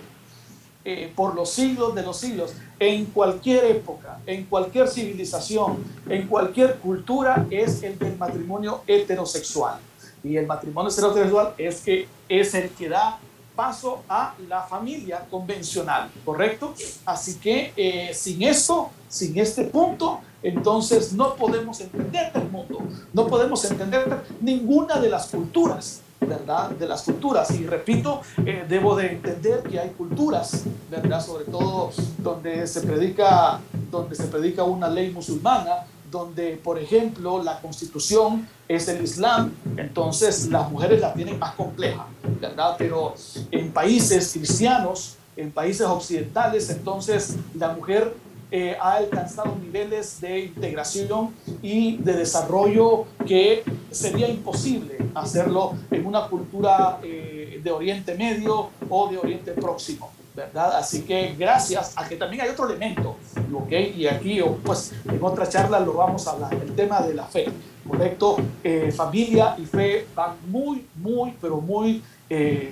eh, 0.84 1.12
por 1.14 1.34
los 1.34 1.50
siglos 1.50 1.94
de 1.94 2.02
los 2.02 2.16
siglos, 2.16 2.54
en 2.80 3.06
cualquier 3.06 3.64
época, 3.66 4.18
en 4.26 4.44
cualquier 4.46 4.88
civilización, 4.88 5.84
en 6.08 6.26
cualquier 6.26 6.76
cultura, 6.78 7.46
es 7.50 7.82
el 7.84 7.96
del 7.98 8.16
matrimonio 8.18 8.82
heterosexual. 8.88 9.78
Y 10.24 10.36
el 10.36 10.46
matrimonio 10.46 10.90
heterosexual 10.90 11.54
es, 11.56 11.80
que, 11.82 12.08
es 12.28 12.54
el 12.54 12.70
que 12.70 12.88
da 12.88 13.20
paso 13.54 14.02
a 14.08 14.34
la 14.48 14.62
familia 14.62 15.24
convencional, 15.30 16.10
¿correcto? 16.24 16.74
Así 17.04 17.36
que 17.36 17.72
eh, 17.76 18.12
sin 18.12 18.42
eso, 18.42 18.90
sin 19.08 19.38
este 19.38 19.64
punto, 19.64 20.20
entonces 20.42 21.12
no 21.12 21.36
podemos 21.36 21.80
entender 21.80 22.32
el 22.34 22.50
mundo, 22.50 22.80
no 23.12 23.28
podemos 23.28 23.64
entender 23.70 24.24
ninguna 24.40 24.98
de 24.98 25.08
las 25.08 25.28
culturas, 25.28 26.01
¿verdad? 26.26 26.70
De 26.70 26.86
las 26.86 27.02
culturas. 27.02 27.50
Y 27.52 27.66
repito, 27.66 28.22
eh, 28.44 28.64
debo 28.68 28.96
de 28.96 29.12
entender 29.12 29.62
que 29.62 29.78
hay 29.78 29.90
culturas, 29.90 30.64
¿verdad? 30.90 31.24
Sobre 31.24 31.44
todo 31.44 31.90
donde 32.18 32.66
se 32.66 32.80
predica, 32.82 33.60
donde 33.90 34.14
se 34.14 34.24
predica 34.24 34.64
una 34.64 34.88
ley 34.88 35.10
musulmana, 35.10 35.86
donde, 36.10 36.60
por 36.62 36.78
ejemplo, 36.78 37.42
la 37.42 37.60
constitución 37.60 38.46
es 38.68 38.86
el 38.88 39.02
Islam, 39.02 39.52
entonces 39.76 40.48
las 40.48 40.70
mujeres 40.70 41.00
la 41.00 41.14
tienen 41.14 41.38
más 41.38 41.54
compleja, 41.54 42.06
¿verdad? 42.40 42.74
Pero 42.78 43.14
en 43.50 43.72
países 43.72 44.32
cristianos, 44.32 45.16
en 45.36 45.50
países 45.50 45.86
occidentales, 45.86 46.68
entonces 46.68 47.36
la 47.54 47.72
mujer 47.72 48.14
eh, 48.54 48.76
ha 48.78 48.96
alcanzado 48.96 49.56
niveles 49.56 50.20
de 50.20 50.40
integración 50.40 51.30
y 51.62 51.96
de 51.96 52.12
desarrollo 52.12 53.06
que 53.26 53.64
sería 53.90 54.28
imposible 54.28 54.98
hacerlo 55.14 55.72
en 55.90 56.04
una 56.04 56.28
cultura 56.28 56.98
eh, 57.02 57.62
de 57.64 57.70
Oriente 57.70 58.14
Medio 58.14 58.68
o 58.90 59.08
de 59.08 59.16
Oriente 59.16 59.52
Próximo. 59.52 60.10
¿verdad? 60.36 60.76
Así 60.76 61.00
que 61.00 61.34
gracias 61.38 61.94
a 61.96 62.06
que 62.06 62.16
también 62.16 62.42
hay 62.42 62.50
otro 62.50 62.66
elemento, 62.66 63.16
¿ok? 63.54 63.72
Y 63.96 64.06
aquí, 64.06 64.40
pues, 64.62 64.92
en 65.06 65.22
otra 65.22 65.48
charla 65.48 65.80
lo 65.80 65.94
vamos 65.94 66.26
a 66.26 66.32
hablar, 66.32 66.52
el 66.52 66.74
tema 66.74 67.00
de 67.00 67.14
la 67.14 67.24
fe, 67.24 67.46
¿correcto? 67.88 68.36
Eh, 68.62 68.92
familia 68.92 69.56
y 69.58 69.64
fe 69.64 70.06
van 70.14 70.36
muy, 70.48 70.86
muy, 70.96 71.34
pero 71.40 71.58
muy, 71.58 72.02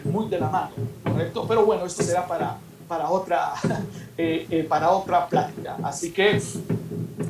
muy 0.04 0.28
de 0.28 0.40
la 0.40 0.48
mano, 0.48 0.72
¿correcto? 1.04 1.46
Pero 1.48 1.64
bueno, 1.64 1.86
esto 1.86 2.02
será 2.02 2.26
para, 2.26 2.58
para 2.90 3.08
otra, 3.08 3.54
eh, 4.18 4.48
eh, 4.50 4.64
para 4.64 4.90
otra 4.90 5.28
plática. 5.28 5.76
Así 5.84 6.10
que 6.10 6.42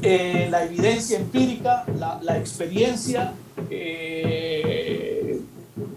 eh, 0.01 0.49
la 0.51 0.65
evidencia 0.65 1.19
empírica, 1.19 1.85
la, 1.99 2.19
la 2.23 2.39
experiencia 2.39 3.35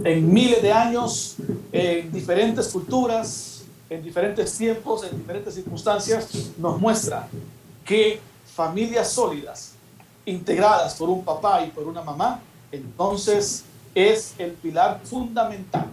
en 0.03 0.33
miles 0.33 0.61
de 0.61 0.71
años, 0.71 1.37
en 1.71 2.11
diferentes 2.11 2.67
culturas, 2.67 3.63
en 3.89 4.03
diferentes 4.03 4.57
tiempos, 4.57 5.05
en 5.09 5.17
diferentes 5.17 5.55
circunstancias, 5.55 6.27
nos 6.57 6.77
muestra 6.77 7.29
que 7.85 8.19
familias 8.53 9.09
sólidas, 9.11 9.75
integradas 10.25 10.95
por 10.95 11.09
un 11.09 11.23
papá 11.23 11.63
y 11.65 11.69
por 11.69 11.87
una 11.87 12.01
mamá, 12.01 12.41
entonces 12.69 13.63
es 13.95 14.33
el 14.37 14.51
pilar 14.51 14.99
fundamental 15.05 15.87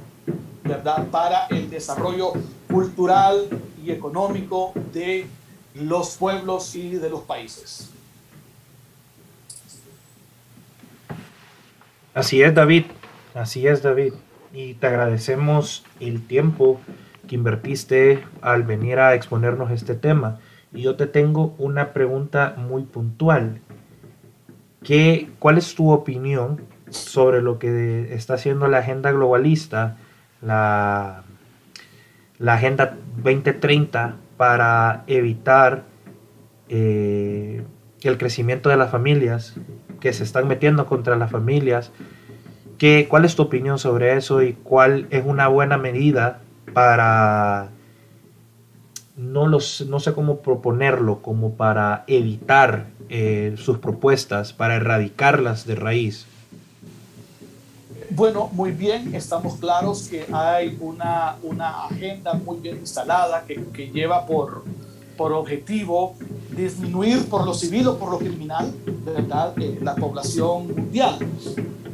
¿verdad? 0.71 1.09
Para 1.11 1.47
el 1.49 1.69
desarrollo 1.69 2.33
cultural 2.71 3.49
y 3.85 3.91
económico 3.91 4.73
de 4.93 5.27
los 5.75 6.17
pueblos 6.17 6.77
y 6.77 6.91
de 6.93 7.11
los 7.11 7.23
países. 7.23 7.91
Así 12.15 12.41
es, 12.41 12.55
David. 12.55 12.85
Así 13.35 13.67
es, 13.67 13.83
David. 13.83 14.13
Y 14.53 14.75
te 14.75 14.87
agradecemos 14.87 15.85
el 15.99 16.25
tiempo 16.25 16.81
que 17.27 17.35
invertiste 17.35 18.25
al 18.41 18.63
venir 18.63 19.01
a 19.01 19.17
exponernos 19.17 19.73
este 19.73 19.97
tema. 19.97 20.39
Y 20.73 20.83
yo 20.83 20.95
te 20.95 21.09
tengo 21.09 21.53
una 21.59 21.93
pregunta 21.93 22.55
muy 22.57 22.83
puntual. 22.83 23.61
¿Qué, 24.85 25.31
¿Cuál 25.41 25.59
es 25.59 25.75
tu 25.75 25.91
opinión 25.91 26.61
sobre 26.91 27.43
lo 27.43 27.59
que 27.59 28.15
está 28.15 28.35
haciendo 28.35 28.69
la 28.69 28.79
agenda 28.79 29.11
globalista 29.11 29.97
la, 30.43 31.25
la 32.39 32.55
Agenda 32.55 32.97
2030 33.17 34.17
para 34.37 35.05
evitar 35.07 35.85
eh, 36.69 37.63
el 38.03 38.19
crecimiento 38.19 38.69
de 38.69 38.77
las 38.77 38.91
familias, 38.91 39.55
que 40.01 40.13
se 40.13 40.25
están 40.25 40.49
metiendo 40.49 40.87
contra 40.87 41.17
las 41.17 41.31
familias. 41.31 41.93
¿Qué, 42.79 43.07
¿Cuál 43.11 43.27
es 43.27 43.37
tu 43.37 43.43
opinión 43.43 43.79
sobre 43.79 44.17
eso 44.17 44.43
y 44.43 44.55
cuál 44.55 45.07
es 45.11 45.25
una 45.27 45.49
buena 45.49 45.77
medida 45.77 46.41
para, 46.73 47.69
no, 49.17 49.47
los, 49.47 49.87
no 49.87 50.01
sé 50.01 50.15
cómo 50.15 50.41
proponerlo, 50.41 51.21
como 51.21 51.57
para 51.57 52.05
evitar 52.07 52.87
eh, 53.11 53.55
sus 53.59 53.79
propuestas, 53.79 54.55
para 54.55 54.77
erradicarlas 54.77 55.67
de 55.67 55.75
raíz? 55.75 56.27
Bueno, 58.13 58.51
muy 58.53 58.73
bien, 58.73 59.15
estamos 59.15 59.55
claros 59.55 60.09
que 60.09 60.27
hay 60.33 60.77
una, 60.81 61.37
una 61.45 61.85
agenda 61.85 62.35
muy 62.35 62.59
bien 62.59 62.79
instalada 62.79 63.45
que, 63.47 63.91
lleva 63.93 64.27
por, 64.27 64.65
por 65.17 65.33
objetivo 65.33 66.17
disminuir 66.57 67.29
por 67.29 67.47
lo 67.47 67.55
civil 67.55 67.87
o 67.87 67.99
por 67.99 68.11
lo 68.11 68.19
criminal, 68.19 68.75
¿verdad?, 69.05 69.55
eh, 69.59 69.79
la 69.81 69.95
población 69.95 70.75
mundial. 70.75 71.19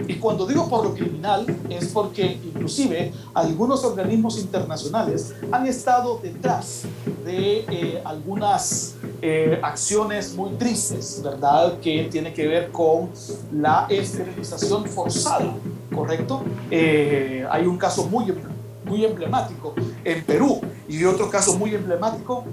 Y 0.09 0.14
cuando 0.14 0.47
digo 0.47 0.69
por 0.69 0.85
lo 0.85 0.95
criminal 0.95 1.45
es 1.69 1.89
porque 1.89 2.39
inclusive 2.45 3.12
algunos 3.35 3.85
organismos 3.85 4.39
internacionales 4.39 5.35
han 5.53 5.67
estado 5.67 6.19
detrás 6.23 6.85
de 7.25 7.59
eh, 7.71 8.03
algunas 8.05 8.95
eh, 9.21 9.59
acciones 9.62 10.35
muy 10.35 10.51
tristes, 10.53 11.21
¿verdad?, 11.23 11.79
que 11.81 12.09
tiene 12.11 12.33
que 12.33 12.47
ver 12.47 12.71
con 12.73 13.11
la 13.53 13.87
esterilización 13.89 14.87
forzada, 14.87 15.55
¿correcto? 15.97 16.45
hay 16.71 17.67
un 17.67 17.79
caso 17.79 18.07
muy, 18.07 18.33
muy 18.85 19.05
emblemático 19.05 19.75
en 20.05 20.23
Perú 20.25 20.61
y 20.89 21.03
otro 21.05 21.29
caso 21.29 21.57
muy 21.59 21.75
emblemático 21.75 22.45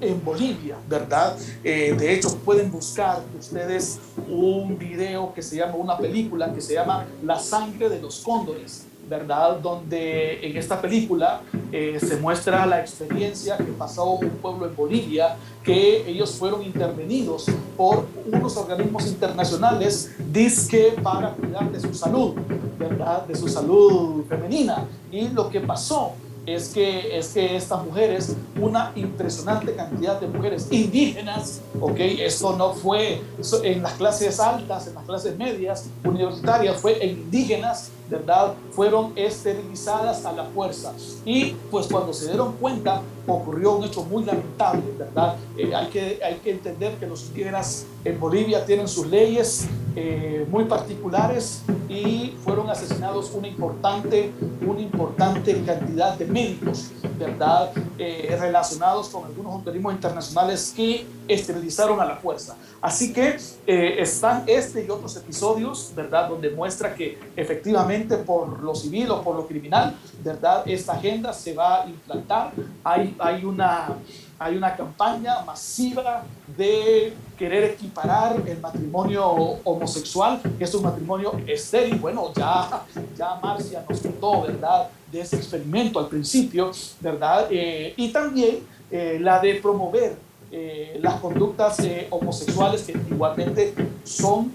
en 0.00 0.24
Bolivia, 0.24 0.76
¿verdad? 0.88 1.36
Eh, 1.64 1.94
de 1.98 2.14
hecho, 2.14 2.36
pueden 2.38 2.70
buscar 2.70 3.22
ustedes 3.38 3.98
un 4.28 4.78
video 4.78 5.32
que 5.32 5.42
se 5.42 5.56
llama, 5.56 5.74
una 5.74 5.98
película 5.98 6.52
que 6.52 6.60
se 6.60 6.74
llama 6.74 7.06
La 7.22 7.38
sangre 7.38 7.88
de 7.88 8.00
los 8.00 8.20
cóndores, 8.20 8.86
¿verdad? 9.08 9.58
Donde 9.60 10.46
en 10.46 10.56
esta 10.56 10.80
película 10.80 11.40
eh, 11.72 11.98
se 12.00 12.16
muestra 12.16 12.66
la 12.66 12.80
experiencia 12.80 13.56
que 13.56 13.72
pasó 13.72 14.12
un 14.12 14.30
pueblo 14.30 14.66
en 14.66 14.76
Bolivia, 14.76 15.36
que 15.62 16.08
ellos 16.08 16.32
fueron 16.32 16.62
intervenidos 16.62 17.46
por 17.76 18.06
unos 18.26 18.56
organismos 18.56 19.06
internacionales, 19.06 20.14
disque 20.32 20.94
para 21.02 21.30
cuidar 21.32 21.70
de 21.70 21.80
su 21.80 21.94
salud, 21.94 22.34
¿verdad? 22.78 23.26
De 23.26 23.34
su 23.34 23.48
salud 23.48 24.24
femenina. 24.28 24.86
Y 25.10 25.28
lo 25.28 25.48
que 25.48 25.60
pasó 25.60 26.12
es 26.54 26.70
que, 26.70 27.18
es 27.18 27.28
que 27.28 27.56
estas 27.56 27.84
mujeres, 27.84 28.34
una 28.60 28.92
impresionante 28.94 29.74
cantidad 29.74 30.20
de 30.20 30.26
mujeres 30.26 30.68
indígenas, 30.70 31.60
¿ok? 31.80 31.98
Esto 31.98 32.56
no 32.56 32.72
fue 32.72 33.20
en 33.62 33.82
las 33.82 33.92
clases 33.94 34.40
altas, 34.40 34.86
en 34.86 34.94
las 34.94 35.04
clases 35.04 35.36
medias, 35.36 35.86
universitarias, 36.04 36.80
fue 36.80 37.04
en 37.04 37.10
indígenas, 37.10 37.90
¿verdad? 38.08 38.54
Fueron 38.70 39.12
esterilizadas 39.16 40.24
a 40.24 40.32
la 40.32 40.44
fuerza. 40.46 40.92
Y 41.24 41.54
pues 41.70 41.86
cuando 41.86 42.12
se 42.12 42.28
dieron 42.28 42.54
cuenta, 42.54 43.02
ocurrió 43.26 43.76
un 43.76 43.84
hecho 43.84 44.02
muy 44.04 44.24
lamentable, 44.24 44.82
¿verdad? 44.98 45.36
Eh, 45.56 45.74
hay, 45.74 45.86
que, 45.88 46.20
hay 46.24 46.36
que 46.36 46.52
entender 46.52 46.94
que 46.94 47.06
los 47.06 47.26
indígenas 47.26 47.86
en 48.04 48.18
Bolivia 48.18 48.64
tienen 48.64 48.88
sus 48.88 49.06
leyes 49.06 49.66
eh, 50.00 50.46
muy 50.48 50.64
particulares 50.66 51.64
y 51.88 52.32
fueron 52.44 52.70
asesinados 52.70 53.32
una 53.32 53.48
importante, 53.48 54.30
una 54.64 54.80
importante 54.80 55.60
cantidad 55.64 56.16
de 56.16 56.24
médicos, 56.24 56.92
¿verdad? 57.18 57.72
Eh, 57.98 58.36
relacionados 58.38 59.08
con 59.08 59.24
algunos 59.24 59.56
organismos 59.56 59.94
internacionales 59.94 60.72
que 60.76 61.04
esterilizaron 61.26 62.00
a 62.00 62.04
la 62.04 62.14
fuerza. 62.14 62.56
Así 62.80 63.12
que 63.12 63.38
están 63.66 64.44
este 64.46 64.86
y 64.86 64.88
otros 64.88 65.16
episodios, 65.16 65.90
¿verdad? 65.96 66.28
Donde 66.28 66.50
muestra 66.50 66.94
que 66.94 67.18
efectivamente 67.34 68.18
por 68.18 68.62
lo 68.62 68.76
civil 68.76 69.10
o 69.10 69.22
por 69.22 69.34
lo 69.34 69.48
criminal, 69.48 69.96
¿verdad? 70.22 70.62
Esta 70.64 70.92
agenda 70.92 71.32
se 71.32 71.54
va 71.54 71.82
a 71.82 71.88
implantar. 71.88 72.52
Hay, 72.84 73.16
hay, 73.18 73.44
una, 73.44 73.96
hay 74.38 74.56
una 74.56 74.76
campaña 74.76 75.42
masiva 75.44 76.22
de 76.56 77.12
querer 77.36 77.64
equiparar 77.64 78.40
el 78.46 78.60
matrimonio 78.60 79.26
homosexual, 79.64 80.40
que 80.56 80.64
es 80.64 80.74
un 80.74 80.84
matrimonio 80.84 81.40
estéril. 81.46 81.96
Bueno, 81.96 82.32
ya, 82.34 82.84
ya 83.16 83.34
Marcia 83.42 83.84
nos 83.88 84.00
contó, 84.00 84.42
¿verdad? 84.42 84.88
De 85.10 85.20
ese 85.20 85.36
experimento 85.36 85.98
al 85.98 86.06
principio, 86.06 86.70
¿verdad? 87.00 87.48
Eh, 87.50 87.94
y 87.96 88.12
también 88.12 88.60
eh, 88.90 89.18
la 89.20 89.40
de 89.40 89.56
promover 89.56 90.16
eh, 90.52 90.98
las 91.02 91.20
conductas 91.20 91.78
homosexuales 92.10 92.82
que 92.82 92.92
igualmente 92.92 93.74
son, 94.04 94.52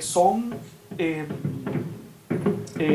son 0.00 0.54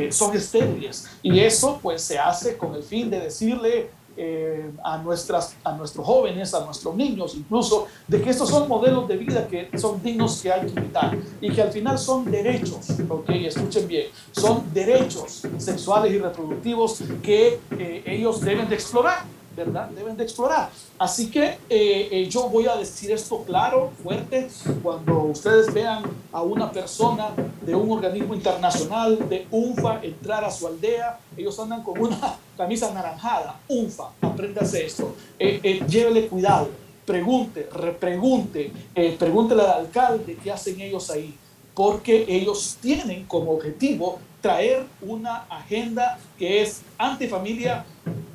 son 0.10 0.36
estériles. 0.36 1.08
Y 1.22 1.40
eso 1.40 1.80
pues 1.82 2.02
se 2.02 2.18
hace 2.18 2.58
con 2.58 2.74
el 2.74 2.82
fin 2.82 3.12
de 3.12 3.20
decirle 3.20 3.90
eh, 4.18 4.72
a, 4.84 4.98
nuestras, 4.98 5.56
a 5.64 5.74
nuestros 5.74 6.06
jóvenes, 6.06 6.54
a 6.54 6.66
nuestros 6.66 6.96
niños 6.96 7.36
incluso, 7.36 7.88
de 8.08 8.22
que 8.22 8.30
estos 8.30 8.50
son 8.50 8.68
modelos 8.68 9.08
de 9.08 9.18
vida 9.18 9.48
que 9.48 9.70
son 9.78 10.02
dignos 10.02 10.42
que 10.42 10.52
hay 10.52 10.66
que 10.68 10.80
imitar 10.80 11.18
y 11.42 11.52
que 11.52 11.62
al 11.62 11.72
final 11.72 11.98
son 11.98 12.30
derechos, 12.30 12.92
ok, 13.10 13.30
escuchen 13.30 13.88
bien, 13.88 14.08
son 14.32 14.64
derechos 14.74 15.44
sexuales 15.58 16.14
y 16.14 16.20
reproductivos 16.20 17.04
que 17.22 17.60
eh, 17.78 18.04
ellos 18.06 18.42
deben 18.42 18.70
de 18.70 18.76
explorar. 18.76 19.24
¿Verdad? 19.56 19.90
Deben 19.90 20.18
de 20.18 20.24
explorar. 20.24 20.70
Así 20.98 21.30
que 21.30 21.58
eh, 21.70 22.10
eh, 22.12 22.28
yo 22.30 22.50
voy 22.50 22.68
a 22.68 22.76
decir 22.76 23.12
esto 23.12 23.44
claro, 23.44 23.92
fuerte, 24.04 24.48
cuando 24.84 25.24
ustedes 25.24 25.74
vean 25.74 26.04
a 26.32 26.42
una 26.42 26.72
persona 26.72 27.30
de 27.62 27.74
un 27.76 27.92
organismo 27.92 28.34
internacional, 28.34 29.30
de 29.30 29.48
UNFA, 29.52 30.00
entrar 30.04 30.44
a 30.44 30.52
su 30.52 30.68
aldea, 30.68 31.20
ellos 31.38 31.58
andan 31.60 31.84
con 31.84 32.00
una 32.00 32.38
camisa 32.58 32.90
anaranjada, 32.90 33.60
UNFA, 33.68 34.12
apréndase 34.22 34.86
esto, 34.86 35.16
eh, 35.40 35.84
llévele 35.88 36.28
cuidado, 36.28 36.70
pregunte, 37.06 37.70
repregunte, 37.72 38.72
pregúntele 39.20 39.62
al 39.62 39.86
alcalde 39.86 40.38
qué 40.44 40.52
hacen 40.52 40.80
ellos 40.82 41.10
ahí, 41.12 41.38
porque 41.76 42.26
ellos 42.28 42.78
tienen 42.82 43.26
como 43.26 43.52
objetivo 43.52 44.20
traer 44.42 44.86
una 45.02 45.46
agenda 45.50 46.18
que 46.40 46.62
es 46.62 46.82
antifamilia, 46.98 47.86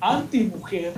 anti-mujer 0.00 0.92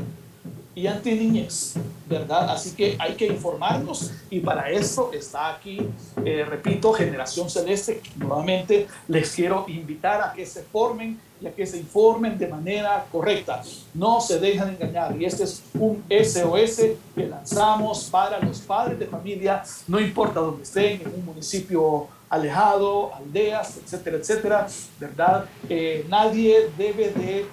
y 0.74 0.86
anti-niñez, 0.86 1.74
¿verdad? 2.08 2.50
Así 2.50 2.74
que 2.74 2.96
hay 2.98 3.14
que 3.14 3.26
informarnos 3.26 4.10
y 4.30 4.40
para 4.40 4.70
eso 4.70 5.10
está 5.12 5.54
aquí, 5.54 5.80
eh, 6.24 6.44
repito, 6.48 6.92
Generación 6.92 7.48
Celeste. 7.50 8.00
Nuevamente 8.16 8.88
les 9.06 9.32
quiero 9.34 9.66
invitar 9.68 10.22
a 10.22 10.32
que 10.32 10.46
se 10.46 10.62
formen 10.62 11.20
y 11.42 11.46
a 11.46 11.52
que 11.52 11.66
se 11.66 11.76
informen 11.76 12.38
de 12.38 12.48
manera 12.48 13.04
correcta. 13.12 13.62
No 13.92 14.20
se 14.20 14.38
dejan 14.38 14.70
engañar. 14.70 15.14
Y 15.20 15.26
este 15.26 15.44
es 15.44 15.62
un 15.74 16.02
SOS 16.08 16.96
que 17.14 17.26
lanzamos 17.28 18.04
para 18.04 18.40
los 18.40 18.60
padres 18.60 18.98
de 18.98 19.06
familia, 19.06 19.62
no 19.86 20.00
importa 20.00 20.40
dónde 20.40 20.62
estén, 20.62 21.02
en 21.02 21.14
un 21.14 21.26
municipio 21.26 22.08
alejado, 22.32 23.14
aldeas, 23.14 23.76
etcétera, 23.76 24.16
etcétera, 24.16 24.66
¿verdad? 24.98 25.44
Eh, 25.68 26.06
nadie 26.08 26.70
debe 26.78 27.10
de 27.10 27.46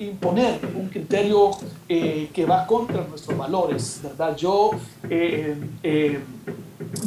imponer 0.00 0.58
un 0.74 0.88
criterio 0.88 1.52
eh, 1.88 2.28
que 2.34 2.44
va 2.44 2.66
contra 2.66 3.04
nuestros 3.04 3.38
valores, 3.38 4.00
¿verdad? 4.02 4.36
Yo, 4.36 4.72
eh, 5.08 5.54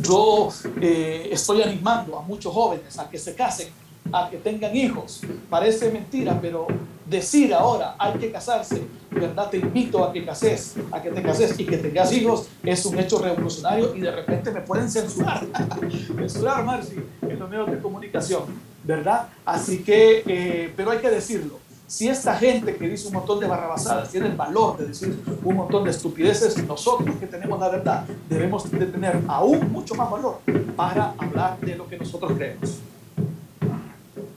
yo 0.01 0.49
estoy 0.79 1.63
animando 1.63 2.17
a 2.17 2.21
muchos 2.21 2.53
jóvenes 2.53 2.97
a 2.97 3.09
que 3.09 3.17
se 3.17 3.35
casen, 3.35 3.67
a 4.11 4.29
que 4.29 4.37
tengan 4.37 4.75
hijos. 4.75 5.21
Parece 5.49 5.91
mentira, 5.91 6.37
pero 6.41 6.67
decir 7.09 7.53
ahora 7.53 7.95
hay 7.97 8.13
que 8.19 8.31
casarse, 8.31 8.85
¿verdad? 9.11 9.49
Te 9.49 9.57
invito 9.57 10.03
a 10.03 10.11
que 10.11 10.25
cases, 10.25 10.75
a 10.91 11.01
que 11.01 11.09
te 11.11 11.21
cases 11.21 11.59
y 11.59 11.65
que 11.65 11.77
tengas 11.77 12.11
hijos, 12.13 12.47
es 12.63 12.85
un 12.85 12.99
hecho 12.99 13.19
revolucionario 13.19 13.95
y 13.95 14.01
de 14.01 14.11
repente 14.11 14.51
me 14.51 14.61
pueden 14.61 14.89
censurar, 14.89 15.45
censurar, 16.17 16.63
Marci, 16.63 16.95
en 17.21 17.39
los 17.39 17.49
medios 17.49 17.71
de 17.71 17.79
comunicación, 17.79 18.43
¿verdad? 18.83 19.29
Así 19.45 19.83
que, 19.83 20.23
eh, 20.25 20.73
pero 20.75 20.91
hay 20.91 20.99
que 20.99 21.09
decirlo. 21.09 21.59
Si 21.87 22.09
esta 22.09 22.35
gente 22.35 22.75
que 22.75 22.89
dice 22.89 23.07
un 23.07 23.13
montón 23.13 23.39
de 23.39 23.47
barrabasadas 23.47 24.09
tiene 24.09 24.27
el 24.27 24.35
valor 24.35 24.75
de 24.77 24.87
decir 24.87 25.17
un 25.41 25.55
montón 25.55 25.85
de 25.85 25.91
estupideces, 25.91 26.61
nosotros 26.67 27.15
que 27.17 27.27
tenemos 27.27 27.57
la 27.57 27.69
verdad 27.69 28.05
debemos 28.27 28.69
de 28.69 28.85
tener 28.87 29.21
aún 29.29 29.71
mucho 29.71 29.95
más 29.95 30.11
valor 30.11 30.41
para 30.75 31.13
hablar 31.17 31.57
de 31.61 31.77
lo 31.77 31.87
que 31.87 31.97
nosotros 31.97 32.33
creemos 32.35 32.81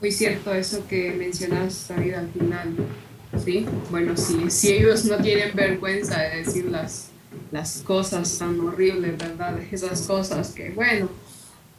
muy 0.01 0.13
cierto 0.13 0.53
eso 0.55 0.87
que 0.89 1.13
mencionas, 1.13 1.87
David, 1.89 2.15
al 2.15 2.29
final. 2.31 2.75
Sí, 3.45 3.67
bueno, 3.91 4.17
sí, 4.17 4.51
si 4.51 4.73
ellos 4.73 5.05
no 5.05 5.19
tienen 5.19 5.55
vergüenza 5.55 6.21
de 6.21 6.43
decir 6.43 6.65
las, 6.65 7.11
las 7.53 7.83
cosas 7.83 8.39
tan 8.39 8.59
horribles, 8.61 9.17
¿verdad? 9.17 9.59
Esas 9.71 10.03
cosas 10.03 10.53
que, 10.53 10.71
bueno, 10.71 11.09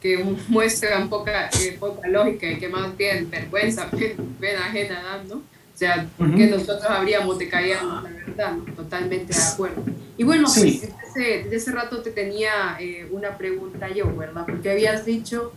que 0.00 0.24
muestran 0.48 1.08
poca, 1.08 1.50
eh, 1.60 1.76
poca 1.78 2.08
lógica 2.08 2.50
y 2.50 2.58
que 2.58 2.68
más 2.68 2.96
bien 2.96 3.30
vergüenza, 3.30 3.90
pena 4.40 4.66
ajena 4.66 5.02
dando. 5.02 5.36
O 5.36 5.78
sea, 5.82 6.06
porque 6.16 6.46
nosotros 6.46 6.84
habríamos 6.88 7.38
de 7.38 7.48
callarnos 7.48 8.04
la 8.04 8.10
verdad, 8.10 8.56
totalmente 8.76 9.32
de 9.34 9.42
acuerdo. 9.42 9.82
Y 10.16 10.24
bueno, 10.24 10.46
sí. 10.48 10.80
pues, 10.80 11.14
desde, 11.14 11.42
desde, 11.44 11.56
ese 11.56 11.72
rato 11.72 12.02
te 12.02 12.10
tenía 12.10 12.76
eh, 12.78 13.08
una 13.10 13.36
pregunta 13.36 13.88
yo, 13.88 14.14
¿verdad? 14.14 14.44
Porque 14.46 14.70
habías 14.70 15.04
dicho 15.04 15.52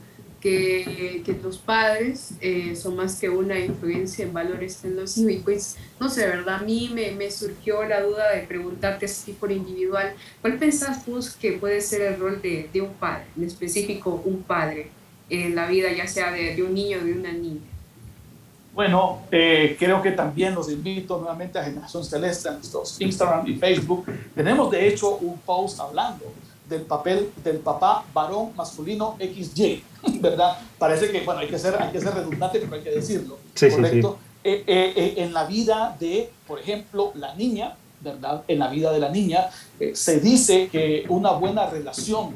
que, 0.46 1.24
que 1.26 1.34
los 1.41 1.58
padres 1.58 2.36
eh, 2.39 2.76
son 2.76 2.98
más 2.98 3.20
que 3.20 3.30
una 3.30 3.58
influencia 3.60 4.24
en 4.24 4.32
valores 4.32 4.86
en 4.86 4.96
los 4.96 5.18
hijos. 5.18 5.32
Y 5.32 5.38
pues, 5.38 5.76
no 6.00 6.08
sé, 6.08 6.28
¿verdad? 6.28 6.58
A 6.58 6.60
mí 6.60 6.91
me, 6.93 7.10
me, 7.14 7.32
surgió 7.32 7.84
la 7.84 8.02
duda 8.02 8.32
de 8.32 8.41
preguntarte 8.41 9.08
así 9.08 9.32
por 9.32 9.52
individual, 9.52 10.14
¿cuál 10.41 10.60
pensás 10.60 11.04
vos 11.08 11.32
que 11.32 11.54
puede 11.54 11.82
ser 11.82 12.02
el 12.02 12.20
rol 12.20 12.43
de, 12.43 12.70
de 12.72 12.80
un 12.80 12.93
padre, 12.93 13.26
en 13.36 13.46
específico 13.46 14.22
un 14.24 14.43
padre, 14.43 14.91
en 15.32 15.56
la 15.56 15.66
vida, 15.66 15.91
ya 15.91 16.08
sea 16.08 16.32
de, 16.32 16.56
de 16.56 16.62
un 16.62 16.76
niño 16.76 17.00
o 17.02 17.04
de 17.04 17.14
una 17.14 17.32
niña? 17.32 17.62
Bueno, 18.76 19.24
eh, 19.32 19.76
creo 19.80 20.00
que 20.00 20.12
también 20.12 20.54
los 20.54 20.70
invito 20.70 21.18
nuevamente 21.18 21.58
a 21.58 21.64
Generación 21.64 22.06
Celeste, 22.06 22.50
a 22.50 22.52
nuestros 22.52 23.02
Instagram 23.02 23.48
y 23.48 23.56
Facebook. 23.56 24.06
Tenemos 24.36 24.70
de 24.70 24.88
hecho 24.88 25.16
un 25.16 25.39
post 25.39 25.80
hablando 25.80 26.26
del 26.70 26.82
papel 26.82 27.32
del 27.43 27.57
papá 27.57 28.05
varón 28.13 28.55
masculino 28.55 29.18
XY, 29.20 29.84
¿verdad? 30.20 30.57
Parece 30.78 31.11
que, 31.11 31.22
bueno, 31.22 31.41
hay 31.41 31.47
que 31.47 31.59
ser, 31.59 31.76
hay 31.82 31.91
que 31.91 31.99
ser 31.99 32.13
redundante, 32.13 32.59
pero 32.59 32.76
hay 32.76 32.82
que 32.82 32.91
decirlo, 32.91 33.38
¿correcto? 33.59 34.18
Eh, 34.43 34.63
eh, 34.68 34.93
eh, 34.95 35.13
en 35.18 35.34
la 35.34 35.45
vida 35.45 35.97
de, 35.99 36.30
por 36.47 36.59
ejemplo, 36.59 37.11
la 37.16 37.34
niña, 37.34 37.76
¿verdad? 38.01 38.43
En 38.47 38.59
la 38.59 38.68
vida 38.68 38.91
de 38.91 38.99
la 38.99 39.09
niña 39.09 39.49
se 39.93 40.20
dice 40.20 40.70
que 40.72 41.05
una 41.09 41.32
buena 41.32 41.68
relación 41.68 42.36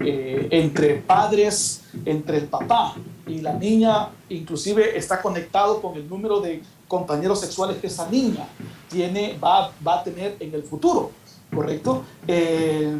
entre 0.00 0.94
padres, 0.96 1.82
entre 2.06 2.38
el 2.38 2.44
papá 2.44 2.94
y 3.26 3.42
la 3.42 3.52
niña, 3.52 4.08
inclusive 4.30 4.96
está 4.96 5.20
conectado 5.20 5.82
con 5.82 5.96
el 5.96 6.08
número 6.08 6.40
de 6.40 6.62
compañeros 6.88 7.40
sexuales 7.40 7.76
que 7.76 7.88
esa 7.88 8.08
niña 8.08 8.48
tiene, 8.88 9.38
va, 9.38 9.72
va 9.86 10.00
a 10.00 10.04
tener 10.04 10.36
en 10.40 10.54
el 10.54 10.62
futuro. 10.62 11.10
¿Correcto? 11.54 12.04
Eh, 12.26 12.98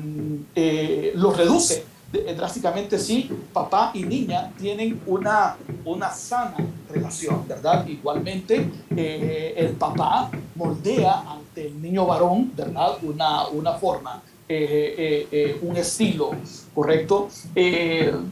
eh, 0.54 1.12
los 1.14 1.36
reduce 1.36 1.84
eh, 2.12 2.34
drásticamente 2.36 2.98
si 2.98 3.30
papá 3.52 3.92
y 3.94 4.02
niña 4.02 4.52
tienen 4.58 5.00
una, 5.06 5.56
una 5.84 6.10
sana 6.10 6.56
relación, 6.90 7.46
¿verdad? 7.46 7.86
Igualmente, 7.86 8.68
el 8.90 9.72
papá 9.76 10.30
moldea 10.56 11.20
ante 11.20 11.68
el 11.68 11.80
niño 11.80 12.06
varón, 12.06 12.52
¿verdad? 12.56 12.96
Una, 13.02 13.46
una 13.48 13.74
forma, 13.74 14.22
un 14.48 15.76
estilo, 15.76 16.32
¿correcto? 16.74 17.28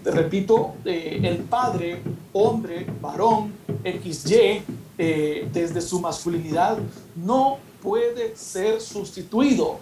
repito, 0.05 0.75
el 0.85 1.37
padre, 1.49 2.03
hombre, 2.33 2.85
varón, 3.01 3.53
XY, 3.85 4.65
eh, 5.01 5.49
desde 5.53 5.81
su 5.81 6.01
masculinidad 6.01 6.77
no 7.15 7.59
puede 7.81 8.37
ser 8.37 8.81
sustituido 8.81 9.79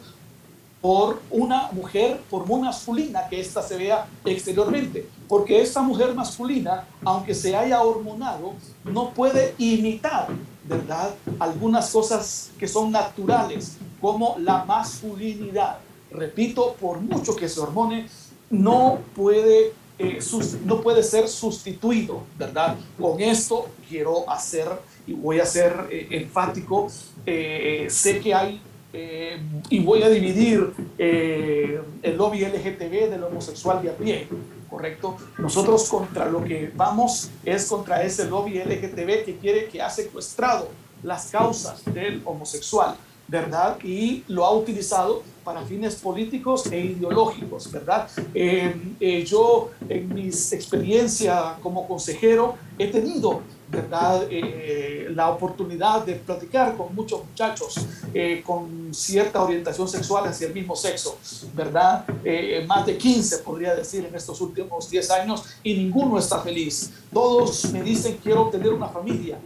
por 0.81 1.20
una 1.31 1.70
mujer, 1.72 2.20
por 2.31 2.47
muy 2.47 2.61
masculina 2.61 3.29
que 3.29 3.41
ésta 3.41 3.62
se 3.62 3.77
vea 3.77 4.07
exteriormente. 4.24 5.09
Porque 5.29 5.61
esta 5.61 5.83
mujer 5.83 6.14
masculina, 6.14 6.87
aunque 7.05 7.35
se 7.35 7.57
haya 7.57 7.83
hormonado, 7.83 8.55
no 8.85 9.11
puede 9.11 9.55
imitar, 9.59 10.29
¿verdad? 10.64 11.14
Algunas 11.39 11.91
cosas 11.91 12.51
que 12.59 12.68
son 12.68 12.93
naturales, 12.93 13.79
como 14.01 14.37
la 14.39 14.64
masculinidad. 14.64 15.79
Repito, 16.11 16.77
por 16.81 17.01
mucho 17.01 17.35
que 17.35 17.49
se 17.49 17.59
hormone, 17.59 18.09
no 18.51 18.99
puede, 19.14 19.72
eh, 19.99 20.20
no 20.64 20.81
puede 20.81 21.03
ser 21.03 21.29
sustituido, 21.29 22.22
¿verdad? 22.39 22.77
Con 23.01 23.20
esto 23.20 23.66
quiero 23.89 24.29
hacer 24.31 24.68
y 25.07 25.14
voy 25.14 25.41
a 25.41 25.47
ser 25.47 25.89
eh, 25.91 26.07
enfático. 26.11 26.89
Eh, 27.24 27.89
sé 27.91 28.20
que 28.20 28.33
hay 28.33 28.61
eh, 28.93 29.41
y 29.68 29.80
voy 29.80 30.03
a 30.03 30.09
dividir 30.09 30.72
eh, 30.99 31.80
el 32.03 32.16
lobby 32.16 32.45
LGTB 32.45 33.11
del 33.11 33.24
homosexual 33.24 33.82
de 33.82 33.91
a 33.91 33.93
pie, 33.95 34.28
¿correcto? 34.70 35.16
Nosotros 35.39 35.89
contra 35.89 36.26
lo 36.26 36.43
que 36.43 36.70
vamos 36.74 37.30
es 37.45 37.66
contra 37.66 38.03
ese 38.03 38.26
lobby 38.26 38.59
LGTB 38.59 39.24
que 39.24 39.39
quiere 39.41 39.66
que 39.66 39.82
ha 39.82 39.91
secuestrado 39.91 40.68
las 41.03 41.26
causas 41.26 41.82
del 41.93 42.22
homosexual, 42.24 42.97
¿verdad? 43.29 43.79
Y 43.83 44.24
lo 44.29 44.45
ha 44.45 44.53
utilizado 44.53 45.22
para 45.45 45.62
fines 45.62 45.97
políticos 45.97 46.66
e 46.72 46.81
ideológicos, 46.81 47.70
¿verdad? 47.70 48.09
Eh, 48.35 49.24
yo 49.27 49.70
en 49.89 50.12
mi 50.12 50.27
experiencia 50.27 51.57
como 51.62 51.87
consejero 51.87 52.57
he 52.79 52.89
tenido 52.89 53.43
¿verdad? 53.68 54.27
Eh, 54.31 55.09
la 55.14 55.31
oportunidad 55.31 56.05
de 56.05 56.14
platicar 56.14 56.77
con 56.77 56.95
muchos 56.95 57.24
muchachos 57.24 57.74
eh, 58.14 58.43
con 58.45 58.95
cierta 58.95 59.43
orientación 59.43 59.89
sexual 59.89 60.27
hacia 60.27 60.47
el 60.47 60.55
mismo 60.55 60.77
sexo, 60.77 61.18
¿verdad? 61.55 62.05
Eh, 62.24 62.64
más 62.66 62.87
de 62.87 62.97
15 62.97 63.39
podría 63.39 63.74
decir 63.74 64.05
en 64.05 64.14
estos 64.14 64.41
últimos 64.41 64.89
10 64.89 65.11
años 65.11 65.45
y 65.64 65.74
ninguno 65.74 66.18
está 66.18 66.41
feliz. 66.41 66.93
Todos 67.12 67.72
me 67.72 67.83
dicen 67.83 68.18
quiero 68.22 68.49
tener 68.51 68.72
una 68.72 68.89
familia, 68.89 69.39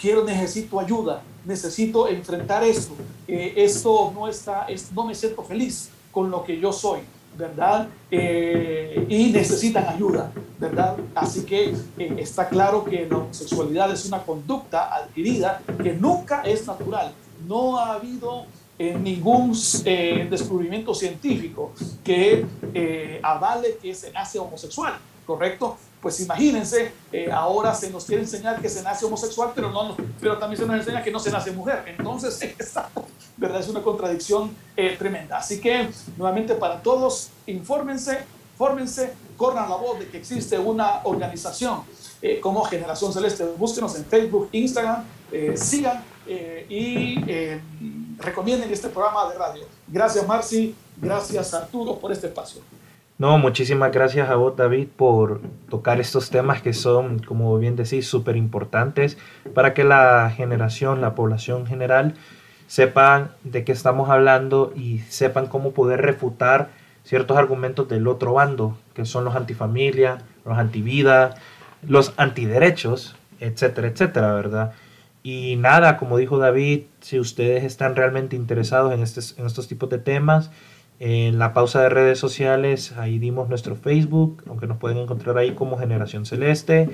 quiero, 0.00 0.24
necesito 0.24 0.78
ayuda, 0.78 1.22
necesito 1.44 2.08
enfrentar 2.08 2.62
esto, 2.64 2.94
esto 3.26 4.12
no 4.14 4.28
está, 4.28 4.66
no 4.94 5.06
me 5.06 5.14
siento 5.14 5.42
feliz 5.42 5.90
con 6.12 6.30
lo 6.30 6.44
que 6.44 6.58
yo 6.58 6.72
soy. 6.72 7.00
¿verdad? 7.36 7.88
Eh, 8.10 9.06
y 9.08 9.30
necesitan 9.30 9.86
ayuda, 9.88 10.30
¿verdad? 10.58 10.96
Así 11.14 11.44
que 11.44 11.74
eh, 11.98 12.16
está 12.18 12.48
claro 12.48 12.84
que 12.84 13.06
la 13.06 13.18
homosexualidad 13.18 13.92
es 13.92 14.06
una 14.06 14.22
conducta 14.22 14.94
adquirida 14.94 15.60
que 15.82 15.92
nunca 15.92 16.42
es 16.42 16.66
natural. 16.66 17.12
No 17.46 17.78
ha 17.78 17.94
habido 17.94 18.46
eh, 18.78 18.96
ningún 18.96 19.52
descubrimiento 20.30 20.94
científico 20.94 21.72
que 22.02 22.46
avale 23.22 23.78
que 23.82 23.94
se 23.94 24.12
nace 24.12 24.38
homosexual, 24.38 24.94
¿correcto? 25.26 25.76
Pues 26.04 26.20
imagínense, 26.20 26.92
ahora 27.32 27.74
se 27.74 27.90
nos 27.90 28.04
quiere 28.04 28.24
enseñar 28.24 28.60
que 28.60 28.68
se 28.68 28.82
nace 28.82 29.06
homosexual, 29.06 29.52
pero, 29.54 29.70
no, 29.70 29.96
pero 30.20 30.36
también 30.36 30.60
se 30.60 30.66
nos 30.66 30.76
enseña 30.76 31.02
que 31.02 31.10
no 31.10 31.18
se 31.18 31.30
nace 31.30 31.50
mujer. 31.50 31.82
Entonces, 31.86 32.38
¿verdad? 33.36 33.60
Es 33.60 33.68
una 33.68 33.82
contradicción 33.82 34.54
eh, 34.76 34.96
tremenda. 34.98 35.38
Así 35.38 35.60
que, 35.60 35.88
nuevamente, 36.16 36.54
para 36.54 36.82
todos, 36.82 37.30
infórmense, 37.46 38.18
fórmense, 38.56 39.14
corran 39.36 39.68
la 39.68 39.76
voz 39.76 39.98
de 39.98 40.08
que 40.08 40.18
existe 40.18 40.58
una 40.58 41.00
organización 41.04 41.82
eh, 42.22 42.38
como 42.40 42.64
Generación 42.64 43.12
Celeste. 43.12 43.44
Búsquenos 43.56 43.96
en 43.96 44.04
Facebook, 44.04 44.48
Instagram, 44.52 45.04
eh, 45.32 45.54
sigan 45.56 46.04
y 46.68 47.18
recomienden 48.18 48.72
este 48.72 48.88
programa 48.88 49.30
de 49.30 49.38
radio. 49.38 49.64
Gracias, 49.88 50.26
Marci. 50.26 50.74
Gracias, 50.96 51.52
Arturo, 51.52 51.98
por 51.98 52.12
este 52.12 52.28
espacio. 52.28 52.62
No, 53.16 53.38
muchísimas 53.38 53.92
gracias 53.92 54.28
a 54.28 54.34
vos, 54.34 54.56
David, 54.56 54.88
por 54.96 55.40
tocar 55.70 56.00
estos 56.00 56.30
temas 56.30 56.62
que 56.62 56.72
son, 56.72 57.20
como 57.20 57.56
bien 57.58 57.76
decís, 57.76 58.08
súper 58.08 58.36
importantes 58.36 59.18
para 59.54 59.72
que 59.72 59.84
la 59.84 60.32
generación, 60.36 61.00
la 61.00 61.14
población 61.14 61.64
general, 61.64 62.14
sepan 62.66 63.30
de 63.44 63.62
qué 63.62 63.70
estamos 63.70 64.10
hablando 64.10 64.72
y 64.74 64.98
sepan 65.10 65.46
cómo 65.46 65.70
poder 65.72 66.02
refutar 66.02 66.70
ciertos 67.04 67.36
argumentos 67.36 67.88
del 67.88 68.08
otro 68.08 68.32
bando, 68.32 68.76
que 68.94 69.04
son 69.04 69.24
los 69.24 69.36
antifamilia, 69.36 70.18
los 70.44 70.58
antivida, 70.58 71.36
los 71.86 72.14
antiderechos, 72.16 73.14
etcétera, 73.38 73.88
etcétera, 73.88 74.32
¿verdad? 74.32 74.72
Y 75.22 75.54
nada, 75.56 75.98
como 75.98 76.18
dijo 76.18 76.38
David, 76.38 76.82
si 77.00 77.20
ustedes 77.20 77.62
están 77.62 77.94
realmente 77.94 78.34
interesados 78.34 78.92
en, 78.92 78.98
en 78.98 79.46
estos 79.46 79.68
tipos 79.68 79.88
de 79.88 79.98
temas, 79.98 80.50
en 81.06 81.38
la 81.38 81.52
pausa 81.52 81.82
de 81.82 81.90
redes 81.90 82.18
sociales, 82.18 82.92
ahí 82.96 83.18
dimos 83.18 83.50
nuestro 83.50 83.76
Facebook, 83.76 84.42
aunque 84.48 84.66
nos 84.66 84.78
pueden 84.78 84.96
encontrar 84.96 85.36
ahí 85.36 85.50
como 85.50 85.76
Generación 85.76 86.24
Celeste. 86.24 86.88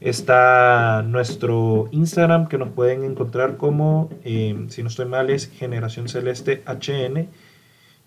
Está 0.00 1.02
nuestro 1.02 1.88
Instagram, 1.90 2.46
que 2.46 2.56
nos 2.56 2.68
pueden 2.68 3.02
encontrar 3.02 3.56
como, 3.56 4.10
eh, 4.22 4.66
si 4.68 4.84
no 4.84 4.88
estoy 4.88 5.06
mal, 5.06 5.28
es 5.28 5.50
Generación 5.50 6.08
Celeste 6.08 6.62
HN. 6.66 7.26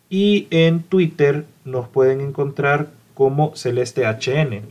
Y 0.09 0.47
en 0.51 0.83
Twitter 0.83 1.43
nos 1.65 1.89
pueden 1.89 2.21
encontrar 2.21 2.87
como 3.13 3.53
Celeste 3.57 4.05
HN. 4.05 4.61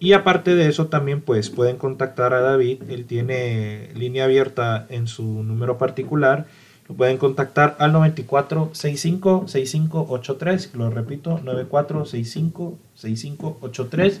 Y 0.00 0.14
aparte 0.14 0.56
de 0.56 0.68
eso, 0.68 0.88
también 0.88 1.20
pues 1.20 1.48
pueden 1.48 1.76
contactar 1.76 2.34
a 2.34 2.40
David. 2.40 2.82
Él 2.88 3.06
tiene 3.06 3.90
línea 3.94 4.24
abierta 4.24 4.84
en 4.90 5.06
su 5.06 5.44
número 5.44 5.78
particular 5.78 6.46
lo 6.88 6.94
pueden 6.94 7.18
contactar 7.18 7.76
al 7.78 7.92
94656583, 7.92 10.72
lo 10.74 10.88
repito, 10.90 11.40
94656583. 11.40 14.18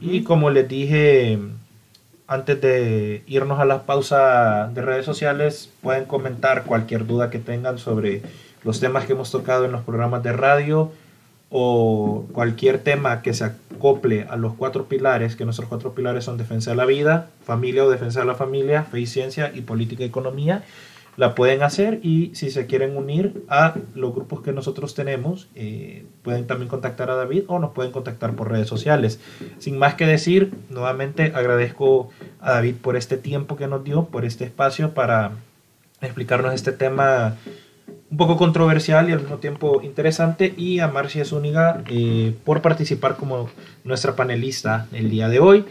Y 0.00 0.22
como 0.22 0.48
les 0.50 0.68
dije 0.68 1.38
antes 2.26 2.60
de 2.60 3.22
irnos 3.26 3.60
a 3.60 3.64
la 3.66 3.82
pausa 3.82 4.70
de 4.72 4.80
redes 4.80 5.04
sociales, 5.04 5.68
pueden 5.82 6.06
comentar 6.06 6.64
cualquier 6.64 7.06
duda 7.06 7.28
que 7.28 7.38
tengan 7.38 7.76
sobre 7.78 8.22
los 8.64 8.80
temas 8.80 9.04
que 9.04 9.12
hemos 9.12 9.30
tocado 9.30 9.66
en 9.66 9.72
los 9.72 9.82
programas 9.82 10.22
de 10.22 10.32
radio 10.32 10.90
o 11.50 12.24
cualquier 12.32 12.78
tema 12.78 13.20
que 13.20 13.34
se 13.34 13.44
acople 13.44 14.26
a 14.30 14.36
los 14.36 14.54
cuatro 14.54 14.86
pilares, 14.86 15.36
que 15.36 15.44
nuestros 15.44 15.68
cuatro 15.68 15.94
pilares 15.94 16.24
son 16.24 16.38
defensa 16.38 16.70
de 16.70 16.76
la 16.76 16.86
vida, 16.86 17.28
familia 17.44 17.84
o 17.84 17.90
defensa 17.90 18.20
de 18.20 18.26
la 18.26 18.34
familia, 18.34 18.84
fe 18.84 19.00
y 19.00 19.06
ciencia 19.06 19.52
y 19.54 19.60
política 19.60 20.02
y 20.02 20.06
economía 20.06 20.64
la 21.16 21.34
pueden 21.34 21.62
hacer 21.62 22.00
y 22.02 22.30
si 22.34 22.50
se 22.50 22.66
quieren 22.66 22.96
unir 22.96 23.44
a 23.48 23.74
los 23.94 24.14
grupos 24.14 24.40
que 24.40 24.52
nosotros 24.52 24.94
tenemos, 24.94 25.48
eh, 25.54 26.06
pueden 26.22 26.46
también 26.46 26.68
contactar 26.68 27.10
a 27.10 27.14
David 27.14 27.44
o 27.48 27.58
nos 27.58 27.72
pueden 27.72 27.92
contactar 27.92 28.34
por 28.34 28.50
redes 28.50 28.68
sociales. 28.68 29.20
Sin 29.58 29.78
más 29.78 29.94
que 29.94 30.06
decir, 30.06 30.52
nuevamente 30.70 31.32
agradezco 31.34 32.10
a 32.40 32.52
David 32.52 32.76
por 32.76 32.96
este 32.96 33.16
tiempo 33.18 33.56
que 33.56 33.66
nos 33.66 33.84
dio, 33.84 34.06
por 34.06 34.24
este 34.24 34.44
espacio 34.44 34.94
para 34.94 35.32
explicarnos 36.00 36.54
este 36.54 36.72
tema 36.72 37.36
un 38.10 38.18
poco 38.18 38.36
controversial 38.36 39.08
y 39.08 39.12
al 39.12 39.20
mismo 39.20 39.38
tiempo 39.38 39.80
interesante 39.82 40.52
y 40.56 40.80
a 40.80 40.88
Marcia 40.88 41.24
Zúñiga 41.24 41.82
eh, 41.88 42.34
por 42.44 42.60
participar 42.60 43.16
como 43.16 43.48
nuestra 43.84 44.16
panelista 44.16 44.86
el 44.92 45.10
día 45.10 45.28
de 45.28 45.40
hoy. 45.40 45.64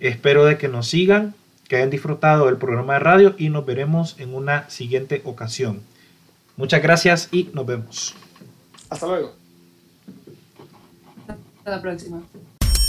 Espero 0.00 0.44
de 0.44 0.58
que 0.58 0.68
nos 0.68 0.88
sigan, 0.88 1.34
que 1.68 1.76
hayan 1.76 1.90
disfrutado 1.90 2.46
del 2.46 2.56
programa 2.56 2.94
de 2.94 2.98
radio 3.00 3.34
y 3.38 3.48
nos 3.48 3.66
veremos 3.66 4.16
en 4.18 4.34
una 4.34 4.68
siguiente 4.70 5.22
ocasión. 5.24 5.80
Muchas 6.56 6.82
gracias 6.82 7.28
y 7.32 7.50
nos 7.52 7.66
vemos. 7.66 8.14
Hasta 8.88 9.06
luego. 9.06 9.34
Hasta 11.26 11.70
la 11.70 11.82
próxima. 11.82 12.22